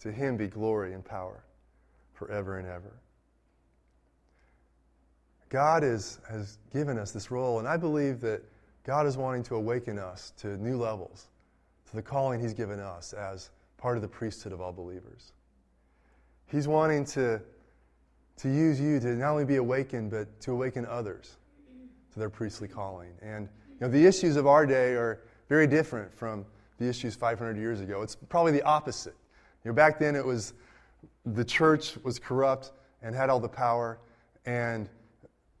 To 0.00 0.12
him 0.12 0.36
be 0.36 0.46
glory 0.46 0.92
and 0.94 1.04
power 1.04 1.42
forever 2.12 2.58
and 2.58 2.68
ever. 2.68 3.00
God 5.48 5.82
is, 5.82 6.20
has 6.28 6.58
given 6.72 6.98
us 6.98 7.10
this 7.10 7.30
role, 7.30 7.58
and 7.58 7.66
I 7.66 7.76
believe 7.76 8.20
that 8.20 8.42
God 8.84 9.06
is 9.06 9.16
wanting 9.16 9.42
to 9.44 9.56
awaken 9.56 9.98
us 9.98 10.32
to 10.38 10.56
new 10.56 10.76
levels, 10.76 11.28
to 11.90 11.96
the 11.96 12.02
calling 12.02 12.40
He's 12.40 12.54
given 12.54 12.78
us 12.78 13.12
as 13.12 13.50
part 13.76 13.96
of 13.96 14.02
the 14.02 14.08
priesthood 14.08 14.52
of 14.52 14.60
all 14.60 14.72
believers. 14.72 15.32
He's 16.46 16.68
wanting 16.68 17.04
to, 17.06 17.40
to 18.38 18.48
use 18.48 18.80
you 18.80 19.00
to 19.00 19.08
not 19.16 19.32
only 19.32 19.44
be 19.44 19.56
awakened, 19.56 20.10
but 20.10 20.40
to 20.42 20.52
awaken 20.52 20.86
others 20.86 21.36
to 22.12 22.18
their 22.18 22.30
priestly 22.30 22.68
calling. 22.68 23.10
And 23.22 23.48
you 23.80 23.86
know, 23.86 23.88
the 23.88 24.04
issues 24.04 24.36
of 24.36 24.46
our 24.46 24.66
day 24.66 24.92
are 24.92 25.20
very 25.48 25.66
different 25.66 26.14
from 26.14 26.44
the 26.78 26.88
issues 26.88 27.14
500 27.14 27.56
years 27.56 27.80
ago. 27.80 28.02
It's 28.02 28.16
probably 28.16 28.52
the 28.52 28.62
opposite. 28.62 29.16
You 29.64 29.70
know, 29.70 29.74
back 29.74 29.98
then 29.98 30.16
it 30.16 30.24
was 30.24 30.54
the 31.26 31.44
church 31.44 31.96
was 32.02 32.18
corrupt 32.18 32.72
and 33.02 33.14
had 33.14 33.30
all 33.30 33.40
the 33.40 33.48
power, 33.48 33.98
and 34.46 34.88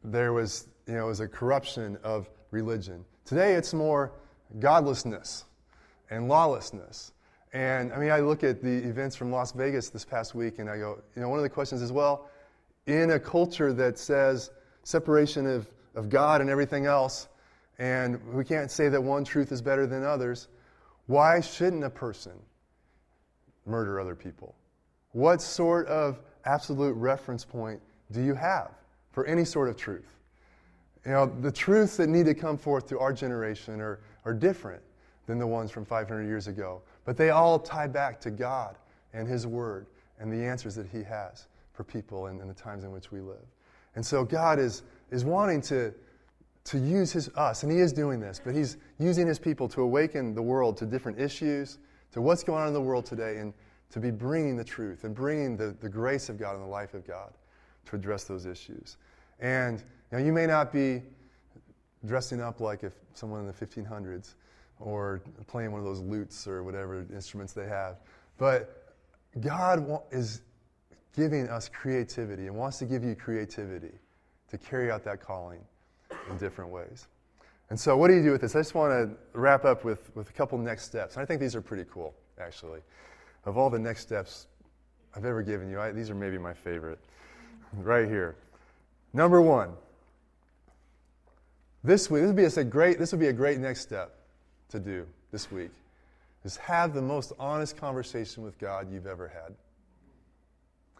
there 0.02 0.32
was, 0.32 0.68
you 0.86 0.94
know, 0.94 1.06
was 1.06 1.20
a 1.20 1.28
corruption 1.28 1.98
of 2.02 2.28
religion. 2.50 3.04
Today 3.24 3.54
it's 3.54 3.72
more 3.74 4.12
godlessness 4.58 5.44
and 6.10 6.28
lawlessness. 6.28 7.12
And 7.52 7.92
I 7.92 7.98
mean, 7.98 8.10
I 8.10 8.20
look 8.20 8.44
at 8.44 8.62
the 8.62 8.70
events 8.70 9.16
from 9.16 9.30
Las 9.30 9.52
Vegas 9.52 9.90
this 9.90 10.04
past 10.04 10.34
week, 10.34 10.58
and 10.58 10.70
I 10.70 10.78
go, 10.78 11.02
you 11.14 11.22
know, 11.22 11.28
one 11.28 11.38
of 11.38 11.42
the 11.42 11.50
questions 11.50 11.82
is, 11.82 11.92
well, 11.92 12.28
in 12.86 13.12
a 13.12 13.18
culture 13.18 13.72
that 13.72 13.98
says 13.98 14.50
separation 14.84 15.46
of 15.46 15.68
of 15.94 16.08
God 16.08 16.40
and 16.40 16.50
everything 16.50 16.86
else, 16.86 17.28
and 17.78 18.22
we 18.34 18.44
can't 18.44 18.70
say 18.70 18.88
that 18.88 19.02
one 19.02 19.24
truth 19.24 19.52
is 19.52 19.62
better 19.62 19.86
than 19.86 20.04
others, 20.04 20.48
why 21.06 21.40
shouldn't 21.40 21.82
a 21.82 21.90
person 21.90 22.32
murder 23.66 23.98
other 24.00 24.14
people? 24.14 24.54
What 25.12 25.42
sort 25.42 25.86
of 25.88 26.20
absolute 26.44 26.92
reference 26.92 27.44
point 27.44 27.80
do 28.12 28.22
you 28.22 28.34
have 28.34 28.70
for 29.12 29.26
any 29.26 29.44
sort 29.44 29.68
of 29.68 29.76
truth? 29.76 30.16
You 31.04 31.12
know, 31.12 31.26
the 31.40 31.50
truths 31.50 31.96
that 31.96 32.08
need 32.08 32.26
to 32.26 32.34
come 32.34 32.58
forth 32.58 32.86
to 32.88 32.98
our 32.98 33.12
generation 33.12 33.80
are, 33.80 34.00
are 34.24 34.34
different 34.34 34.82
than 35.26 35.38
the 35.38 35.46
ones 35.46 35.70
from 35.70 35.84
500 35.84 36.24
years 36.24 36.46
ago, 36.46 36.82
but 37.04 37.16
they 37.16 37.30
all 37.30 37.58
tie 37.58 37.86
back 37.86 38.20
to 38.20 38.30
God 38.30 38.76
and 39.14 39.26
His 39.26 39.46
Word 39.46 39.86
and 40.18 40.30
the 40.30 40.44
answers 40.44 40.74
that 40.74 40.86
He 40.86 41.02
has 41.02 41.46
for 41.72 41.84
people 41.84 42.26
and, 42.26 42.40
in 42.40 42.48
the 42.48 42.54
times 42.54 42.84
in 42.84 42.92
which 42.92 43.10
we 43.10 43.20
live. 43.20 43.46
And 43.96 44.04
so 44.04 44.24
God 44.24 44.58
is 44.58 44.82
is 45.10 45.24
wanting 45.24 45.60
to, 45.62 45.92
to 46.64 46.78
use 46.78 47.12
his, 47.12 47.28
us, 47.30 47.62
and 47.62 47.72
he 47.72 47.78
is 47.78 47.92
doing 47.92 48.20
this, 48.20 48.40
but 48.42 48.54
he's 48.54 48.76
using 48.98 49.26
his 49.26 49.38
people 49.38 49.68
to 49.68 49.82
awaken 49.82 50.34
the 50.34 50.42
world 50.42 50.76
to 50.78 50.86
different 50.86 51.20
issues, 51.20 51.78
to 52.12 52.20
what's 52.20 52.42
going 52.42 52.62
on 52.62 52.68
in 52.68 52.74
the 52.74 52.80
world 52.80 53.06
today, 53.06 53.38
and 53.38 53.52
to 53.90 54.00
be 54.00 54.10
bringing 54.10 54.56
the 54.56 54.64
truth 54.64 55.04
and 55.04 55.14
bringing 55.14 55.56
the, 55.56 55.76
the 55.80 55.88
grace 55.88 56.28
of 56.28 56.38
God 56.38 56.54
and 56.54 56.62
the 56.62 56.68
life 56.68 56.94
of 56.94 57.06
God 57.06 57.32
to 57.86 57.96
address 57.96 58.24
those 58.24 58.46
issues. 58.46 58.96
And 59.40 59.82
you, 60.12 60.18
know, 60.18 60.24
you 60.24 60.32
may 60.32 60.46
not 60.46 60.72
be 60.72 61.02
dressing 62.06 62.40
up 62.40 62.60
like 62.60 62.84
if 62.84 62.94
someone 63.14 63.40
in 63.40 63.46
the 63.46 63.52
1500s 63.52 64.34
or 64.78 65.22
playing 65.46 65.72
one 65.72 65.80
of 65.80 65.84
those 65.84 66.00
lutes 66.00 66.46
or 66.46 66.62
whatever 66.62 67.04
instruments 67.12 67.52
they 67.52 67.66
have, 67.66 67.96
but 68.38 68.94
God 69.40 70.00
is 70.10 70.42
giving 71.16 71.48
us 71.48 71.68
creativity 71.68 72.46
and 72.46 72.56
wants 72.56 72.78
to 72.78 72.84
give 72.84 73.04
you 73.04 73.14
creativity 73.14 73.92
to 74.50 74.58
carry 74.58 74.90
out 74.90 75.04
that 75.04 75.20
calling 75.20 75.60
in 76.30 76.36
different 76.38 76.70
ways. 76.70 77.06
And 77.70 77.78
so, 77.78 77.96
what 77.96 78.08
do 78.08 78.14
you 78.14 78.22
do 78.22 78.32
with 78.32 78.40
this? 78.40 78.56
I 78.56 78.60
just 78.60 78.74
want 78.74 78.92
to 78.92 79.38
wrap 79.38 79.64
up 79.64 79.84
with, 79.84 80.14
with 80.16 80.28
a 80.28 80.32
couple 80.32 80.58
next 80.58 80.84
steps. 80.84 81.14
And 81.14 81.22
I 81.22 81.26
think 81.26 81.40
these 81.40 81.54
are 81.54 81.60
pretty 81.60 81.88
cool, 81.90 82.14
actually. 82.38 82.80
Of 83.44 83.56
all 83.56 83.70
the 83.70 83.78
next 83.78 84.02
steps 84.02 84.48
I've 85.14 85.24
ever 85.24 85.42
given 85.42 85.70
you, 85.70 85.80
I, 85.80 85.92
these 85.92 86.10
are 86.10 86.14
maybe 86.14 86.36
my 86.36 86.52
favorite. 86.52 86.98
Right 87.74 88.08
here. 88.08 88.34
Number 89.12 89.40
one, 89.40 89.72
this 91.84 92.10
week, 92.10 92.22
this 92.22 92.28
would 92.28 92.36
be 92.36 92.44
a 92.44 92.64
great, 92.64 92.98
this 92.98 93.12
would 93.12 93.20
be 93.20 93.28
a 93.28 93.32
great 93.32 93.58
next 93.58 93.80
step 93.80 94.16
to 94.70 94.80
do 94.80 95.06
this 95.30 95.50
week, 95.50 95.70
is 96.44 96.56
have 96.56 96.92
the 96.92 97.02
most 97.02 97.32
honest 97.38 97.76
conversation 97.76 98.42
with 98.42 98.58
God 98.58 98.92
you've 98.92 99.06
ever 99.06 99.28
had. 99.28 99.54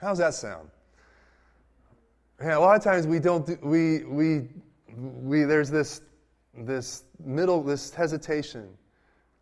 How's 0.01 0.19
that 0.19 0.35
sound? 0.35 0.71
Yeah, 2.43 2.57
a 2.57 2.59
lot 2.59 2.75
of 2.75 2.83
times 2.83 3.07
we 3.07 3.19
don't 3.19 3.45
do, 3.45 3.59
we, 3.63 4.05
we, 4.05 4.49
we, 4.97 5.45
there's 5.45 5.71
this, 5.71 6.01
this 6.57 7.05
middle, 7.23 7.63
this 7.63 7.93
hesitation 7.93 8.69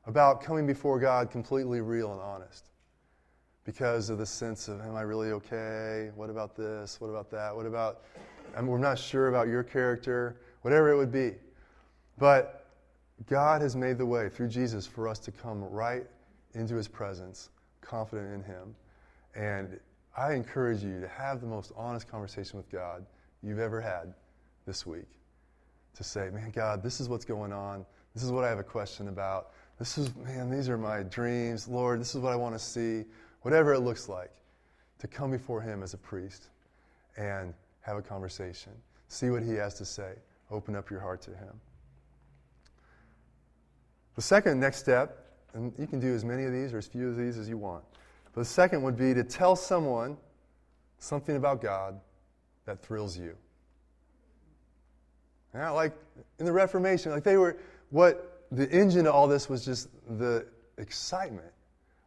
about 0.07 0.43
coming 0.43 0.67
before 0.67 0.99
God 0.99 1.31
completely 1.31 1.81
real 1.81 2.11
and 2.11 2.21
honest 2.21 2.71
because 3.65 4.11
of 4.11 4.19
the 4.19 4.27
sense 4.27 4.67
of, 4.67 4.81
am 4.81 4.97
I 4.97 5.03
really 5.03 5.31
okay? 5.31 6.11
What 6.17 6.29
about 6.29 6.57
this? 6.57 7.01
What 7.01 7.09
about 7.09 7.31
that? 7.31 7.55
What 7.55 7.67
about, 7.67 8.03
I 8.57 8.63
mean, 8.63 8.71
we're 8.71 8.79
not 8.79 8.99
sure 8.99 9.29
about 9.29 9.47
your 9.47 9.63
character, 9.63 10.41
whatever 10.63 10.91
it 10.91 10.97
would 10.97 11.13
be. 11.13 11.35
But 12.19 12.67
God 13.29 13.63
has 13.63 13.77
made 13.77 13.99
the 13.99 14.07
way 14.07 14.29
through 14.29 14.49
Jesus 14.49 14.89
for 14.89 15.07
us 15.07 15.21
to 15.21 15.31
come 15.31 15.63
right 15.63 16.07
into 16.55 16.75
his 16.75 16.89
presence, 16.89 17.51
confident 17.81 18.35
in 18.35 18.43
him. 18.43 18.75
And 19.37 19.79
I 20.19 20.33
encourage 20.33 20.83
you 20.83 21.01
to 21.01 21.07
have 21.07 21.41
the 21.41 21.47
most 21.47 21.71
honest 21.77 22.09
conversation 22.09 22.57
with 22.57 22.69
God 22.71 23.07
you've 23.41 23.61
ever 23.61 23.81
had 23.81 24.15
this 24.67 24.85
week. 24.85 25.07
To 25.97 26.05
say, 26.05 26.29
man, 26.31 26.51
God, 26.51 26.83
this 26.83 27.01
is 27.01 27.09
what's 27.09 27.25
going 27.25 27.53
on. 27.53 27.87
This 28.15 28.25
is 28.25 28.33
what 28.33 28.43
I 28.43 28.49
have 28.49 28.59
a 28.59 28.65
question 28.65 29.07
about. 29.07 29.53
This 29.79 29.97
is, 29.97 30.15
man, 30.17 30.51
these 30.51 30.69
are 30.69 30.77
my 30.77 31.05
dreams. 31.05 31.69
Lord, 31.69 32.01
this 32.01 32.17
is 32.17 32.21
what 32.21 32.33
I 32.33 32.37
want 32.37 32.57
to 32.57 32.59
see. 32.59 33.05
Whatever 33.43 33.75
it 33.75 33.81
looks 33.81 34.09
like, 34.09 34.33
to 34.99 35.07
come 35.07 35.31
before 35.31 35.61
Him 35.61 35.85
as 35.85 35.95
a 35.95 35.99
priest 35.99 36.49
and 37.17 37.55
have 37.83 37.97
a 37.97 38.03
conversation. 38.03 38.73
See 39.07 39.31
what 39.31 39.45
He 39.45 39.55
has 39.55 39.75
to 39.75 39.85
say. 39.85 40.15
Open 40.51 40.75
up 40.75 40.91
your 40.91 40.99
heart 40.99 41.23
to 41.23 41.31
Him. 41.31 41.61
The 44.17 44.23
second 44.23 44.59
next 44.59 44.79
step, 44.79 45.27
and 45.55 45.73
you 45.79 45.87
can 45.87 46.01
do 46.01 46.13
as 46.13 46.25
many 46.25 46.43
of 46.43 46.53
these 46.53 46.75
or 46.75 46.79
as 46.79 46.89
few 46.89 47.09
of 47.09 47.17
these 47.17 47.39
as 47.39 47.49
you 47.49 47.57
want, 47.57 47.85
the 48.39 48.45
second 48.45 48.83
would 48.83 48.97
be 48.97 49.15
to 49.15 49.25
tell 49.25 49.57
someone 49.57 50.17
something 50.99 51.37
about 51.37 51.61
God 51.61 52.01
that 52.67 52.83
thrills 52.83 53.17
you. 53.17 53.37
Yeah, 55.55 55.71
like 55.71 55.93
in 56.39 56.45
the 56.45 56.53
Reformation, 56.53 57.11
like 57.13 57.25
they 57.25 57.37
were, 57.37 57.57
what 57.91 58.45
the 58.53 58.69
engine 58.71 59.07
of 59.07 59.15
all 59.15 59.27
this 59.27 59.49
was 59.49 59.65
just 59.65 59.89
the 60.19 60.47
excitement. 60.77 61.51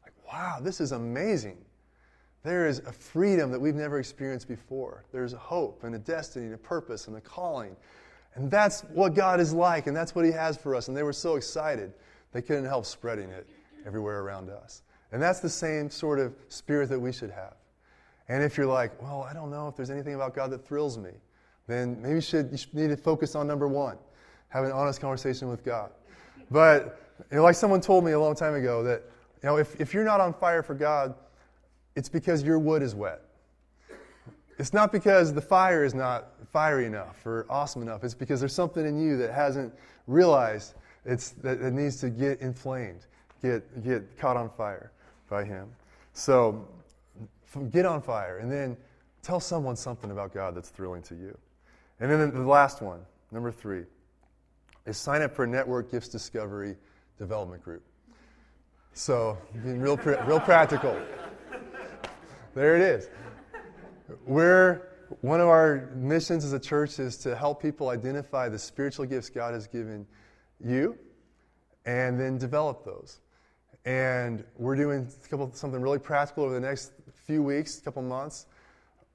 Like, 0.04 0.14
wow, 0.32 0.60
this 0.62 0.80
is 0.80 0.92
amazing. 0.92 1.58
There 2.44 2.68
is 2.68 2.80
a 2.80 2.92
freedom 2.92 3.52
that 3.52 3.60
we've 3.60 3.76
never 3.76 4.00
experienced 4.00 4.48
before. 4.48 5.06
There's 5.12 5.34
a 5.34 5.38
hope 5.38 5.84
and 5.84 5.94
a 5.96 6.00
destiny 6.00 6.46
and 6.46 6.56
a 6.56 6.58
purpose 6.58 7.08
and 7.08 7.16
a 7.16 7.22
calling. 7.22 7.76
And 8.36 8.50
that's 8.50 8.82
what 8.94 9.14
God 9.14 9.40
is 9.40 9.54
like, 9.54 9.88
and 9.88 9.96
that's 9.96 10.16
what 10.16 10.26
He 10.26 10.32
has 10.32 10.58
for 10.58 10.76
us. 10.76 10.88
And 10.88 10.96
they 10.96 11.04
were 11.04 11.14
so 11.14 11.36
excited, 11.36 11.94
they 12.32 12.42
couldn't 12.42 12.66
help 12.66 12.86
spreading 12.86 13.30
it 13.30 13.48
everywhere 13.86 14.22
around 14.22 14.50
us. 14.50 14.84
And 15.12 15.22
that's 15.22 15.40
the 15.40 15.50
same 15.50 15.90
sort 15.90 16.20
of 16.20 16.34
spirit 16.50 16.90
that 16.90 17.00
we 17.00 17.12
should 17.12 17.32
have. 17.32 17.56
And 18.30 18.44
if 18.44 18.58
you're 18.58 18.68
like, 18.68 19.02
well, 19.02 19.28
I 19.30 19.34
don't 19.34 19.52
know 19.52 19.68
if 19.68 19.76
there's 19.76 19.90
anything 19.90 20.16
about 20.16 20.34
God 20.34 20.52
that 20.52 20.66
thrills 20.66 20.98
me, 20.98 21.12
then 21.68 22.02
maybe 22.02 22.16
you 22.16 22.22
should, 22.22 22.50
you 22.52 22.58
should 22.58 22.74
need 22.74 22.90
to 22.90 22.98
focus 22.98 23.36
on 23.36 23.48
number 23.48 23.68
one 23.68 23.98
have 24.52 24.66
an 24.66 24.72
honest 24.72 25.00
conversation 25.00 25.50
with 25.50 25.64
God. 25.64 25.92
But 26.50 27.00
you 27.32 27.38
know, 27.38 27.44
like 27.44 27.56
someone 27.56 27.82
told 27.82 28.04
me 28.04 28.12
a 28.12 28.20
long 28.20 28.36
time 28.36 28.54
ago 28.54 28.84
that 28.84 29.04
you 29.42 29.48
know, 29.48 29.58
if, 29.58 29.80
if 29.80 29.94
you're 29.94 30.04
not 30.04 30.20
on 30.20 30.34
fire 30.34 30.62
for 30.62 30.76
God, 30.76 31.16
it's 31.96 32.10
because 32.10 32.44
your 32.44 32.60
wood 32.60 32.82
is 32.82 32.94
wet. 32.94 33.22
It's 34.60 34.74
not 34.74 34.92
because 34.92 35.34
the 35.34 35.42
fire 35.42 35.84
is 35.84 35.96
not 35.96 36.34
fiery 36.52 36.86
enough 36.86 37.26
or 37.26 37.46
awesome 37.50 37.82
enough. 37.82 38.04
It's 38.04 38.14
because 38.14 38.40
there's 38.40 38.54
something 38.54 38.86
in 38.86 39.02
you 39.02 39.18
that 39.18 39.32
hasn't 39.32 39.74
realized 40.06 40.76
it's, 41.06 41.30
that 41.44 41.62
it 41.62 41.74
needs 41.74 42.02
to 42.02 42.10
get 42.10 42.42
inflamed, 42.42 43.08
get, 43.42 43.84
get 43.84 44.18
caught 44.20 44.36
on 44.38 44.50
fire 44.50 44.92
by 45.32 45.44
Him. 45.44 45.68
So 46.14 46.68
get 47.72 47.88
on 47.88 48.04
fire 48.04 48.38
and 48.38 48.52
then 48.52 48.78
tell 49.24 49.40
someone 49.40 49.76
something 49.76 50.12
about 50.12 50.34
God 50.34 50.56
that's 50.56 50.70
thrilling 50.70 51.02
to 51.04 51.16
you. 51.16 51.36
And 52.00 52.12
then 52.12 52.32
the 52.32 52.42
last 52.42 52.82
one, 52.82 53.00
number 53.32 53.52
three, 53.52 53.86
is 54.86 54.98
sign 54.98 55.22
up 55.22 55.34
for 55.36 55.48
Network 55.48 55.90
Gifts 55.90 56.10
Discovery 56.10 56.76
Development 57.18 57.64
Group. 57.64 57.84
So, 58.94 59.38
being 59.64 59.80
real, 59.80 59.96
real 59.96 60.40
practical. 60.40 61.00
There 62.54 62.76
it 62.76 62.82
is. 62.82 63.10
We're, 64.26 64.90
one 65.22 65.40
of 65.40 65.48
our 65.48 65.92
missions 65.96 66.44
as 66.44 66.52
a 66.52 66.60
church 66.60 67.00
is 67.00 67.16
to 67.20 67.36
help 67.36 67.62
people 67.62 67.90
identify 67.90 68.50
the 68.50 68.60
spiritual 68.60 69.06
gifts 69.06 69.30
God 69.30 69.54
has 69.54 69.68
given 69.68 70.06
you 70.60 70.98
and 71.86 72.20
then 72.20 72.38
develop 72.38 72.84
those. 72.84 73.22
And 73.86 74.44
we're 74.58 74.76
doing 74.76 75.08
couple, 75.30 75.52
something 75.54 75.82
really 75.82 76.00
practical 76.00 76.44
over 76.44 76.54
the 76.54 76.60
next 76.60 76.92
few 77.26 77.42
weeks, 77.42 77.80
couple 77.80 78.02
months. 78.02 78.46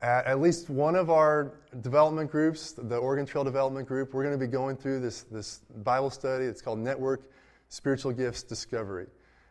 At, 0.02 0.26
at 0.26 0.40
least 0.40 0.68
one 0.68 0.96
of 0.96 1.08
our 1.10 1.52
development 1.80 2.30
groups, 2.30 2.72
the 2.72 2.96
Oregon 2.96 3.26
Trail 3.26 3.44
Development 3.44 3.86
Group, 3.86 4.12
we're 4.12 4.24
going 4.24 4.38
to 4.38 4.44
be 4.44 4.50
going 4.50 4.76
through 4.76 5.00
this, 5.00 5.22
this 5.22 5.60
Bible 5.84 6.10
study. 6.10 6.44
It's 6.44 6.60
called 6.60 6.78
Network 6.78 7.30
Spiritual 7.68 8.12
Gifts 8.12 8.42
Discovery. 8.42 9.06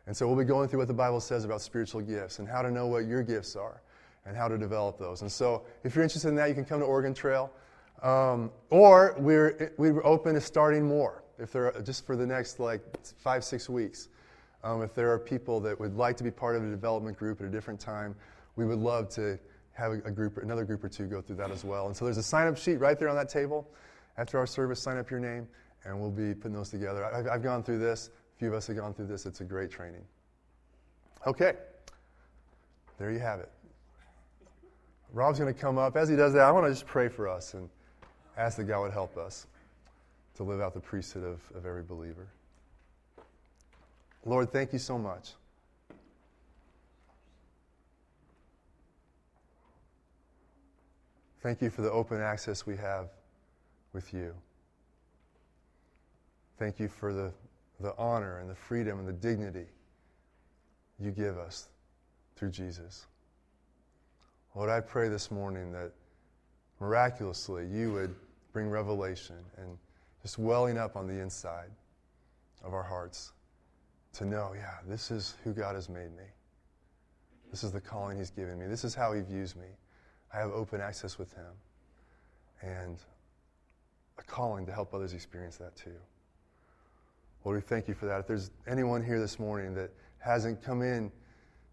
And 0.08 0.16
so 0.16 0.28
we'll 0.28 0.38
be 0.38 0.44
going 0.44 0.68
through 0.68 0.80
what 0.80 0.88
the 0.88 0.94
Bible 0.94 1.20
says 1.20 1.46
about 1.46 1.62
spiritual 1.62 2.02
gifts 2.02 2.40
and 2.40 2.48
how 2.48 2.62
to 2.62 2.70
know 2.70 2.88
what 2.88 3.06
your 3.06 3.24
gifts 3.24 3.56
are 3.56 3.82
and 4.26 4.36
how 4.36 4.48
to 4.48 4.58
develop 4.58 5.00
those. 5.00 5.22
And 5.22 5.32
so 5.32 5.64
if 5.84 5.96
you're 5.96 6.04
interested 6.04 6.30
in 6.30 6.36
that, 6.36 6.50
you 6.50 6.56
can 6.56 6.66
come 6.66 6.80
to 6.80 6.86
Oregon 6.86 7.14
Trail. 7.14 7.52
Um, 8.04 8.52
or 8.70 9.16
we're, 9.18 9.74
we're 9.78 10.06
open 10.06 10.36
to 10.36 10.42
starting 10.42 10.86
more 10.86 11.24
if 11.40 11.52
there 11.52 11.76
are, 11.76 11.82
just 11.82 12.06
for 12.06 12.16
the 12.16 12.26
next 12.26 12.60
like 12.60 12.82
five, 13.18 13.44
six 13.44 13.70
weeks. 13.70 14.10
Um, 14.66 14.82
if 14.82 14.96
there 14.96 15.12
are 15.12 15.20
people 15.20 15.60
that 15.60 15.80
would 15.80 15.96
like 15.96 16.18
to 16.18 16.24
be 16.24 16.32
part 16.32 16.56
of 16.56 16.64
a 16.64 16.70
development 16.70 17.18
group 17.20 17.40
at 17.40 17.46
a 17.46 17.52
different 17.52 17.80
time, 17.80 18.16
we 18.56 18.66
would 18.66 18.80
love 18.80 19.10
to 19.10 19.38
have 19.74 19.92
a, 19.92 19.96
a 20.06 20.12
group, 20.12 20.38
another 20.38 20.66
group 20.66 20.84
or 20.84 20.90
two 20.90 21.06
go 21.06 21.22
through 21.22 21.36
that 21.36 21.52
as 21.52 21.64
well. 21.64 21.86
And 21.86 21.96
so 21.96 22.04
there's 22.04 22.18
a 22.18 22.24
sign-up 22.24 22.58
sheet 22.58 22.78
right 22.78 22.98
there 22.98 23.08
on 23.08 23.16
that 23.16 23.30
table. 23.30 23.70
After 24.18 24.40
our 24.40 24.48
service, 24.48 24.82
sign 24.82 24.98
up 24.98 25.12
your 25.12 25.20
name, 25.20 25.48
and 25.84 26.00
we'll 26.00 26.10
be 26.10 26.34
putting 26.34 26.54
those 26.54 26.72
together. 26.72 27.06
I've, 27.06 27.28
I've 27.28 27.44
gone 27.44 27.62
through 27.62 27.78
this. 27.78 28.10
A 28.36 28.40
few 28.40 28.48
of 28.48 28.56
us 28.56 28.66
have 28.66 28.78
gone 28.78 28.94
through 28.96 29.06
this. 29.06 29.28
It's 29.28 29.42
a 29.42 29.44
great 29.44 29.70
training. 29.70 30.02
Okay, 31.28 31.54
there 32.98 33.12
you 33.12 33.20
have 33.20 33.40
it. 33.42 33.52
Rob's 35.14 35.38
going 35.38 35.54
to 35.54 35.60
come 35.60 35.78
up. 35.78 35.96
As 35.96 36.10
he 36.10 36.16
does 36.16 36.34
that, 36.34 36.42
I 36.42 36.52
want 36.52 36.66
to 36.66 36.72
just 36.72 36.88
pray 36.88 37.08
for 37.08 37.28
us 37.28 37.54
and 37.54 37.70
ask 38.36 38.58
that 38.58 38.64
God 38.64 38.82
would 38.82 38.94
help 38.94 39.16
us 39.16 39.46
to 40.38 40.44
live 40.44 40.60
out 40.60 40.74
the 40.74 40.80
priesthood 40.80 41.24
of, 41.24 41.40
of 41.56 41.68
every 41.68 41.84
believer. 41.84 42.28
Lord, 44.26 44.52
thank 44.52 44.74
you 44.74 44.80
so 44.80 44.98
much. 44.98 45.34
Thank 51.42 51.62
you 51.62 51.70
for 51.70 51.84
the 51.84 51.92
open 51.92 52.20
access 52.20 52.66
we 52.66 52.76
have 52.76 53.10
with 53.94 54.12
you. 54.16 54.34
Thank 56.58 56.80
you 56.80 56.88
for 56.88 57.14
the, 57.14 57.32
the 57.80 57.94
honor 58.00 58.40
and 58.40 58.50
the 58.50 58.56
freedom 58.56 58.98
and 58.98 59.08
the 59.08 59.14
dignity 59.14 59.68
you 61.00 61.12
give 61.12 61.38
us 61.38 61.70
through 62.36 62.50
Jesus. 62.50 63.06
Lord, 64.56 64.72
I 64.72 64.80
pray 64.80 65.08
this 65.08 65.30
morning 65.30 65.72
that 65.74 65.92
miraculously 66.80 67.68
you 67.68 67.94
would 67.94 68.16
bring 68.52 68.68
revelation 68.70 69.36
and 69.58 69.78
just 70.24 70.40
welling 70.40 70.80
up 70.80 70.96
on 70.96 71.06
the 71.06 71.22
inside 71.22 71.70
of 72.64 72.74
our 72.74 72.82
hearts 72.82 73.34
to 74.16 74.26
know, 74.26 74.54
yeah, 74.56 74.78
this 74.88 75.12
is 75.12 75.36
who 75.44 75.54
God 75.54 75.76
has 75.76 75.90
made 75.90 76.16
me. 76.16 76.24
This 77.52 77.64
is 77.64 77.72
the 77.72 77.82
calling 77.82 78.18
He's 78.18 78.30
given 78.30 78.60
me. 78.60 78.66
This 78.66 78.84
is 78.84 78.96
how 78.96 79.14
He 79.14 79.22
views 79.22 79.56
me. 79.56 79.68
I 80.34 80.40
have 80.40 80.52
open 80.52 80.82
access 80.82 81.18
with 81.18 81.34
Him. 81.34 81.52
And 82.62 82.98
a 84.18 84.24
calling 84.24 84.66
to 84.66 84.72
help 84.72 84.94
others 84.94 85.14
experience 85.14 85.58
that 85.58 85.76
too. 85.76 85.96
Lord, 87.44 87.58
we 87.58 87.62
thank 87.62 87.88
you 87.88 87.94
for 87.94 88.06
that. 88.06 88.20
If 88.20 88.28
there's 88.28 88.52
anyone 88.68 89.04
here 89.04 89.20
this 89.20 89.38
morning 89.38 89.74
that 89.76 89.92
hasn't 90.20 90.64
come 90.64 90.82
in 90.82 91.12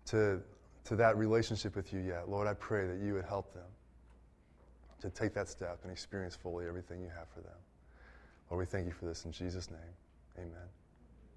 to, 0.07 0.41
to 0.85 0.97
that 0.97 1.17
relationship 1.17 1.75
with 1.77 1.93
you 1.93 2.01
yet, 2.01 2.29
Lord, 2.29 2.47
I 2.47 2.55
pray 2.55 2.87
that 2.87 2.99
you 2.99 3.15
would 3.15 3.25
help 3.25 3.55
them 3.55 3.63
to 5.01 5.11
take 5.11 5.33
that 5.35 5.49
step 5.49 5.79
and 5.83 5.91
experience 5.91 6.37
fully 6.37 6.67
everything 6.67 7.01
you 7.01 7.09
have 7.17 7.29
for 7.29 7.41
them. 7.41 7.59
Lord, 8.51 8.61
we 8.61 8.67
thank 8.67 8.87
you 8.87 8.93
for 8.93 9.07
this 9.07 9.25
in 9.25 9.33
Jesus' 9.33 9.71
name. 9.71 9.81
Amen. 10.39 10.82